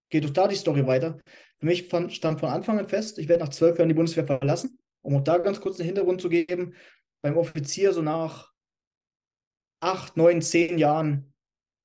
geht 0.09 0.25
auch 0.25 0.31
da 0.31 0.47
die 0.47 0.55
Story 0.55 0.85
weiter. 0.85 1.17
Für 1.59 1.65
mich 1.65 1.87
fand, 1.87 2.13
stand 2.13 2.39
von 2.39 2.49
Anfang 2.49 2.77
an 2.77 2.87
fest, 2.87 3.17
ich 3.19 3.27
werde 3.27 3.43
nach 3.43 3.51
zwölf 3.51 3.77
Jahren 3.77 3.89
die 3.89 3.95
Bundeswehr 3.95 4.25
verlassen. 4.25 4.77
Um 5.01 5.15
auch 5.15 5.23
da 5.23 5.37
ganz 5.37 5.61
kurz 5.61 5.79
einen 5.79 5.87
Hintergrund 5.87 6.21
zu 6.21 6.29
geben, 6.29 6.73
beim 7.21 7.37
Offizier 7.37 7.93
so 7.93 8.01
nach 8.01 8.51
acht, 9.79 10.17
neun, 10.17 10.41
zehn 10.41 10.77
Jahren 10.77 11.33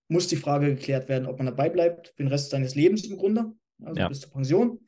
muss 0.09 0.29
die 0.29 0.37
Frage 0.37 0.75
geklärt 0.75 1.09
werden, 1.09 1.27
ob 1.27 1.39
man 1.39 1.47
dabei 1.47 1.71
bleibt 1.71 2.09
für 2.09 2.23
den 2.25 2.29
Rest 2.29 2.51
seines 2.51 2.75
Lebens 2.75 3.05
im 3.05 3.17
Grunde, 3.17 3.53
also 3.83 4.01
Ja. 4.01 4.09
bis 4.09 4.21
zur 4.21 4.31
Pension, 4.31 4.81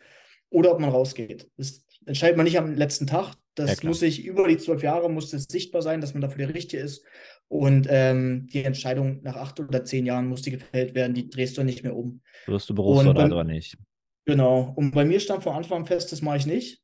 oder 0.50 0.72
ob 0.72 0.80
man 0.80 0.90
rausgeht. 0.90 1.50
Das 1.56 1.84
entscheidet 2.06 2.36
man 2.36 2.44
nicht 2.44 2.58
am 2.58 2.74
letzten 2.74 3.06
Tag. 3.06 3.34
Das 3.54 3.82
Ja, 3.82 3.88
muss 3.88 4.00
sich 4.00 4.24
über 4.24 4.48
die 4.48 4.56
zwölf 4.56 4.82
Jahre 4.82 5.08
muss 5.08 5.32
es 5.32 5.44
sichtbar 5.44 5.82
sein, 5.82 6.00
dass 6.00 6.12
man 6.12 6.20
dafür 6.20 6.46
der 6.46 6.54
Richtige 6.54 6.82
ist. 6.82 7.04
Und 7.48 7.86
ähm, 7.88 8.48
die 8.52 8.64
Entscheidung 8.64 9.22
nach 9.22 9.36
acht 9.36 9.60
oder 9.60 9.84
zehn 9.84 10.06
Jahren 10.06 10.26
muss 10.26 10.42
die 10.42 10.50
gefällt 10.50 10.94
werden. 10.94 11.14
Die 11.14 11.30
drehst 11.30 11.56
du 11.56 11.62
nicht 11.62 11.84
mehr 11.84 11.94
um. 11.94 12.20
Wirst 12.46 12.68
du 12.68 12.74
Berufssoldat 12.74 13.30
oder 13.30 13.44
nicht? 13.44 13.76
Genau. 14.24 14.72
Und 14.74 14.92
bei 14.92 15.04
mir 15.04 15.20
stand 15.20 15.42
von 15.42 15.54
Anfang 15.54 15.82
an 15.82 15.86
fest, 15.86 16.10
das 16.10 16.22
mache 16.22 16.38
ich 16.38 16.46
nicht. 16.46 16.82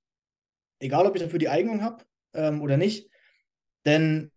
Egal, 0.79 1.07
ob 1.07 1.16
ich 1.16 1.23
dafür 1.23 1.39
die 1.39 1.49
Eignung 1.49 1.83
habe 1.83 2.05
ähm, 2.35 2.62
oder 2.62 2.77
nicht. 2.77 3.11
Denn 3.85 4.31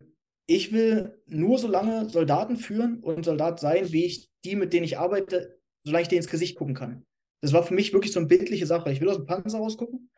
ich 0.48 0.72
will 0.72 1.22
nur 1.28 1.58
so 1.58 1.68
lange 1.68 2.10
Soldaten 2.10 2.58
führen 2.58 3.00
und 3.00 3.26
Soldat 3.26 3.60
sein, 3.60 3.92
wie 3.92 4.06
ich 4.06 4.30
die, 4.44 4.56
mit 4.56 4.74
denen 4.74 4.86
ich 4.86 4.98
arbeite, 4.98 5.60
solange 5.84 6.04
ich 6.04 6.08
denen 6.08 6.22
ins 6.22 6.32
Gesicht 6.32 6.58
gucken 6.58 6.76
kann. 6.76 7.06
Das 7.42 7.54
war 7.54 7.64
für 7.64 7.74
mich 7.74 7.94
wirklich 7.94 8.14
so 8.14 8.20
eine 8.20 8.28
bildliche 8.28 8.66
Sache. 8.66 8.92
Ich 8.92 9.02
will 9.02 9.10
aus 9.10 9.18
dem 9.18 9.26
Panzer 9.26 9.58
rausgucken 9.60 10.10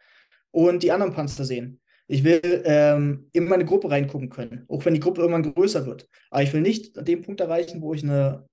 und 0.52 0.84
die 0.84 0.92
anderen 0.92 1.14
Panzer 1.14 1.44
sehen. 1.44 1.82
Ich 2.08 2.24
will 2.24 2.62
ähm, 2.66 3.30
in 3.34 3.48
meine 3.48 3.66
Gruppe 3.66 3.90
reingucken 3.90 4.30
können, 4.30 4.66
auch 4.68 4.86
wenn 4.86 4.94
die 4.94 5.00
Gruppe 5.00 5.22
irgendwann 5.22 5.54
größer 5.54 5.86
wird. 5.86 6.08
Aber 6.30 6.44
ich 6.44 6.54
will 6.54 6.62
nicht 6.62 6.98
an 6.98 7.06
dem 7.06 7.22
Punkt 7.22 7.42
erreichen, 7.42 7.82
wo 7.82 7.94
ich 7.94 8.04
eine 8.04 8.48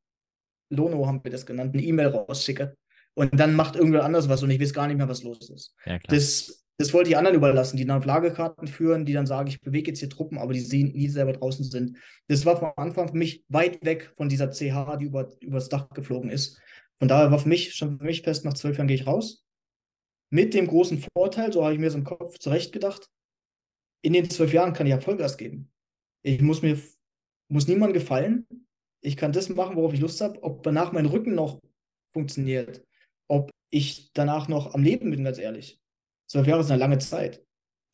Lono, 0.71 1.07
haben 1.07 1.23
wir 1.23 1.31
das 1.31 1.45
genannt, 1.45 1.75
eine 1.75 1.83
E-Mail 1.83 2.09
rausschicke 2.09 2.77
und 3.15 3.39
dann 3.39 3.55
macht 3.55 3.77
irgendwer 3.77 4.05
anders 4.05 4.29
was 4.29 4.43
und 4.43 4.51
ich 4.51 4.61
weiß 4.61 4.73
gar 4.73 4.87
nicht 4.87 4.97
mehr, 4.97 5.09
was 5.09 5.23
los 5.23 5.51
ist. 5.51 5.75
Ja. 5.85 5.99
Das, 6.09 6.65
das 6.79 6.95
wollte 6.95 7.11
ich 7.11 7.17
anderen 7.17 7.37
überlassen, 7.37 7.77
die 7.77 7.85
dann 7.85 7.99
auf 7.99 8.07
Lagerkarten 8.07 8.67
führen, 8.69 9.05
die 9.05 9.13
dann 9.13 9.27
sagen, 9.27 9.49
ich 9.49 9.61
bewege 9.61 9.91
jetzt 9.91 10.01
hier 10.01 10.09
Truppen, 10.09 10.39
aber 10.39 10.55
die 10.55 10.61
sehen, 10.61 10.93
nie 10.93 11.09
selber 11.09 11.35
draußen 11.35 11.65
sind. 11.65 11.99
Das 12.29 12.47
war 12.47 12.59
von 12.59 12.73
Anfang 12.77 13.09
für 13.09 13.17
mich 13.17 13.45
weit 13.49 13.85
weg 13.85 14.13
von 14.17 14.29
dieser 14.29 14.51
CH, 14.51 14.97
die 14.99 15.07
über, 15.07 15.29
über 15.41 15.57
das 15.57 15.69
Dach 15.69 15.91
geflogen 15.91 16.31
ist. 16.31 16.59
Von 16.99 17.09
daher 17.09 17.31
war 17.31 17.39
für 17.39 17.49
mich 17.49 17.75
schon 17.75 17.99
für 17.99 18.05
mich 18.05 18.23
fest, 18.23 18.45
nach 18.45 18.55
zwölf 18.55 18.79
Jahren 18.79 18.89
gehe 18.89 18.97
ich 18.97 19.07
raus. 19.07 19.45
Mit 20.31 20.55
dem 20.55 20.67
großen 20.67 21.05
Vorteil, 21.15 21.53
so 21.53 21.63
habe 21.63 21.75
ich 21.75 21.81
mir 21.81 21.91
so 21.91 21.99
im 21.99 22.05
Kopf 22.05 22.39
zurecht 22.39 22.73
gedacht, 22.73 23.09
in 24.03 24.13
den 24.13 24.29
zwölf 24.29 24.53
Jahren 24.53 24.73
kann 24.73 24.87
ich 24.87 24.91
ja 24.91 25.01
Vollgas 25.01 25.37
geben. 25.39 25.71
Ich 26.23 26.41
muss 26.41 26.63
mir 26.63 26.79
muss 27.49 27.69
niemandem 27.69 28.01
gefallen. 28.01 28.47
Ich 29.01 29.17
kann 29.17 29.33
das 29.33 29.49
machen, 29.49 29.77
worauf 29.77 29.93
ich 29.93 30.01
Lust 30.01 30.21
habe. 30.21 30.43
Ob 30.43 30.63
danach 30.63 30.93
mein 30.93 31.07
Rücken 31.07 31.35
noch 31.35 31.61
funktioniert, 32.13 32.85
ob 33.29 33.51
ich 33.71 34.13
danach 34.13 34.49
noch 34.49 34.75
am 34.75 34.83
Leben 34.83 35.11
bin, 35.11 35.25
ganz 35.25 35.39
ehrlich. 35.39 35.81
Zwölf 36.29 36.47
Jahre 36.47 36.61
ist 36.63 36.71
eine 36.71 36.81
lange 36.81 36.99
Zeit. 36.99 37.45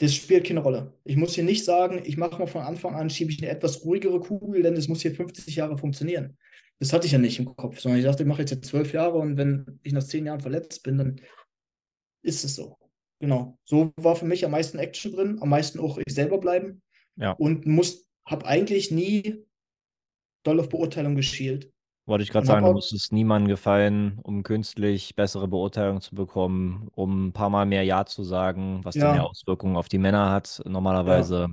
Das 0.00 0.14
spielt 0.14 0.46
keine 0.46 0.60
Rolle. 0.60 0.96
Ich 1.04 1.16
muss 1.16 1.34
hier 1.34 1.44
nicht 1.44 1.64
sagen, 1.64 2.02
ich 2.04 2.16
mache 2.16 2.38
mal 2.38 2.46
von 2.46 2.62
Anfang 2.62 2.94
an, 2.94 3.10
schiebe 3.10 3.32
ich 3.32 3.42
eine 3.42 3.50
etwas 3.50 3.84
ruhigere 3.84 4.20
Kugel, 4.20 4.62
denn 4.62 4.74
es 4.74 4.86
muss 4.86 5.02
hier 5.02 5.14
50 5.14 5.56
Jahre 5.56 5.76
funktionieren. 5.76 6.36
Das 6.78 6.92
hatte 6.92 7.06
ich 7.06 7.12
ja 7.12 7.18
nicht 7.18 7.40
im 7.40 7.56
Kopf, 7.56 7.80
sondern 7.80 7.98
ich 7.98 8.06
dachte, 8.06 8.22
ich 8.22 8.28
mache 8.28 8.42
jetzt 8.42 8.64
zwölf 8.64 8.92
Jahre 8.92 9.18
und 9.18 9.36
wenn 9.36 9.80
ich 9.82 9.92
nach 9.92 10.04
zehn 10.04 10.26
Jahren 10.26 10.40
verletzt 10.40 10.84
bin, 10.84 10.98
dann 10.98 11.20
ist 12.22 12.44
es 12.44 12.54
so. 12.54 12.78
Genau. 13.20 13.58
So 13.64 13.92
war 13.96 14.14
für 14.16 14.26
mich 14.26 14.44
am 14.44 14.52
meisten 14.52 14.78
Action 14.78 15.12
drin, 15.12 15.38
am 15.40 15.48
meisten 15.48 15.80
auch 15.80 15.98
ich 15.98 16.14
selber 16.14 16.38
bleiben. 16.38 16.82
Ja. 17.16 17.32
Und 17.32 17.66
muss, 17.66 18.06
habe 18.24 18.46
eigentlich 18.46 18.90
nie 18.90 19.44
doll 20.44 20.60
auf 20.60 20.68
Beurteilung 20.68 21.16
geschielt. 21.16 21.70
Wollte 22.06 22.22
ich 22.22 22.30
gerade 22.30 22.46
sagen, 22.46 22.64
du 22.64 22.72
musstest 22.72 23.12
niemandem 23.12 23.48
gefallen, 23.48 24.18
um 24.22 24.42
künstlich 24.42 25.14
bessere 25.14 25.46
Beurteilung 25.46 26.00
zu 26.00 26.14
bekommen, 26.14 26.88
um 26.94 27.26
ein 27.26 27.32
paar 27.32 27.50
Mal 27.50 27.66
mehr 27.66 27.82
Ja 27.82 28.06
zu 28.06 28.22
sagen, 28.24 28.80
was 28.82 28.94
dann 28.94 29.16
Ja. 29.16 29.16
ja 29.16 29.22
Auswirkungen 29.24 29.76
auf 29.76 29.88
die 29.88 29.98
Männer 29.98 30.30
hat, 30.30 30.62
normalerweise. 30.64 31.48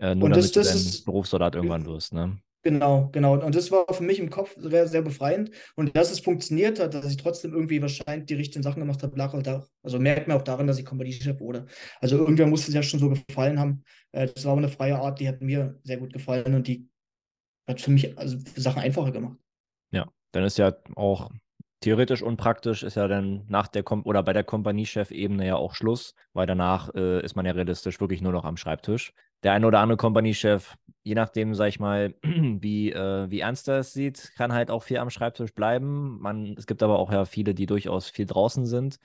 Äh, 0.00 0.16
nur 0.16 0.24
Und 0.24 0.30
das- 0.36 0.50
damit 0.50 0.56
du 0.56 0.60
das 0.60 0.68
dann 0.68 0.76
ist- 0.78 1.04
Berufssoldat 1.04 1.54
irgendwann 1.54 1.86
wirst, 1.86 2.12
ne? 2.12 2.38
Genau, 2.64 3.10
genau. 3.12 3.38
Und 3.44 3.54
das 3.54 3.70
war 3.70 3.84
für 3.92 4.02
mich 4.02 4.18
im 4.18 4.30
Kopf 4.30 4.54
sehr, 4.56 4.88
sehr 4.88 5.02
befreiend. 5.02 5.50
Und 5.76 5.94
dass 5.94 6.10
es 6.10 6.20
funktioniert 6.20 6.80
hat, 6.80 6.94
dass 6.94 7.10
ich 7.10 7.18
trotzdem 7.18 7.52
irgendwie 7.52 7.82
wahrscheinlich 7.82 8.26
die 8.26 8.34
richtigen 8.34 8.62
Sachen 8.62 8.80
gemacht 8.80 9.02
habe, 9.02 9.16
lag 9.18 9.34
halt 9.34 9.46
auch, 9.48 9.68
also 9.82 9.98
merkt 9.98 10.28
man 10.28 10.38
auch 10.38 10.42
daran, 10.42 10.66
dass 10.66 10.78
ich 10.78 10.86
Kompaniechef 10.86 11.40
wurde. 11.40 11.66
Also 12.00 12.16
irgendwer 12.16 12.46
musste 12.46 12.68
es 12.68 12.74
ja 12.74 12.82
schon 12.82 13.00
so 13.00 13.10
gefallen 13.10 13.60
haben. 13.60 13.84
Äh, 14.12 14.28
Das 14.34 14.44
war 14.46 14.52
aber 14.52 14.62
eine 14.62 14.70
freie 14.70 14.98
Art, 14.98 15.20
die 15.20 15.28
hat 15.28 15.42
mir 15.42 15.78
sehr 15.84 15.98
gut 15.98 16.12
gefallen 16.12 16.54
und 16.54 16.66
die 16.66 16.88
hat 17.68 17.80
für 17.82 17.90
mich 17.90 18.16
also 18.18 18.38
Sachen 18.56 18.80
einfacher 18.82 19.12
gemacht. 19.12 19.38
Dann 20.34 20.44
ist 20.44 20.58
ja 20.58 20.74
auch 20.96 21.30
theoretisch 21.80 22.22
und 22.22 22.36
praktisch 22.36 22.82
ist 22.82 22.96
ja 22.96 23.06
dann 23.06 23.44
nach 23.46 23.68
der 23.68 23.84
Kom 23.84 24.04
oder 24.04 24.22
bei 24.22 24.32
der 24.32 24.42
Kompaniechef-Ebene 24.42 25.46
ja 25.46 25.56
auch 25.56 25.74
Schluss, 25.74 26.14
weil 26.32 26.46
danach 26.46 26.92
äh, 26.94 27.22
ist 27.22 27.36
man 27.36 27.46
ja 27.46 27.52
realistisch 27.52 28.00
wirklich 28.00 28.20
nur 28.20 28.32
noch 28.32 28.44
am 28.44 28.56
Schreibtisch. 28.56 29.12
Der 29.44 29.52
eine 29.52 29.66
oder 29.66 29.80
andere 29.80 29.98
Kompaniechef, 29.98 30.74
je 31.02 31.14
nachdem, 31.14 31.54
sag 31.54 31.68
ich 31.68 31.78
mal, 31.78 32.14
wie, 32.22 32.90
äh, 32.92 33.30
wie 33.30 33.40
ernst 33.40 33.68
er 33.68 33.78
es 33.80 33.92
sieht, 33.92 34.32
kann 34.36 34.52
halt 34.54 34.70
auch 34.70 34.82
viel 34.82 34.96
am 34.98 35.10
Schreibtisch 35.10 35.54
bleiben. 35.54 36.18
Man, 36.20 36.54
es 36.58 36.66
gibt 36.66 36.82
aber 36.82 36.98
auch 36.98 37.12
ja 37.12 37.26
viele, 37.26 37.54
die 37.54 37.66
durchaus 37.66 38.08
viel 38.08 38.26
draußen 38.26 38.66
sind. 38.66 38.98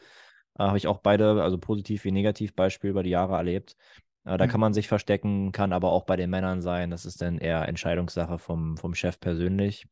Äh, 0.57 0.63
Habe 0.63 0.77
ich 0.77 0.87
auch 0.87 0.99
beide, 0.99 1.43
also 1.43 1.57
positiv 1.57 2.05
wie 2.05 2.11
negativ 2.11 2.55
Beispiel 2.55 2.89
über 2.89 3.03
die 3.03 3.09
Jahre 3.09 3.35
erlebt. 3.35 3.75
Äh, 4.23 4.37
da 4.37 4.45
Mhm. 4.45 4.51
kann 4.51 4.61
man 4.61 4.73
sich 4.73 4.87
verstecken, 4.87 5.51
kann 5.51 5.73
aber 5.73 5.91
auch 5.91 6.05
bei 6.05 6.15
den 6.15 6.29
Männern 6.29 6.61
sein. 6.61 6.89
Das 6.89 7.05
ist 7.05 7.21
dann 7.21 7.37
eher 7.37 7.67
Entscheidungssache 7.67 8.39
vom, 8.39 8.77
vom 8.77 8.95
Chef 8.95 9.19
persönlich. 9.19 9.87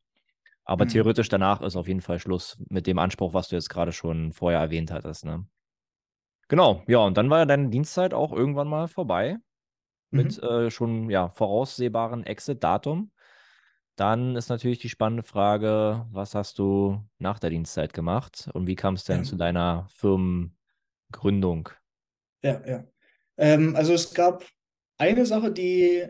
Aber 0.64 0.86
Mhm. 0.86 0.90
theoretisch 0.90 1.28
danach 1.28 1.60
ist 1.60 1.76
auf 1.76 1.88
jeden 1.88 2.00
Fall 2.00 2.18
Schluss 2.18 2.58
mit 2.70 2.86
dem 2.86 2.98
Anspruch, 2.98 3.34
was 3.34 3.48
du 3.48 3.56
jetzt 3.56 3.68
gerade 3.68 3.92
schon 3.92 4.32
vorher 4.32 4.60
erwähnt 4.60 4.90
hattest. 4.92 5.26
Ne? 5.26 5.46
Genau, 6.48 6.82
ja, 6.86 7.00
und 7.00 7.18
dann 7.18 7.28
war 7.28 7.40
ja 7.40 7.44
deine 7.46 7.68
Dienstzeit 7.68 8.14
auch 8.14 8.32
irgendwann 8.32 8.68
mal 8.68 8.88
vorbei 8.88 9.38
mit 10.10 10.38
Mhm. 10.38 10.42
äh, 10.42 10.70
schon 10.70 11.10
ja, 11.10 11.28
voraussehbaren 11.30 12.24
Exit-Datum. 12.24 13.12
Dann 13.96 14.36
ist 14.36 14.48
natürlich 14.48 14.78
die 14.80 14.88
spannende 14.90 15.22
Frage, 15.24 16.06
was 16.12 16.34
hast 16.34 16.58
du 16.58 17.04
nach 17.18 17.38
der 17.40 17.50
Dienstzeit 17.50 17.92
gemacht 17.94 18.48
und 18.54 18.66
wie 18.68 18.76
kam 18.76 18.94
es 18.94 19.04
denn 19.04 19.22
Ja, 19.22 19.24
zu 19.24 19.36
deiner 19.36 19.86
Firmengründung? 19.90 21.70
ja, 22.42 22.62
ja. 22.66 22.84
Ähm, 23.36 23.76
also 23.76 23.92
es 23.94 24.14
gab 24.14 24.44
eine 24.98 25.26
Sache, 25.26 25.52
die, 25.52 26.06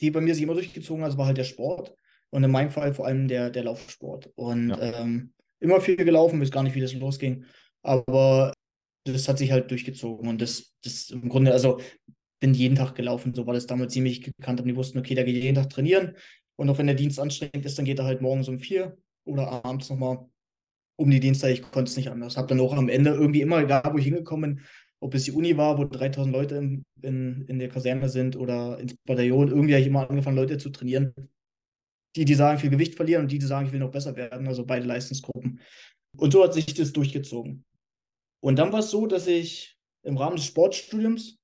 die 0.00 0.10
bei 0.10 0.20
mir 0.20 0.34
sich 0.34 0.42
immer 0.44 0.54
durchgezogen 0.54 1.04
hat, 1.04 1.16
war 1.18 1.26
halt 1.26 1.38
der 1.38 1.44
Sport. 1.44 1.94
Und 2.30 2.44
in 2.44 2.50
meinem 2.50 2.70
Fall 2.70 2.94
vor 2.94 3.06
allem 3.06 3.26
der, 3.28 3.50
der 3.50 3.64
Laufsport. 3.64 4.30
Und 4.36 4.70
Ja. 4.70 4.78
ähm, 4.80 5.32
immer 5.58 5.80
viel 5.80 5.96
gelaufen, 5.96 6.40
weiß 6.40 6.50
gar 6.50 6.62
nicht, 6.62 6.74
wie 6.76 6.80
das 6.80 6.94
losging. 6.94 7.44
Aber 7.82 8.52
das 9.04 9.28
hat 9.28 9.38
sich 9.38 9.50
halt 9.52 9.70
durchgezogen. 9.70 10.28
Und 10.28 10.40
das, 10.40 10.74
das 10.84 11.10
im 11.10 11.28
Grunde, 11.28 11.52
also 11.52 11.80
bin 12.40 12.54
jeden 12.54 12.74
Tag 12.74 12.94
gelaufen, 12.94 13.34
so 13.34 13.46
war 13.46 13.54
das 13.54 13.66
damals 13.66 13.92
ziemlich 13.92 14.22
gekannt. 14.22 14.60
Und 14.60 14.66
die 14.66 14.76
wussten, 14.76 14.98
okay, 14.98 15.14
der 15.14 15.24
geht 15.24 15.42
jeden 15.42 15.54
Tag 15.54 15.70
trainieren. 15.70 16.16
Und 16.56 16.68
auch 16.68 16.78
wenn 16.78 16.86
der 16.86 16.96
Dienst 16.96 17.20
anstrengend 17.20 17.64
ist, 17.64 17.78
dann 17.78 17.84
geht 17.84 17.98
er 17.98 18.06
halt 18.06 18.20
morgens 18.22 18.48
um 18.48 18.58
vier 18.58 18.96
oder 19.24 19.64
abends 19.64 19.88
nochmal 19.90 20.26
um 20.96 21.10
die 21.10 21.20
Dienstzeit. 21.20 21.54
Ich 21.54 21.62
konnte 21.62 21.90
es 21.90 21.96
nicht 21.96 22.10
anders. 22.10 22.36
Habe 22.36 22.48
dann 22.48 22.60
auch 22.60 22.74
am 22.74 22.88
Ende 22.88 23.10
irgendwie 23.10 23.40
immer, 23.40 23.60
egal 23.60 23.82
wo 23.92 23.98
ich 23.98 24.04
hingekommen 24.04 24.56
bin, 24.56 24.64
ob 25.00 25.14
es 25.14 25.24
die 25.24 25.32
Uni 25.32 25.56
war, 25.56 25.78
wo 25.78 25.84
3000 25.84 26.32
Leute 26.34 26.56
in, 26.56 26.84
in, 27.00 27.42
in 27.46 27.58
der 27.58 27.70
Kaserne 27.70 28.08
sind 28.08 28.36
oder 28.36 28.78
ins 28.78 28.94
Bataillon, 29.06 29.48
irgendwie 29.48 29.72
habe 29.72 29.80
ich 29.80 29.86
immer 29.86 30.08
angefangen, 30.10 30.36
Leute 30.36 30.58
zu 30.58 30.70
trainieren. 30.70 31.14
Die, 32.16 32.24
die 32.24 32.34
sagen, 32.34 32.58
ich 32.58 32.62
will 32.64 32.70
Gewicht 32.70 32.96
verlieren 32.96 33.22
und 33.22 33.32
die, 33.32 33.38
die 33.38 33.46
sagen, 33.46 33.66
ich 33.66 33.72
will 33.72 33.80
noch 33.80 33.92
besser 33.92 34.16
werden. 34.16 34.46
Also 34.46 34.66
beide 34.66 34.86
Leistungsgruppen. 34.86 35.60
Und 36.16 36.32
so 36.32 36.44
hat 36.44 36.52
sich 36.52 36.66
das 36.74 36.92
durchgezogen. 36.92 37.64
Und 38.42 38.58
dann 38.58 38.72
war 38.72 38.80
es 38.80 38.90
so, 38.90 39.06
dass 39.06 39.26
ich 39.26 39.78
im 40.02 40.16
Rahmen 40.16 40.36
des 40.36 40.46
Sportstudiums, 40.46 41.39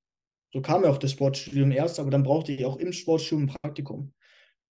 so 0.52 0.60
kam 0.60 0.84
ja 0.84 0.90
auch 0.90 0.98
das 0.98 1.12
Sportstudium 1.12 1.72
erst, 1.72 1.98
aber 2.00 2.10
dann 2.10 2.22
brauchte 2.22 2.52
ich 2.52 2.64
auch 2.64 2.76
im 2.76 2.92
Sportstudium 2.92 3.48
ein 3.48 3.54
Praktikum. 3.62 4.12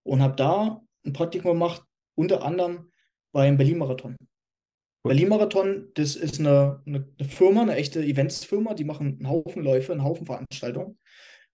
Und 0.03 0.23
habe 0.23 0.37
da 0.37 0.83
ein 1.05 1.13
Praktikum 1.13 1.53
gemacht, 1.53 1.83
unter 2.15 2.45
anderem 2.45 2.91
beim 3.33 3.57
Berlin-Marathon. 3.57 4.17
Berlin-Marathon, 5.03 5.91
das 5.95 6.17
ist 6.17 6.41
eine, 6.41 6.83
eine, 6.87 7.09
eine 7.19 7.29
Firma, 7.29 7.63
eine 7.63 7.77
echte 7.77 8.03
Eventsfirma, 8.03 8.75
die 8.75 8.85
machen 8.85 9.19
einen 9.19 9.29
Haufen 9.29 9.63
Läufe, 9.63 9.93
einen 9.93 10.03
Haufen 10.03 10.27
Veranstaltungen. 10.27 10.99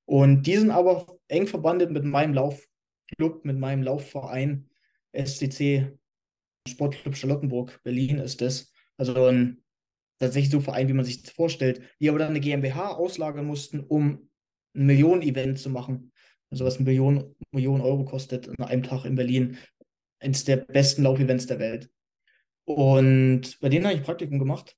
Und 0.04 0.46
die 0.46 0.56
sind 0.56 0.70
aber 0.70 1.06
eng 1.28 1.46
verbandelt 1.46 1.90
mit 1.90 2.04
meinem 2.04 2.34
Laufclub, 2.34 3.44
mit 3.44 3.58
meinem 3.58 3.82
Laufverein 3.82 4.70
SCC, 5.12 5.98
Sportclub 6.68 7.16
Charlottenburg, 7.16 7.80
Berlin 7.82 8.18
ist 8.18 8.40
das. 8.40 8.72
Also 8.96 9.26
ein 9.26 9.62
tatsächlich 10.22 10.50
so 10.50 10.60
Verein, 10.60 10.88
wie 10.88 10.92
man 10.92 11.04
sich 11.04 11.22
das 11.22 11.32
vorstellt, 11.32 11.82
die 12.00 12.08
aber 12.08 12.18
dann 12.18 12.28
eine 12.28 12.40
GmbH 12.40 12.92
auslagern 12.92 13.46
mussten, 13.46 13.80
um 13.80 14.28
ein 14.74 14.86
Millionen-Event 14.86 15.58
zu 15.58 15.70
machen. 15.70 16.12
Also 16.50 16.64
was 16.64 16.78
ein 16.78 16.84
Million, 16.84 17.34
Millionen 17.50 17.82
Euro 17.82 18.04
kostet 18.04 18.48
an 18.48 18.64
einem 18.64 18.82
Tag 18.82 19.04
in 19.04 19.14
Berlin. 19.14 19.58
Eines 20.20 20.44
der 20.44 20.56
besten 20.56 21.02
Laufevents 21.02 21.46
der 21.46 21.58
Welt. 21.58 21.90
Und 22.64 23.58
bei 23.60 23.68
denen 23.68 23.86
habe 23.86 23.96
ich 23.96 24.02
Praktikum 24.02 24.38
gemacht. 24.38 24.76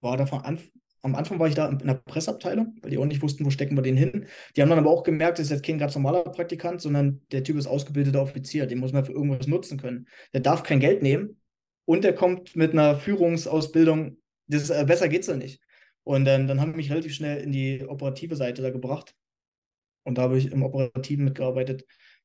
War 0.00 0.16
da 0.16 0.26
von 0.26 0.40
Anf 0.40 0.68
am 1.02 1.14
Anfang 1.14 1.38
war 1.38 1.46
ich 1.46 1.54
da 1.54 1.68
in 1.68 1.78
der 1.78 1.94
Presseabteilung, 1.94 2.74
weil 2.82 2.90
die 2.90 2.98
auch 2.98 3.04
nicht 3.04 3.22
wussten, 3.22 3.44
wo 3.44 3.50
stecken 3.50 3.76
wir 3.76 3.82
den 3.82 3.96
hin. 3.96 4.26
Die 4.56 4.60
haben 4.60 4.68
dann 4.68 4.80
aber 4.80 4.90
auch 4.90 5.04
gemerkt, 5.04 5.38
das 5.38 5.46
ist 5.46 5.52
jetzt 5.52 5.64
kein 5.64 5.78
ganz 5.78 5.94
normaler 5.94 6.24
Praktikant, 6.24 6.80
sondern 6.80 7.22
der 7.30 7.44
Typ 7.44 7.56
ist 7.56 7.68
ausgebildeter 7.68 8.20
Offizier. 8.20 8.66
Den 8.66 8.78
muss 8.78 8.92
man 8.92 9.04
für 9.04 9.12
irgendwas 9.12 9.46
nutzen 9.46 9.78
können. 9.78 10.08
Der 10.32 10.40
darf 10.40 10.64
kein 10.64 10.80
Geld 10.80 11.02
nehmen 11.02 11.40
und 11.86 12.04
der 12.04 12.14
kommt 12.14 12.54
mit 12.54 12.72
einer 12.72 12.96
Führungsausbildung. 12.96 14.18
Das, 14.48 14.70
äh, 14.70 14.84
besser 14.86 15.08
geht's 15.08 15.28
ja 15.28 15.36
nicht. 15.36 15.62
Und 16.04 16.24
dann, 16.24 16.46
dann 16.46 16.60
haben 16.60 16.76
mich 16.76 16.90
relativ 16.90 17.14
schnell 17.14 17.42
in 17.42 17.52
die 17.52 17.84
operative 17.86 18.36
Seite 18.36 18.62
da 18.62 18.70
gebracht. 18.70 19.14
Und 20.04 20.18
da 20.18 20.22
habe 20.22 20.38
ich 20.38 20.52
im 20.52 20.62
Operativen 20.62 21.24
mitgearbeitet. 21.24 21.84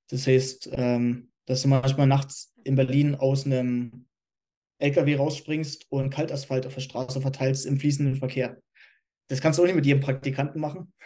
Das 0.09 0.28
heißt, 0.28 0.70
ähm, 0.74 1.32
dass 1.45 1.62
du 1.62 1.68
manchmal 1.68 2.07
nachts 2.07 2.53
in 2.64 2.76
Berlin 2.76 3.16
aus 3.16 3.45
einem 3.45 4.05
LKW 4.80 5.16
rausspringst 5.16 5.88
und 5.89 6.09
Kaltasphalt 6.09 6.68
auf 6.68 6.74
der 6.74 6.82
Straße 6.82 7.22
verteilst 7.22 7.66
im 7.66 7.80
fließenden 7.80 8.16
Verkehr. 8.16 8.62
Das 9.30 9.41
kannst 9.41 9.57
du 9.57 9.64
auch 9.64 9.68
nicht 9.68 9.76
mit 9.76 9.86
jedem 9.86 10.01
Praktikanten 10.01 10.59
machen. 10.59 10.93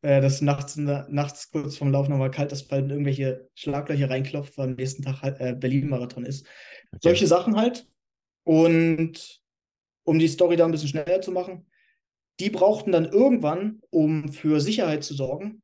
Äh, 0.00 0.20
dass 0.20 0.38
du 0.38 0.44
nachts, 0.44 0.76
nachts 0.76 1.50
kurz 1.50 1.76
vorm 1.76 1.90
Laufen 1.90 2.12
nochmal 2.12 2.30
Kaltasphalt 2.30 2.84
in 2.84 2.90
irgendwelche 2.90 3.48
Schlaglöcher 3.56 4.08
reinklopft, 4.08 4.56
weil 4.56 4.68
am 4.68 4.74
nächsten 4.76 5.02
Tag 5.02 5.40
äh, 5.40 5.56
Berlin-Marathon 5.58 6.24
ist. 6.24 6.46
Okay. 6.92 7.00
Solche 7.02 7.26
Sachen 7.26 7.56
halt. 7.56 7.86
Und 8.44 9.40
um 10.04 10.18
die 10.18 10.28
Story 10.28 10.56
da 10.56 10.64
ein 10.64 10.70
bisschen 10.70 10.88
schneller 10.88 11.20
zu 11.20 11.32
machen, 11.32 11.66
die 12.40 12.50
brauchten 12.50 12.92
dann 12.92 13.06
irgendwann, 13.06 13.80
um 13.90 14.32
für 14.32 14.60
Sicherheit 14.60 15.04
zu 15.04 15.14
sorgen, 15.14 15.62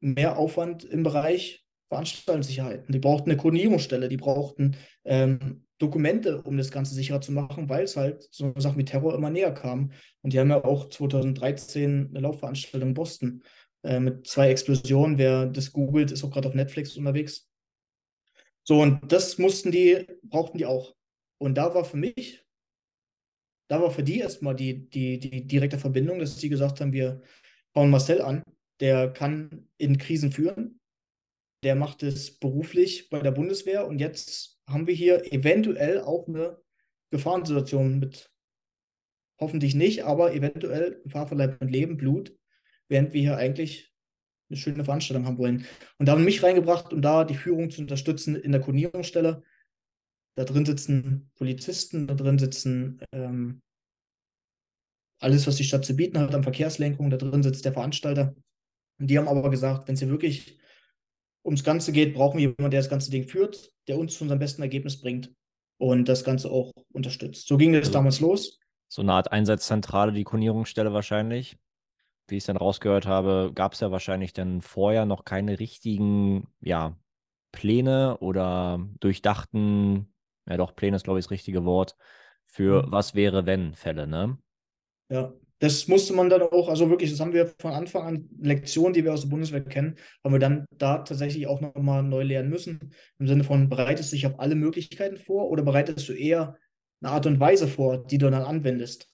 mehr 0.00 0.38
Aufwand 0.38 0.84
im 0.84 1.02
Bereich 1.02 1.64
Veranstaltungssicherheit. 1.88 2.84
Die 2.88 2.98
brauchten 2.98 3.30
eine 3.30 3.36
Koordinierungsstelle, 3.36 4.08
die 4.08 4.16
brauchten 4.16 4.76
ähm, 5.04 5.66
Dokumente, 5.78 6.40
um 6.42 6.56
das 6.56 6.70
Ganze 6.70 6.94
sicherer 6.94 7.20
zu 7.20 7.32
machen, 7.32 7.68
weil 7.68 7.84
es 7.84 7.96
halt 7.96 8.26
so 8.30 8.54
Sachen 8.56 8.78
wie 8.78 8.84
Terror 8.84 9.14
immer 9.14 9.30
näher 9.30 9.52
kam. 9.52 9.90
Und 10.22 10.32
die 10.32 10.38
haben 10.38 10.48
ja 10.48 10.64
auch 10.64 10.88
2013 10.88 12.08
eine 12.10 12.20
Laufveranstaltung 12.20 12.90
in 12.90 12.94
Boston 12.94 13.42
äh, 13.82 14.00
mit 14.00 14.26
zwei 14.26 14.50
Explosionen. 14.50 15.18
Wer 15.18 15.46
das 15.46 15.72
googelt, 15.72 16.12
ist 16.12 16.24
auch 16.24 16.30
gerade 16.30 16.48
auf 16.48 16.54
Netflix 16.54 16.96
unterwegs. 16.96 17.51
So, 18.64 18.80
und 18.80 19.12
das 19.12 19.38
mussten 19.38 19.72
die, 19.72 20.06
brauchten 20.22 20.58
die 20.58 20.66
auch. 20.66 20.94
Und 21.38 21.56
da 21.56 21.74
war 21.74 21.84
für 21.84 21.96
mich, 21.96 22.44
da 23.68 23.80
war 23.80 23.90
für 23.90 24.04
die 24.04 24.20
erstmal 24.20 24.54
die, 24.54 24.88
die, 24.88 25.18
die 25.18 25.46
direkte 25.46 25.78
Verbindung, 25.78 26.18
dass 26.18 26.38
sie 26.38 26.48
gesagt 26.48 26.80
haben, 26.80 26.92
wir 26.92 27.22
bauen 27.72 27.90
Marcel 27.90 28.22
an, 28.22 28.42
der 28.80 29.12
kann 29.12 29.68
in 29.78 29.98
Krisen 29.98 30.30
führen, 30.30 30.80
der 31.64 31.74
macht 31.74 32.02
es 32.02 32.38
beruflich 32.38 33.08
bei 33.10 33.20
der 33.20 33.30
Bundeswehr. 33.32 33.86
Und 33.86 33.98
jetzt 33.98 34.60
haben 34.68 34.86
wir 34.86 34.94
hier 34.94 35.32
eventuell 35.32 36.00
auch 36.00 36.28
eine 36.28 36.60
Gefahrensituation 37.10 37.98
mit, 37.98 38.30
hoffentlich 39.40 39.74
nicht, 39.74 40.04
aber 40.04 40.34
eventuell 40.34 41.00
Gefahr 41.02 41.26
von 41.26 41.38
Leib 41.38 41.60
und 41.60 41.70
Leben, 41.70 41.96
Blut, 41.96 42.36
während 42.88 43.12
wir 43.12 43.20
hier 43.20 43.36
eigentlich 43.36 43.91
eine 44.52 44.60
schöne 44.60 44.84
Veranstaltung 44.84 45.26
haben 45.26 45.38
wollen. 45.38 45.66
Und 45.98 46.06
da 46.06 46.12
haben 46.12 46.24
mich 46.24 46.42
reingebracht, 46.42 46.92
um 46.92 47.00
da 47.02 47.24
die 47.24 47.34
Führung 47.34 47.70
zu 47.70 47.80
unterstützen 47.80 48.36
in 48.36 48.52
der 48.52 48.60
Koordinierungsstelle. 48.60 49.42
Da 50.36 50.44
drin 50.44 50.64
sitzen 50.64 51.30
Polizisten, 51.34 52.06
da 52.06 52.14
drin 52.14 52.38
sitzen 52.38 53.00
ähm, 53.12 53.62
alles, 55.20 55.46
was 55.46 55.56
die 55.56 55.64
Stadt 55.64 55.84
zu 55.84 55.94
bieten 55.94 56.18
hat 56.18 56.34
an 56.34 56.42
Verkehrslenkung, 56.42 57.10
da 57.10 57.16
drin 57.16 57.42
sitzt 57.42 57.64
der 57.64 57.72
Veranstalter. 57.72 58.34
Und 59.00 59.06
die 59.08 59.18
haben 59.18 59.28
aber 59.28 59.50
gesagt, 59.50 59.88
wenn 59.88 59.94
es 59.94 60.00
hier 60.00 60.10
wirklich 60.10 60.58
ums 61.44 61.64
Ganze 61.64 61.92
geht, 61.92 62.14
brauchen 62.14 62.38
wir 62.38 62.42
jemanden, 62.42 62.70
der 62.70 62.80
das 62.80 62.90
ganze 62.90 63.10
Ding 63.10 63.26
führt, 63.26 63.72
der 63.88 63.98
uns 63.98 64.16
zu 64.16 64.24
unserem 64.24 64.38
besten 64.38 64.62
Ergebnis 64.62 65.00
bringt 65.00 65.32
und 65.78 66.08
das 66.08 66.24
Ganze 66.24 66.50
auch 66.50 66.72
unterstützt. 66.92 67.46
So 67.48 67.56
ging 67.56 67.72
das 67.72 67.82
Also- 67.88 67.92
damals 67.92 68.20
los. 68.20 68.58
So 68.88 69.00
eine 69.02 69.14
Art 69.14 69.32
Einsatzzentrale, 69.32 70.12
die 70.12 70.24
Koordinierungsstelle 70.24 70.92
wahrscheinlich. 70.92 71.56
Wie 72.28 72.36
ich 72.36 72.42
es 72.42 72.46
dann 72.46 72.56
rausgehört 72.56 73.06
habe, 73.06 73.52
gab 73.54 73.72
es 73.74 73.80
ja 73.80 73.90
wahrscheinlich 73.90 74.32
dann 74.32 74.62
vorher 74.62 75.06
noch 75.06 75.24
keine 75.24 75.58
richtigen, 75.60 76.48
ja, 76.60 76.96
Pläne 77.52 78.18
oder 78.18 78.80
durchdachten, 79.00 80.14
ja 80.48 80.56
doch, 80.56 80.74
Pläne 80.76 80.96
ist, 80.96 81.04
glaube 81.04 81.18
ich, 81.20 81.26
das 81.26 81.30
richtige 81.32 81.64
Wort, 81.64 81.96
für 82.46 82.84
Mhm. 82.84 82.92
was 82.92 83.14
wäre, 83.14 83.46
wenn 83.46 83.74
Fälle, 83.74 84.06
ne? 84.06 84.38
Ja, 85.10 85.32
das 85.58 85.86
musste 85.88 86.12
man 86.14 86.28
dann 86.30 86.42
auch, 86.42 86.68
also 86.68 86.88
wirklich, 86.90 87.10
das 87.10 87.20
haben 87.20 87.32
wir 87.32 87.46
von 87.58 87.72
Anfang 87.72 88.02
an, 88.06 88.28
Lektionen, 88.40 88.94
die 88.94 89.04
wir 89.04 89.12
aus 89.12 89.22
der 89.22 89.28
Bundeswehr 89.28 89.62
kennen, 89.64 89.96
haben 90.24 90.32
wir 90.32 90.38
dann 90.40 90.64
da 90.78 90.98
tatsächlich 90.98 91.46
auch 91.46 91.60
nochmal 91.60 92.02
neu 92.02 92.22
lernen 92.22 92.48
müssen. 92.50 92.92
Im 93.18 93.26
Sinne 93.28 93.44
von, 93.44 93.68
bereitest 93.68 94.10
du 94.12 94.16
dich 94.16 94.26
auf 94.26 94.40
alle 94.40 94.54
Möglichkeiten 94.54 95.18
vor 95.18 95.48
oder 95.50 95.62
bereitest 95.62 96.08
du 96.08 96.12
eher 96.14 96.56
eine 97.00 97.12
Art 97.12 97.26
und 97.26 97.38
Weise 97.40 97.68
vor, 97.68 98.04
die 98.06 98.18
du 98.18 98.30
dann 98.30 98.42
anwendest? 98.42 99.08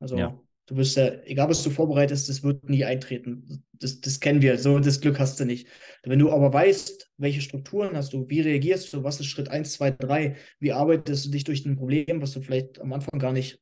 Also 0.00 0.18
Ja. 0.18 0.42
Du 0.66 0.76
wirst 0.76 0.96
ja, 0.96 1.12
egal 1.24 1.48
was 1.48 1.62
du 1.62 1.70
vorbereitest, 1.70 2.28
das 2.28 2.42
wird 2.42 2.68
nie 2.68 2.84
eintreten. 2.84 3.64
Das, 3.72 4.00
das 4.00 4.20
kennen 4.20 4.42
wir, 4.42 4.58
so 4.58 4.78
das 4.78 5.00
Glück 5.00 5.18
hast 5.18 5.40
du 5.40 5.44
nicht. 5.44 5.66
Wenn 6.04 6.18
du 6.18 6.30
aber 6.30 6.52
weißt, 6.52 7.10
welche 7.16 7.40
Strukturen 7.40 7.96
hast 7.96 8.12
du, 8.12 8.28
wie 8.28 8.40
reagierst 8.40 8.92
du, 8.92 9.04
was 9.04 9.20
ist 9.20 9.26
Schritt 9.26 9.48
1, 9.48 9.72
2, 9.72 9.90
3, 9.92 10.36
wie 10.60 10.72
arbeitest 10.72 11.26
du 11.26 11.30
dich 11.30 11.44
durch 11.44 11.64
ein 11.66 11.76
Problem, 11.76 12.22
was 12.22 12.32
du 12.32 12.40
vielleicht 12.40 12.80
am 12.80 12.92
Anfang 12.92 13.18
gar 13.18 13.32
nicht 13.32 13.60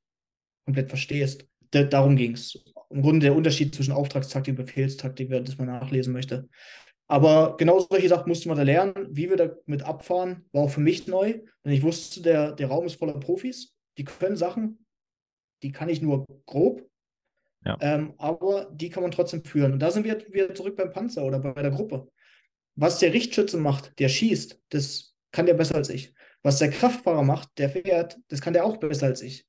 komplett 0.65 0.89
verstehst. 0.89 1.47
Da, 1.71 1.85
darum 1.85 2.17
ging 2.17 2.33
es. 2.33 2.63
Im 2.91 3.03
Grunde 3.03 3.27
der 3.27 3.37
Unterschied 3.37 3.75
zwischen 3.75 3.93
Auftragstaktik 3.93 4.59
und 4.59 4.65
Befehlstaktik, 4.65 5.31
wer 5.31 5.41
das 5.41 5.59
mal 5.59 5.67
nachlesen 5.67 6.13
möchte. 6.13 6.49
Aber 7.07 7.57
genau 7.57 7.81
solche 7.81 8.09
Sachen 8.09 8.29
musste 8.29 8.49
man 8.49 8.57
da 8.57 8.63
lernen. 8.63 8.95
Wie 9.11 9.29
wir 9.29 9.37
damit 9.37 9.83
abfahren, 9.83 10.45
war 10.53 10.63
auch 10.63 10.71
für 10.71 10.81
mich 10.81 11.07
neu. 11.07 11.41
Denn 11.65 11.73
ich 11.73 11.83
wusste, 11.83 12.23
der, 12.23 12.53
der 12.53 12.69
Raum 12.69 12.87
ist 12.87 12.97
voller 12.97 13.19
Profis. 13.19 13.75
Die 13.99 14.05
können 14.05 14.37
Sachen. 14.37 14.85
die 15.63 15.73
kann 15.73 15.89
ich 15.89 16.01
nur 16.01 16.25
grob, 16.47 16.90
Ja. 17.65 17.77
ähm, 17.81 18.15
aber 18.17 18.71
die 18.73 18.89
kann 18.89 19.03
man 19.03 19.13
trotzdem 19.13 19.45
führen. 19.45 19.73
Und 19.73 19.81
da 19.81 19.91
sind 19.91 20.05
wir 20.05 20.19
wieder 20.33 20.55
zurück 20.55 20.77
beim 20.77 20.91
Panzer 20.91 21.25
oder 21.25 21.39
bei 21.39 21.61
der 21.63 21.71
Gruppe. 21.71 22.09
Was 22.75 22.99
der 22.99 23.13
Richtschütze 23.13 23.59
macht, 23.59 23.99
der 23.99 24.09
schießt, 24.09 24.61
das 24.71 25.15
kann 25.33 25.47
der 25.47 25.55
besser 25.55 25.75
als 25.75 25.91
ich. 25.91 26.15
Was 26.43 26.59
der 26.59 26.71
Kraftfahrer 26.71 27.23
macht, 27.23 27.51
der 27.59 27.69
fährt, 27.69 28.19
das 28.29 28.41
kann 28.41 28.55
der 28.55 28.65
auch 28.65 28.79
besser 28.79 29.07
als 29.07 29.21
ich. 29.21 29.47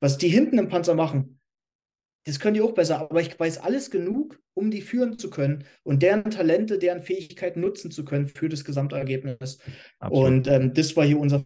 Was 0.00 0.18
die 0.18 0.28
hinten 0.28 0.58
im 0.58 0.68
Panzer 0.68 0.94
machen, 0.94 1.40
das 2.24 2.38
können 2.38 2.54
die 2.54 2.60
auch 2.60 2.72
besser, 2.72 2.98
aber 2.98 3.20
ich 3.20 3.38
weiß 3.38 3.58
alles 3.58 3.90
genug, 3.90 4.40
um 4.54 4.70
die 4.70 4.82
führen 4.82 5.18
zu 5.18 5.30
können 5.30 5.64
und 5.82 6.02
deren 6.02 6.30
Talente, 6.30 6.78
deren 6.78 7.02
Fähigkeiten 7.02 7.60
nutzen 7.60 7.90
zu 7.90 8.04
können 8.04 8.28
für 8.28 8.48
das 8.48 8.64
Gesamtergebnis. 8.64 9.58
Absolut. 9.98 10.28
Und 10.28 10.46
ähm, 10.48 10.74
das 10.74 10.96
war 10.96 11.04
hier 11.04 11.18
unser, 11.18 11.44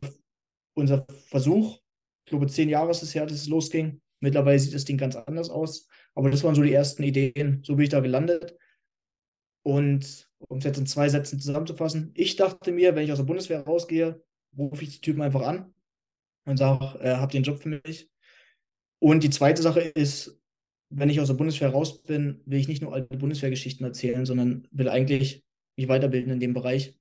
unser 0.75 1.07
Versuch. 1.29 1.81
Ich 2.25 2.31
glaube, 2.31 2.47
zehn 2.47 2.69
Jahre 2.69 2.91
ist 2.91 3.03
es 3.03 3.14
her, 3.14 3.27
dass 3.27 3.39
es 3.39 3.49
losging. 3.49 4.01
Mittlerweile 4.21 4.59
sieht 4.59 4.75
das 4.75 4.85
Ding 4.85 4.99
ganz 4.99 5.17
anders 5.17 5.51
aus. 5.51 5.89
Aber 6.17 6.31
das 6.31 6.43
waren 6.43 6.55
so 6.55 6.62
die 6.62 6.73
ersten 6.73 7.03
Ideen. 7.03 7.62
So 7.62 7.77
bin 7.77 7.85
ich 7.85 7.91
da 7.91 8.01
gelandet. 8.01 8.57
Und 9.62 10.29
um 10.39 10.59
es 10.59 10.64
jetzt 10.64 10.79
in 10.79 10.87
zwei 10.87 11.09
Sätzen 11.09 11.41
zusammenzufassen, 11.41 12.12
ich 12.14 12.37
dachte 12.37 12.73
mir, 12.73 12.95
wenn 12.95 13.05
ich 13.05 13.12
aus 13.12 13.19
der 13.19 13.25
Bundeswehr 13.25 13.61
rausgehe, 13.61 14.25
rufe 14.57 14.83
ich 14.83 14.95
die 14.95 15.01
Typen 15.01 15.23
einfach 15.23 15.43
an 15.43 15.75
und 16.47 16.57
sage, 16.57 16.99
äh, 17.01 17.17
habt 17.17 17.35
ihr 17.35 17.39
einen 17.39 17.45
Job 17.45 17.59
für 17.59 17.69
mich? 17.69 18.09
Und 18.99 19.25
die 19.25 19.31
zweite 19.31 19.62
Sache 19.62 19.81
ist, 19.81 20.41
wenn 20.89 21.11
ich 21.11 21.21
aus 21.21 21.27
der 21.27 21.35
Bundeswehr 21.35 21.71
raus 21.71 22.03
bin, 22.03 22.41
will 22.47 22.61
ich 22.61 22.69
nicht 22.69 22.81
nur 22.81 22.95
alte 22.95 23.17
Bundeswehrgeschichten 23.17 23.85
erzählen, 23.85 24.25
sondern 24.25 24.67
will 24.71 24.89
eigentlich 24.89 25.45
mich 25.77 25.89
weiterbilden 25.89 26.33
in 26.33 26.41
dem 26.41 26.55
Bereich. 26.55 26.99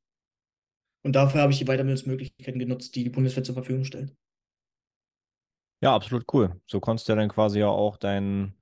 Und 1.03 1.16
dafür 1.16 1.41
habe 1.41 1.53
ich 1.53 1.59
die 1.59 1.66
Weiterbildungsmöglichkeiten 1.66 2.59
genutzt, 2.59 2.95
die 2.95 3.03
die 3.03 3.11
Bundeswehr 3.11 3.43
zur 3.43 3.53
Verfügung 3.53 3.86
stellt. 3.86 4.13
Ja, 5.82 5.93
absolut 5.93 6.26
cool. 6.34 6.59
So 6.66 6.80
konntest 6.80 7.07
du 7.07 7.13
ja 7.13 7.18
dann 7.18 7.30
quasi 7.30 7.59
ja 7.59 7.68
auch 7.68 7.97
dein, 7.97 8.57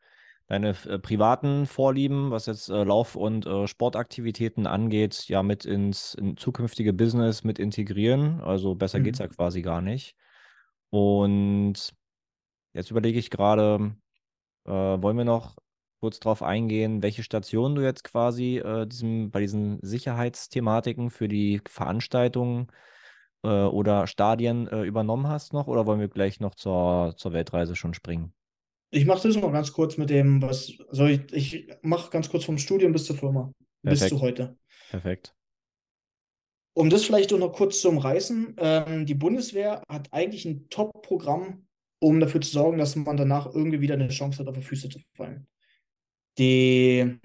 deine 0.48 0.70
äh, 0.88 1.00
privaten 1.00 1.66
Vorlieben, 1.66 2.32
was 2.32 2.46
jetzt 2.46 2.70
äh, 2.70 2.84
Lauf- 2.84 3.16
und 3.16 3.46
äh, 3.46 3.68
Sportaktivitäten 3.68 4.68
angeht, 4.68 5.28
ja 5.28 5.44
mit 5.44 5.66
ins 5.66 6.14
in 6.16 6.38
zukünftige 6.38 6.94
Business 6.94 7.44
mit 7.44 7.60
integrieren. 7.60 8.41
Also 8.41 8.76
besser 8.76 9.00
Mhm. 9.00 9.04
geht's 9.04 9.20
ja 9.20 9.28
quasi 9.28 9.62
gar 9.62 9.82
nicht. 9.82 10.16
Und 10.89 11.94
jetzt 12.74 12.91
überlege 12.91 13.20
ich 13.20 13.30
gerade, 13.30 13.96
äh, 14.66 14.72
wollen 14.72 15.18
wir 15.18 15.26
noch 15.26 15.58
kurz 16.02 16.20
darauf 16.20 16.44
eingehen, 16.44 17.04
welche 17.04 17.24
Station 17.24 17.76
du 17.76 17.82
jetzt 17.84 18.04
quasi 18.04 18.58
äh, 18.60 18.88
diesem, 18.88 19.32
bei 19.32 19.41
diesen 19.41 19.80
Sicherheitsthematiken 19.82 21.10
für 21.12 21.28
die 21.30 21.62
Veranstaltungen 21.68 22.68
äh, 23.44 23.50
oder 23.50 24.08
Stadien 24.08 24.68
übernommen 24.68 25.28
hast 25.28 25.54
noch 25.54 25.68
oder 25.68 25.86
wollen 25.88 26.00
wir 26.02 26.10
gleich 26.10 26.39
noch 26.41 26.56
zur, 26.56 27.16
zur 27.18 27.34
Weltreise 27.34 27.76
schon 27.76 27.94
springen? 27.94 28.34
Ich 28.94 29.06
mache 29.06 29.28
das 29.28 29.36
noch 29.36 29.52
ganz 29.52 29.74
kurz 29.74 29.98
mit 29.98 30.12
dem, 30.12 30.39
was 30.41 30.72
soll 30.91 31.10
ich, 31.10 31.34
ich 31.34 31.68
mache 31.82 32.12
ganz 32.12 32.30
kurz 32.30 32.46
vom 32.46 32.60
Studium 32.60 32.91
bis 32.91 33.06
zur 33.06 33.16
Firma, 33.18 33.52
bis 33.82 34.00
Perfekt. 34.02 34.10
zu 34.10 34.22
heute. 34.22 34.58
Perfekt. 34.91 35.36
Um 36.76 36.91
das 36.91 37.04
vielleicht 37.04 37.34
auch 37.34 37.39
noch 37.39 37.54
kurz 37.54 37.82
zu 37.82 37.89
umreißen, 37.89 38.56
ähm, 38.60 39.06
die 39.08 39.16
Bundeswehr 39.16 39.82
hat 39.89 40.14
eigentlich 40.14 40.46
ein 40.46 40.70
Top-Programm, 40.70 41.68
um 42.00 42.20
dafür 42.20 42.41
zu 42.41 42.52
sorgen, 42.52 42.78
dass 42.78 42.96
man 42.96 43.18
danach 43.18 43.48
irgendwie 43.48 43.82
wieder 43.82 43.96
eine 43.96 44.10
Chance 44.10 44.39
hat, 44.39 44.48
auf 44.48 44.56
die 44.56 44.62
Füße 44.64 44.89
zu 44.89 45.00
fallen. 45.16 45.48
Die 46.38 47.18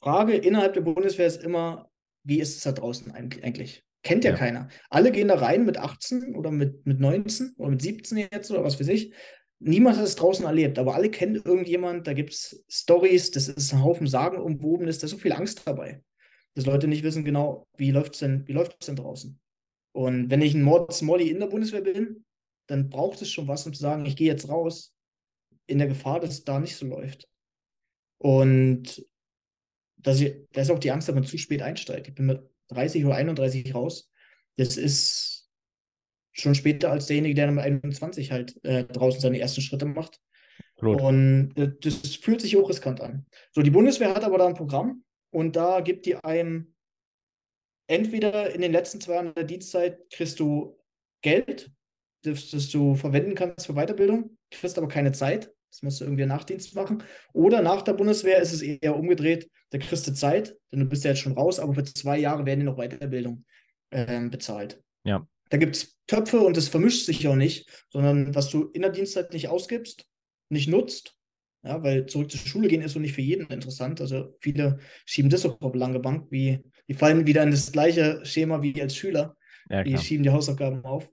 Frage 0.00 0.36
innerhalb 0.36 0.72
der 0.72 0.82
Bundeswehr 0.82 1.26
ist 1.26 1.42
immer, 1.42 1.90
wie 2.24 2.40
ist 2.40 2.56
es 2.56 2.62
da 2.62 2.72
draußen 2.72 3.12
eig- 3.12 3.42
eigentlich? 3.42 3.84
Kennt 4.02 4.24
ja, 4.24 4.30
Ja. 4.30 4.36
keiner. 4.38 4.68
Alle 4.88 5.12
gehen 5.12 5.28
da 5.28 5.34
rein 5.36 5.66
mit 5.66 5.76
18 5.76 6.34
oder 6.34 6.50
mit, 6.50 6.86
mit 6.86 6.98
19 7.00 7.54
oder 7.58 7.70
mit 7.70 7.82
17 7.82 8.18
jetzt 8.32 8.50
oder 8.50 8.64
was 8.64 8.78
weiß 8.80 8.88
ich. 8.88 9.12
Niemand 9.58 9.96
hat 9.96 10.04
es 10.04 10.16
draußen 10.16 10.44
erlebt, 10.44 10.78
aber 10.78 10.94
alle 10.94 11.10
kennen 11.10 11.36
irgendjemand, 11.36 12.06
da 12.06 12.12
gibt 12.12 12.32
es 12.34 12.64
Stories, 12.68 13.30
das 13.30 13.48
ist 13.48 13.72
ein 13.72 13.82
Haufen 13.82 14.06
Sagenumwobenes, 14.06 14.98
da 14.98 15.06
ist 15.06 15.12
so 15.12 15.18
viel 15.18 15.32
Angst 15.32 15.62
dabei, 15.64 16.02
dass 16.54 16.66
Leute 16.66 16.88
nicht 16.88 17.02
wissen 17.02 17.24
genau, 17.24 17.66
wie 17.76 17.90
läuft 17.90 18.14
es 18.14 18.20
denn, 18.20 18.46
wie 18.46 18.52
läuft 18.52 18.76
es 18.80 18.86
denn 18.86 18.96
draußen. 18.96 19.40
Und 19.92 20.30
wenn 20.30 20.42
ich 20.42 20.54
ein 20.54 20.62
Mords 20.62 21.00
Molly 21.00 21.30
in 21.30 21.40
der 21.40 21.46
Bundeswehr 21.46 21.80
bin, 21.80 22.26
dann 22.66 22.90
braucht 22.90 23.22
es 23.22 23.30
schon 23.30 23.48
was, 23.48 23.66
um 23.66 23.72
zu 23.72 23.80
sagen, 23.80 24.04
ich 24.04 24.16
gehe 24.16 24.26
jetzt 24.26 24.48
raus, 24.48 24.94
in 25.66 25.78
der 25.78 25.88
Gefahr, 25.88 26.20
dass 26.20 26.30
es 26.30 26.44
da 26.44 26.60
nicht 26.60 26.76
so 26.76 26.86
läuft. 26.86 27.28
Und 28.18 29.06
dass 29.96 30.20
ich, 30.20 30.34
da 30.52 30.60
ist 30.60 30.70
auch 30.70 30.78
die 30.78 30.90
Angst, 30.90 31.08
dass 31.08 31.14
man 31.14 31.24
zu 31.24 31.38
spät 31.38 31.62
einsteigt. 31.62 32.08
Ich 32.08 32.14
bin 32.14 32.26
mit 32.26 32.42
30 32.68 33.04
oder 33.04 33.16
31 33.16 33.74
raus. 33.74 34.10
Das 34.56 34.76
ist 34.76 35.35
schon 36.38 36.54
später 36.54 36.90
als 36.90 37.06
derjenige, 37.06 37.34
der 37.34 37.50
mit 37.50 37.64
21 37.64 38.30
halt 38.30 38.62
äh, 38.64 38.84
draußen 38.84 39.20
seine 39.20 39.40
ersten 39.40 39.62
Schritte 39.62 39.86
macht. 39.86 40.20
Absolut. 40.76 41.00
Und 41.00 41.52
äh, 41.56 41.72
das 41.80 42.16
fühlt 42.16 42.40
sich 42.40 42.56
auch 42.56 42.68
riskant 42.68 43.00
an. 43.00 43.26
So, 43.52 43.62
die 43.62 43.70
Bundeswehr 43.70 44.14
hat 44.14 44.24
aber 44.24 44.38
da 44.38 44.46
ein 44.46 44.54
Programm 44.54 45.04
und 45.30 45.56
da 45.56 45.80
gibt 45.80 46.06
die 46.06 46.16
einem 46.16 46.74
entweder 47.88 48.52
in 48.54 48.60
den 48.60 48.72
letzten 48.72 49.00
zwei 49.00 49.14
Jahren 49.14 49.34
der 49.34 49.44
Dienstzeit 49.44 50.10
kriegst 50.10 50.38
du 50.40 50.78
Geld, 51.22 51.70
das, 52.22 52.50
das 52.50 52.68
du 52.70 52.94
verwenden 52.94 53.34
kannst 53.34 53.66
für 53.66 53.74
Weiterbildung, 53.74 54.36
kriegst 54.50 54.76
aber 54.76 54.88
keine 54.88 55.12
Zeit. 55.12 55.52
Das 55.70 55.82
musst 55.82 56.00
du 56.00 56.04
irgendwie 56.04 56.24
Nachdienst 56.24 56.74
machen. 56.74 57.02
Oder 57.32 57.60
nach 57.60 57.82
der 57.82 57.92
Bundeswehr 57.92 58.40
ist 58.40 58.52
es 58.52 58.62
eher 58.62 58.96
umgedreht, 58.96 59.50
da 59.70 59.78
kriegst 59.78 60.06
du 60.06 60.14
Zeit, 60.14 60.56
denn 60.72 60.80
du 60.80 60.86
bist 60.86 61.04
ja 61.04 61.10
jetzt 61.10 61.20
schon 61.20 61.34
raus, 61.34 61.58
aber 61.58 61.74
für 61.74 61.84
zwei 61.84 62.18
Jahre 62.18 62.46
werden 62.46 62.60
dir 62.60 62.66
noch 62.66 62.78
Weiterbildung 62.78 63.44
ähm, 63.90 64.30
bezahlt. 64.30 64.82
Ja. 65.04 65.26
Da 65.48 65.56
gibt 65.56 65.76
es 65.76 65.96
Töpfe 66.06 66.40
und 66.40 66.56
das 66.56 66.68
vermischt 66.68 67.06
sich 67.06 67.26
auch 67.28 67.36
nicht, 67.36 67.68
sondern 67.90 68.34
was 68.34 68.50
du 68.50 68.70
in 68.72 68.82
der 68.82 68.90
Dienstzeit 68.90 69.32
nicht 69.32 69.48
ausgibst, 69.48 70.06
nicht 70.48 70.68
nutzt, 70.68 71.16
ja, 71.62 71.82
weil 71.82 72.06
zurück 72.06 72.30
zur 72.30 72.40
Schule 72.40 72.68
gehen 72.68 72.82
ist 72.82 72.92
so 72.92 73.00
nicht 73.00 73.14
für 73.14 73.22
jeden 73.22 73.46
interessant. 73.48 74.00
Also 74.00 74.36
viele 74.40 74.78
schieben 75.04 75.30
das 75.30 75.44
auch 75.44 75.60
auf 75.60 75.74
lange 75.74 75.98
Bank, 75.98 76.30
wie 76.30 76.62
die 76.88 76.94
fallen 76.94 77.26
wieder 77.26 77.42
in 77.42 77.50
das 77.50 77.72
gleiche 77.72 78.24
Schema 78.24 78.62
wie 78.62 78.80
als 78.80 78.94
Schüler. 78.94 79.36
Ja, 79.68 79.82
Die 79.82 79.98
schieben 79.98 80.22
die 80.22 80.30
Hausaufgaben 80.30 80.84
auf. 80.84 81.10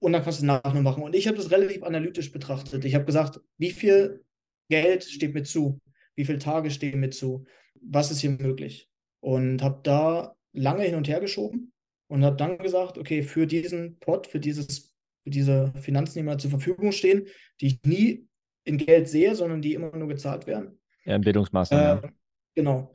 Und 0.00 0.12
dann 0.12 0.22
kannst 0.22 0.42
du 0.42 0.46
nach 0.46 0.74
nur 0.74 0.82
machen. 0.82 1.02
Und 1.02 1.14
ich 1.14 1.28
habe 1.28 1.36
das 1.36 1.50
relativ 1.50 1.82
analytisch 1.84 2.32
betrachtet. 2.32 2.84
Ich 2.84 2.94
habe 2.94 3.04
gesagt, 3.04 3.40
wie 3.56 3.70
viel 3.70 4.24
Geld 4.68 5.04
steht 5.04 5.32
mir 5.32 5.44
zu? 5.44 5.80
Wie 6.16 6.24
viele 6.24 6.38
Tage 6.38 6.70
stehen 6.70 7.00
mir 7.00 7.10
zu? 7.10 7.44
Was 7.80 8.10
ist 8.10 8.20
hier 8.20 8.30
möglich? 8.30 8.90
Und 9.20 9.62
habe 9.62 9.80
da 9.84 10.34
lange 10.52 10.82
hin 10.82 10.96
und 10.96 11.08
her 11.08 11.20
geschoben 11.20 11.72
und 12.08 12.24
habe 12.24 12.36
dann 12.36 12.58
gesagt, 12.58 12.98
okay, 12.98 13.22
für 13.22 13.46
diesen 13.46 13.98
Pot, 13.98 14.26
für, 14.26 14.40
dieses, 14.40 14.94
für 15.22 15.30
diese 15.30 15.72
Finanzen, 15.80 16.18
die 16.18 16.22
mir 16.22 16.38
zur 16.38 16.50
Verfügung 16.50 16.92
stehen, 16.92 17.26
die 17.60 17.66
ich 17.66 17.82
nie 17.84 18.28
in 18.64 18.78
Geld 18.78 19.08
sehe, 19.08 19.34
sondern 19.34 19.62
die 19.62 19.74
immer 19.74 19.94
nur 19.96 20.08
gezahlt 20.08 20.46
werden. 20.46 20.78
Ja, 21.04 21.18
Bildungsmaßnahmen. 21.18 22.04
Äh, 22.04 22.08
genau. 22.54 22.94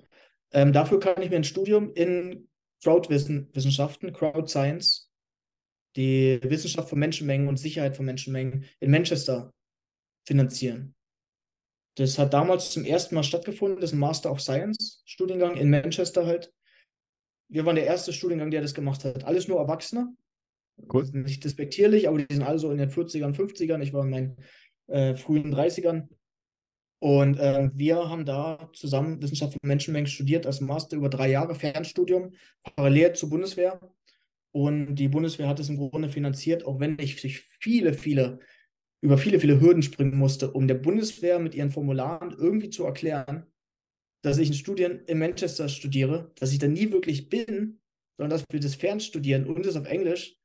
Ähm, 0.52 0.74
dafür 0.74 1.00
kann 1.00 1.22
ich 1.22 1.30
mir 1.30 1.36
ein 1.36 1.44
Studium 1.44 1.94
in 1.94 2.50
Crowdwissenschaften, 2.84 4.14
Crowd 4.14 4.48
Science, 4.48 5.12
die 5.96 6.40
Wissenschaft 6.44 6.90
von 6.90 7.00
Menschenmengen 7.00 7.48
und 7.48 7.58
Sicherheit 7.58 7.96
von 7.96 8.06
Menschenmengen 8.06 8.66
in 8.80 8.92
Manchester 8.92 9.54
finanzieren. 10.26 10.96
Das 11.96 12.18
hat 12.18 12.34
damals 12.34 12.72
zum 12.72 12.86
ersten 12.86 13.16
Mal 13.16 13.24
stattgefunden. 13.24 13.82
Das 13.82 13.90
ist 13.90 13.96
ein 13.96 14.00
Master 14.00 14.32
of 14.32 14.42
Science 14.42 15.02
Studiengang 15.06 15.58
in 15.58 15.70
Manchester 15.70 16.26
halt. 16.26 16.54
Wir 17.50 17.66
waren 17.66 17.76
der 17.76 17.86
erste 17.86 18.14
Studiengang, 18.14 18.52
der 18.52 18.62
das 18.62 18.74
gemacht 18.74 19.04
hat. 19.04 19.26
Alles 19.26 19.48
nur 19.48 19.60
Erwachsene. 19.60 20.14
Cool. 20.92 21.06
Nicht 21.12 21.44
despektierlich, 21.44 22.08
aber 22.08 22.20
die 22.20 22.34
sind 22.34 22.44
alle 22.44 22.60
so 22.60 22.72
in 22.72 22.78
den 22.78 22.90
40ern, 22.90 23.36
50ern. 23.36 23.82
Ich 23.82 23.92
war 23.92 24.04
in 24.04 24.10
meinen 24.10 24.38
äh, 24.88 25.16
frühen 25.16 25.54
30ern. 25.54 26.08
Und 27.00 27.40
äh, 27.40 27.70
wir 27.74 28.10
haben 28.10 28.26
da 28.26 28.70
zusammen 28.74 29.22
Wissenschaft 29.22 29.54
von 29.54 29.68
Menschenmengen 29.68 30.08
studiert 30.08 30.46
als 30.46 30.62
Master 30.62 30.98
über 30.98 31.10
drei 31.10 31.32
Jahre 31.32 31.56
Fernstudium, 31.56 32.34
parallel 32.76 33.14
zur 33.14 33.30
Bundeswehr. 33.30 33.80
Und 34.52 34.96
die 34.96 35.08
Bundeswehr 35.08 35.48
hat 35.48 35.60
es 35.60 35.70
im 35.70 35.78
Grunde 35.78 36.10
finanziert, 36.10 36.66
auch 36.66 36.80
wenn 36.80 36.98
ich 37.00 37.22
sich 37.22 37.42
viele, 37.60 37.94
viele, 37.94 38.40
über 39.02 39.18
viele, 39.18 39.40
viele 39.40 39.62
Hürden 39.62 39.82
springen 39.82 40.18
musste, 40.18 40.52
um 40.52 40.68
der 40.68 40.76
Bundeswehr 40.76 41.40
mit 41.40 41.56
ihren 41.56 41.72
Formularen 41.72 42.32
irgendwie 42.38 42.70
zu 42.70 42.84
erklären, 42.84 43.46
dass 44.22 44.38
ich 44.38 44.50
ein 44.50 44.56
Studien 44.56 45.04
in 45.06 45.20
Manchester 45.20 45.70
studiere, 45.70 46.32
dass 46.36 46.52
ich 46.52 46.60
da 46.60 46.68
nie 46.68 46.92
wirklich 46.92 47.30
bin, 47.30 47.80
sondern 48.18 48.32
dass 48.32 48.46
wir 48.52 48.60
das 48.60 48.76
fernstudieren 48.76 49.46
und 49.46 49.66
das 49.66 49.76
auf 49.76 49.86
Englisch. 49.86 50.38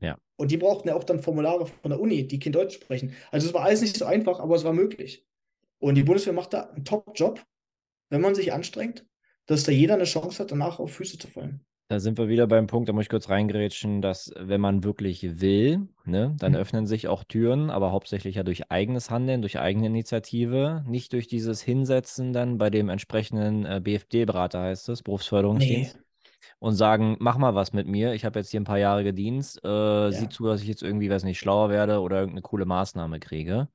Ja. 0.00 0.18
Und 0.36 0.50
die 0.50 0.56
brauchten 0.56 0.88
ja 0.88 0.94
auch 0.94 1.04
dann 1.04 1.22
Formulare 1.22 1.66
von 1.66 1.90
der 1.90 2.00
Uni, 2.00 2.26
die 2.26 2.38
kein 2.38 2.52
Deutsch 2.52 2.74
sprechen. 2.74 3.14
Also 3.30 3.48
es 3.48 3.54
war 3.54 3.62
alles 3.62 3.80
nicht 3.80 3.96
so 3.96 4.04
einfach, 4.04 4.40
aber 4.40 4.56
es 4.56 4.64
war 4.64 4.72
möglich. 4.72 5.26
Und 5.78 5.94
die 5.94 6.02
Bundeswehr 6.02 6.32
macht 6.32 6.52
da 6.52 6.70
einen 6.70 6.84
Top-Job, 6.84 7.42
wenn 8.10 8.20
man 8.20 8.34
sich 8.34 8.52
anstrengt, 8.52 9.06
dass 9.46 9.64
da 9.64 9.72
jeder 9.72 9.94
eine 9.94 10.04
Chance 10.04 10.42
hat, 10.42 10.50
danach 10.50 10.78
auf 10.78 10.92
Füße 10.94 11.18
zu 11.18 11.28
fallen. 11.28 11.64
Da 11.92 12.00
sind 12.00 12.16
wir 12.16 12.28
wieder 12.28 12.46
beim 12.46 12.66
Punkt, 12.68 12.88
da 12.88 12.94
muss 12.94 13.02
ich 13.04 13.08
kurz 13.10 13.28
reingrätschen, 13.28 14.00
dass 14.00 14.32
wenn 14.38 14.62
man 14.62 14.82
wirklich 14.82 15.40
will, 15.42 15.88
ne, 16.04 16.34
dann 16.38 16.52
Mhm. 16.52 16.56
öffnen 16.56 16.86
sich 16.86 17.06
auch 17.06 17.22
Türen, 17.22 17.68
aber 17.70 17.92
hauptsächlich 17.92 18.36
ja 18.36 18.44
durch 18.44 18.70
eigenes 18.70 19.10
Handeln, 19.10 19.42
durch 19.42 19.58
eigene 19.58 19.88
Initiative, 19.88 20.82
nicht 20.86 21.12
durch 21.12 21.26
dieses 21.28 21.60
Hinsetzen 21.60 22.32
dann 22.32 22.56
bei 22.56 22.70
dem 22.70 22.88
entsprechenden 22.88 23.66
äh, 23.66 23.80
BFD-Berater 23.84 24.60
heißt 24.62 24.88
es, 24.88 25.02
Berufsförderungsdienst, 25.02 25.98
und 26.60 26.74
sagen, 26.74 27.16
mach 27.20 27.38
mal 27.38 27.54
was 27.54 27.72
mit 27.72 27.86
mir, 27.88 28.14
ich 28.14 28.24
habe 28.24 28.38
jetzt 28.40 28.50
hier 28.50 28.60
ein 28.60 28.64
paar 28.64 28.78
Jahre 28.78 29.12
Dienst, 29.14 29.64
äh, 29.64 30.12
sieh 30.12 30.28
zu, 30.28 30.46
dass 30.46 30.62
ich 30.62 30.68
jetzt 30.68 30.82
irgendwie, 30.82 31.10
weiß 31.10 31.24
nicht, 31.24 31.38
schlauer 31.40 31.70
werde 31.70 32.00
oder 32.00 32.18
irgendeine 32.20 32.42
coole 32.42 32.66
Maßnahme 32.66 33.20
kriege. 33.20 33.68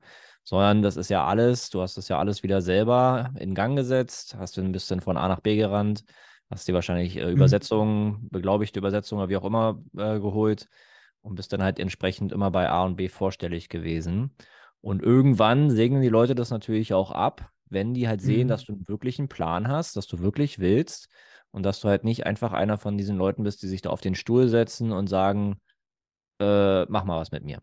sondern 0.44 0.82
das 0.82 0.96
ist 0.96 1.10
ja 1.10 1.26
alles, 1.26 1.70
du 1.70 1.82
hast 1.82 1.96
das 1.96 2.08
ja 2.08 2.18
alles 2.18 2.42
wieder 2.42 2.62
selber 2.62 3.32
in 3.38 3.54
Gang 3.54 3.76
gesetzt, 3.76 4.36
hast 4.38 4.56
du 4.56 4.62
ein 4.62 4.72
bisschen 4.72 5.00
von 5.00 5.16
A 5.16 5.28
nach 5.28 5.40
B 5.40 5.56
gerannt, 5.56 6.04
hast 6.50 6.68
dir 6.68 6.74
wahrscheinlich 6.74 7.16
äh, 7.16 7.26
mhm. 7.26 7.32
Übersetzungen, 7.32 8.28
beglaubigte 8.30 8.78
Übersetzungen 8.78 9.22
oder 9.22 9.30
wie 9.30 9.36
auch 9.36 9.44
immer 9.44 9.82
äh, 9.96 10.18
geholt 10.18 10.68
und 11.20 11.34
bist 11.34 11.52
dann 11.52 11.62
halt 11.62 11.78
entsprechend 11.78 12.32
immer 12.32 12.50
bei 12.50 12.68
A 12.68 12.84
und 12.84 12.96
B 12.96 13.08
vorstellig 13.08 13.68
gewesen. 13.68 14.34
Und 14.80 15.02
irgendwann 15.02 15.70
segnen 15.70 16.02
die 16.02 16.08
Leute 16.08 16.34
das 16.34 16.50
natürlich 16.50 16.94
auch 16.94 17.10
ab, 17.10 17.50
wenn 17.68 17.94
die 17.94 18.08
halt 18.08 18.20
sehen, 18.20 18.44
mhm. 18.44 18.48
dass 18.48 18.64
du 18.64 18.80
wirklich 18.86 19.18
einen 19.18 19.28
Plan 19.28 19.68
hast, 19.68 19.96
dass 19.96 20.06
du 20.06 20.20
wirklich 20.20 20.58
willst 20.58 21.08
und 21.50 21.64
dass 21.64 21.80
du 21.80 21.88
halt 21.88 22.04
nicht 22.04 22.26
einfach 22.26 22.52
einer 22.52 22.78
von 22.78 22.96
diesen 22.96 23.16
Leuten 23.16 23.42
bist, 23.42 23.62
die 23.62 23.68
sich 23.68 23.82
da 23.82 23.90
auf 23.90 24.00
den 24.00 24.14
Stuhl 24.14 24.48
setzen 24.48 24.92
und 24.92 25.08
sagen, 25.08 25.60
äh, 26.40 26.84
mach 26.86 27.04
mal 27.04 27.20
was 27.20 27.32
mit 27.32 27.44
mir. 27.44 27.60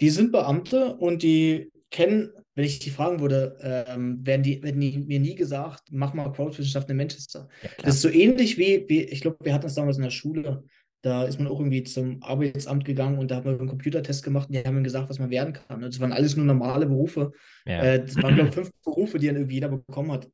Die 0.00 0.10
sind 0.10 0.32
Beamte 0.32 0.96
und 0.96 1.22
die 1.22 1.70
kennen, 1.90 2.32
wenn 2.58 2.64
ich 2.64 2.80
die 2.80 2.90
fragen 2.90 3.20
würde, 3.20 3.56
ähm, 3.62 4.26
werden 4.26 4.42
die, 4.42 4.60
werden 4.64 4.80
die 4.80 4.98
mir 4.98 5.20
nie 5.20 5.36
gesagt, 5.36 5.84
mach 5.92 6.12
mal 6.12 6.32
Crowdwissenschaft 6.32 6.90
in 6.90 6.96
Manchester. 6.96 7.48
Ja, 7.62 7.70
das 7.84 7.94
ist 7.94 8.02
so 8.02 8.08
ähnlich 8.08 8.58
wie, 8.58 8.84
wie 8.88 9.02
ich 9.04 9.20
glaube, 9.20 9.36
wir 9.44 9.54
hatten 9.54 9.62
das 9.62 9.76
damals 9.76 9.96
in 9.96 10.02
der 10.02 10.10
Schule. 10.10 10.64
Da 11.02 11.22
ist 11.22 11.38
man 11.38 11.46
auch 11.46 11.60
irgendwie 11.60 11.84
zum 11.84 12.20
Arbeitsamt 12.20 12.84
gegangen 12.84 13.16
und 13.16 13.30
da 13.30 13.36
hat 13.36 13.44
man 13.44 13.60
einen 13.60 13.68
Computertest 13.68 14.24
gemacht 14.24 14.48
und 14.48 14.56
die 14.56 14.64
haben 14.64 14.74
mir 14.74 14.82
gesagt, 14.82 15.08
was 15.08 15.20
man 15.20 15.30
werden 15.30 15.52
kann. 15.52 15.82
Das 15.82 16.00
waren 16.00 16.12
alles 16.12 16.34
nur 16.34 16.46
normale 16.46 16.86
Berufe. 16.86 17.30
Ja. 17.64 17.80
Äh, 17.80 18.04
das 18.04 18.16
waren, 18.16 18.34
glaube 18.34 18.48
ich, 18.48 18.54
fünf 18.56 18.72
Berufe, 18.84 19.20
die 19.20 19.28
dann 19.28 19.36
irgendwie 19.36 19.54
jeder 19.54 19.68
bekommen 19.68 20.10
hat. 20.10 20.28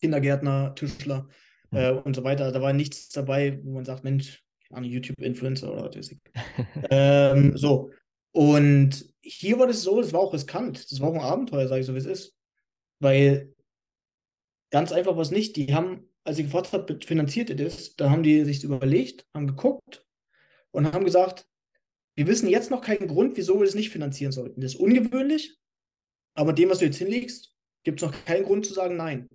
Kindergärtner, 0.00 0.74
Tischler 0.74 1.28
mhm. 1.72 1.76
äh, 1.76 1.90
und 1.90 2.16
so 2.16 2.24
weiter. 2.24 2.52
Da 2.52 2.62
war 2.62 2.72
nichts 2.72 3.10
dabei, 3.10 3.60
wo 3.62 3.74
man 3.74 3.84
sagt, 3.84 4.02
Mensch, 4.02 4.42
eine 4.70 4.86
YouTube-Influencer 4.86 5.70
oder 5.70 5.84
was 5.84 5.94
weiß 5.94 6.12
ich. 6.12 6.20
ähm, 6.90 7.54
so. 7.58 7.90
Und 8.32 9.12
hier 9.22 9.58
war 9.58 9.66
das 9.66 9.82
so, 9.82 10.00
das 10.00 10.12
war 10.12 10.20
auch 10.20 10.32
riskant. 10.32 10.90
Das 10.90 11.00
war 11.00 11.08
auch 11.08 11.14
ein 11.14 11.20
Abenteuer, 11.20 11.68
sage 11.68 11.80
ich 11.80 11.86
so, 11.86 11.94
wie 11.94 11.98
es 11.98 12.06
ist. 12.06 12.36
Weil 13.00 13.54
ganz 14.70 14.92
einfach 14.92 15.16
was 15.16 15.30
nicht. 15.30 15.56
Die 15.56 15.74
haben, 15.74 16.08
als 16.24 16.38
ich 16.38 16.46
gefragt 16.46 16.72
habe, 16.72 16.98
finanziert 17.04 17.50
ihr 17.50 17.56
das, 17.56 17.96
da 17.96 18.10
haben 18.10 18.22
die 18.22 18.44
sich 18.44 18.62
überlegt, 18.64 19.26
haben 19.34 19.46
geguckt 19.46 20.04
und 20.70 20.92
haben 20.92 21.04
gesagt, 21.04 21.46
wir 22.14 22.26
wissen 22.26 22.48
jetzt 22.48 22.70
noch 22.70 22.82
keinen 22.82 23.08
Grund, 23.08 23.36
wieso 23.36 23.58
wir 23.58 23.66
das 23.66 23.74
nicht 23.74 23.90
finanzieren 23.90 24.32
sollten. 24.32 24.60
Das 24.60 24.74
ist 24.74 24.80
ungewöhnlich, 24.80 25.58
aber 26.34 26.52
dem, 26.52 26.70
was 26.70 26.78
du 26.78 26.84
jetzt 26.84 26.98
hinlegst, 26.98 27.54
gibt 27.82 28.02
es 28.02 28.06
noch 28.06 28.24
keinen 28.24 28.44
Grund 28.44 28.66
zu 28.66 28.74
sagen 28.74 28.96
Nein. 28.96 29.28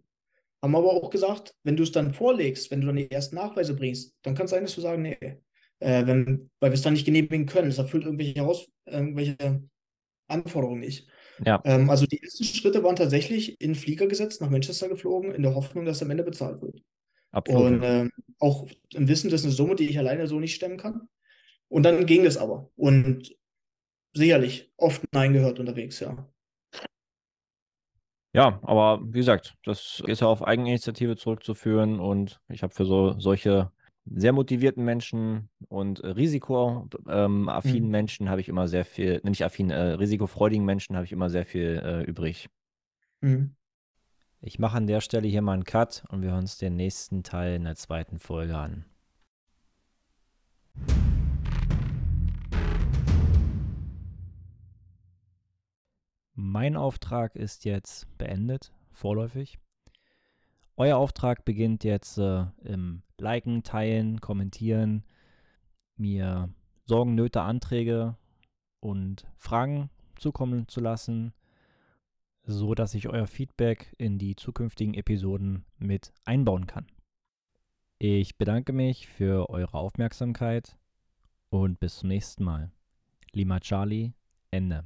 Haben 0.61 0.75
aber 0.75 0.93
auch 0.93 1.09
gesagt, 1.09 1.55
wenn 1.63 1.75
du 1.75 1.83
es 1.83 1.91
dann 1.91 2.13
vorlegst, 2.13 2.71
wenn 2.71 2.81
du 2.81 2.87
dann 2.87 2.95
die 2.95 3.11
ersten 3.11 3.35
Nachweise 3.35 3.75
bringst, 3.75 4.15
dann 4.23 4.35
kann 4.35 4.45
es 4.45 4.51
sein, 4.51 4.63
dass 4.63 4.75
du 4.75 4.81
sagen, 4.81 5.01
nee, 5.03 5.37
äh, 5.79 6.05
wenn, 6.05 6.49
weil 6.59 6.71
wir 6.71 6.75
es 6.75 6.81
dann 6.81 6.93
nicht 6.93 7.05
genehmigen 7.05 7.45
können. 7.45 7.69
Es 7.69 7.77
erfüllt 7.77 8.05
irgendwelche, 8.05 8.35
Heraus 8.35 8.67
irgendwelche 8.85 9.63
Anforderungen 10.27 10.79
nicht. 10.79 11.07
Ja. 11.43 11.61
Ähm, 11.65 11.89
also 11.89 12.05
die 12.05 12.21
ersten 12.21 12.43
Schritte 12.43 12.83
waren 12.83 12.95
tatsächlich 12.95 13.59
in 13.59 13.75
Flieger 13.75 14.07
gesetzt, 14.07 14.41
nach 14.41 14.49
Manchester 14.49 14.89
geflogen, 14.89 15.33
in 15.33 15.43
der 15.43 15.55
Hoffnung, 15.55 15.85
dass 15.85 16.01
am 16.01 16.11
Ende 16.11 16.23
bezahlt 16.23 16.61
wird. 16.61 16.81
Absolut. 17.31 17.63
Und 17.63 17.83
ähm, 17.83 18.11
auch 18.39 18.67
im 18.93 19.07
Wissen, 19.07 19.29
das 19.29 19.41
ist 19.41 19.45
eine 19.45 19.53
Summe, 19.53 19.75
die 19.75 19.89
ich 19.89 19.99
alleine 19.99 20.27
so 20.27 20.39
nicht 20.39 20.55
stemmen 20.55 20.77
kann. 20.77 21.09
Und 21.67 21.83
dann 21.83 22.05
ging 22.05 22.25
es 22.25 22.37
aber. 22.37 22.69
Und 22.75 23.35
sicherlich 24.13 24.71
oft 24.77 25.03
Nein 25.11 25.33
gehört 25.33 25.59
unterwegs, 25.59 25.99
ja. 25.99 26.29
Ja, 28.33 28.59
aber 28.63 28.99
wie 29.01 29.19
gesagt, 29.19 29.55
das 29.63 30.03
ist 30.07 30.21
ja 30.21 30.27
auf 30.27 30.43
Eigeninitiative 30.43 31.15
zurückzuführen 31.15 32.01
und 32.01 32.41
ich 32.49 32.63
habe 32.63 32.73
für 32.73 32.85
so 32.85 33.17
solche 33.17 33.71
sehr 34.05 34.33
motivierten 34.33 34.85
Menschen 34.85 35.49
und 35.67 35.99
äh, 36.01 36.07
risikoaffinen 36.07 37.85
mhm. 37.85 37.91
Menschen 37.91 38.29
habe 38.29 38.41
ich 38.41 38.49
immer 38.49 38.67
sehr 38.67 38.85
viel, 38.85 39.19
nicht 39.23 39.43
affin, 39.43 39.71
äh, 39.71 39.93
risikofreudigen 39.93 40.65
Menschen 40.65 40.95
habe 40.95 41.05
ich 41.05 41.11
immer 41.11 41.29
sehr 41.29 41.45
viel 41.45 41.81
äh, 41.83 42.03
übrig. 42.03 42.49
Mhm. 43.21 43.55
Ich 44.41 44.59
mache 44.59 44.77
an 44.77 44.85
der 44.85 45.01
Stelle 45.01 45.27
hier 45.27 45.41
mal 45.41 45.53
einen 45.53 45.63
Cut 45.63 46.03
und 46.09 46.21
wir 46.21 46.29
hören 46.29 46.41
uns 46.41 46.57
den 46.57 46.75
nächsten 46.75 47.23
Teil 47.23 47.55
in 47.55 47.63
der 47.63 47.75
zweiten 47.75 48.19
Folge 48.19 48.55
an. 48.55 48.85
Mein 56.35 56.75
Auftrag 56.75 57.35
ist 57.35 57.65
jetzt 57.65 58.05
beendet, 58.17 58.71
vorläufig. 58.91 59.57
Euer 60.77 60.97
Auftrag 60.97 61.45
beginnt 61.45 61.83
jetzt 61.85 62.17
äh, 62.17 62.45
im 62.63 63.01
Liken, 63.17 63.63
Teilen, 63.63 64.19
Kommentieren, 64.19 65.05
mir 65.95 66.49
Sorgen, 66.83 67.15
Nöte, 67.15 67.41
Anträge 67.41 68.17
und 68.81 69.25
Fragen 69.37 69.89
zukommen 70.17 70.67
zu 70.67 70.81
lassen, 70.81 71.33
so 72.43 72.75
dass 72.75 72.93
ich 72.93 73.07
euer 73.07 73.27
Feedback 73.27 73.95
in 73.97 74.19
die 74.19 74.35
zukünftigen 74.35 74.93
Episoden 74.93 75.65
mit 75.77 76.13
einbauen 76.25 76.67
kann. 76.67 76.87
Ich 77.97 78.37
bedanke 78.37 78.73
mich 78.73 79.07
für 79.07 79.49
eure 79.49 79.75
Aufmerksamkeit 79.77 80.77
und 81.49 81.79
bis 81.79 81.99
zum 81.99 82.09
nächsten 82.09 82.43
Mal. 82.43 82.71
Lima 83.31 83.61
Charlie, 83.61 84.11
Ende. 84.51 84.85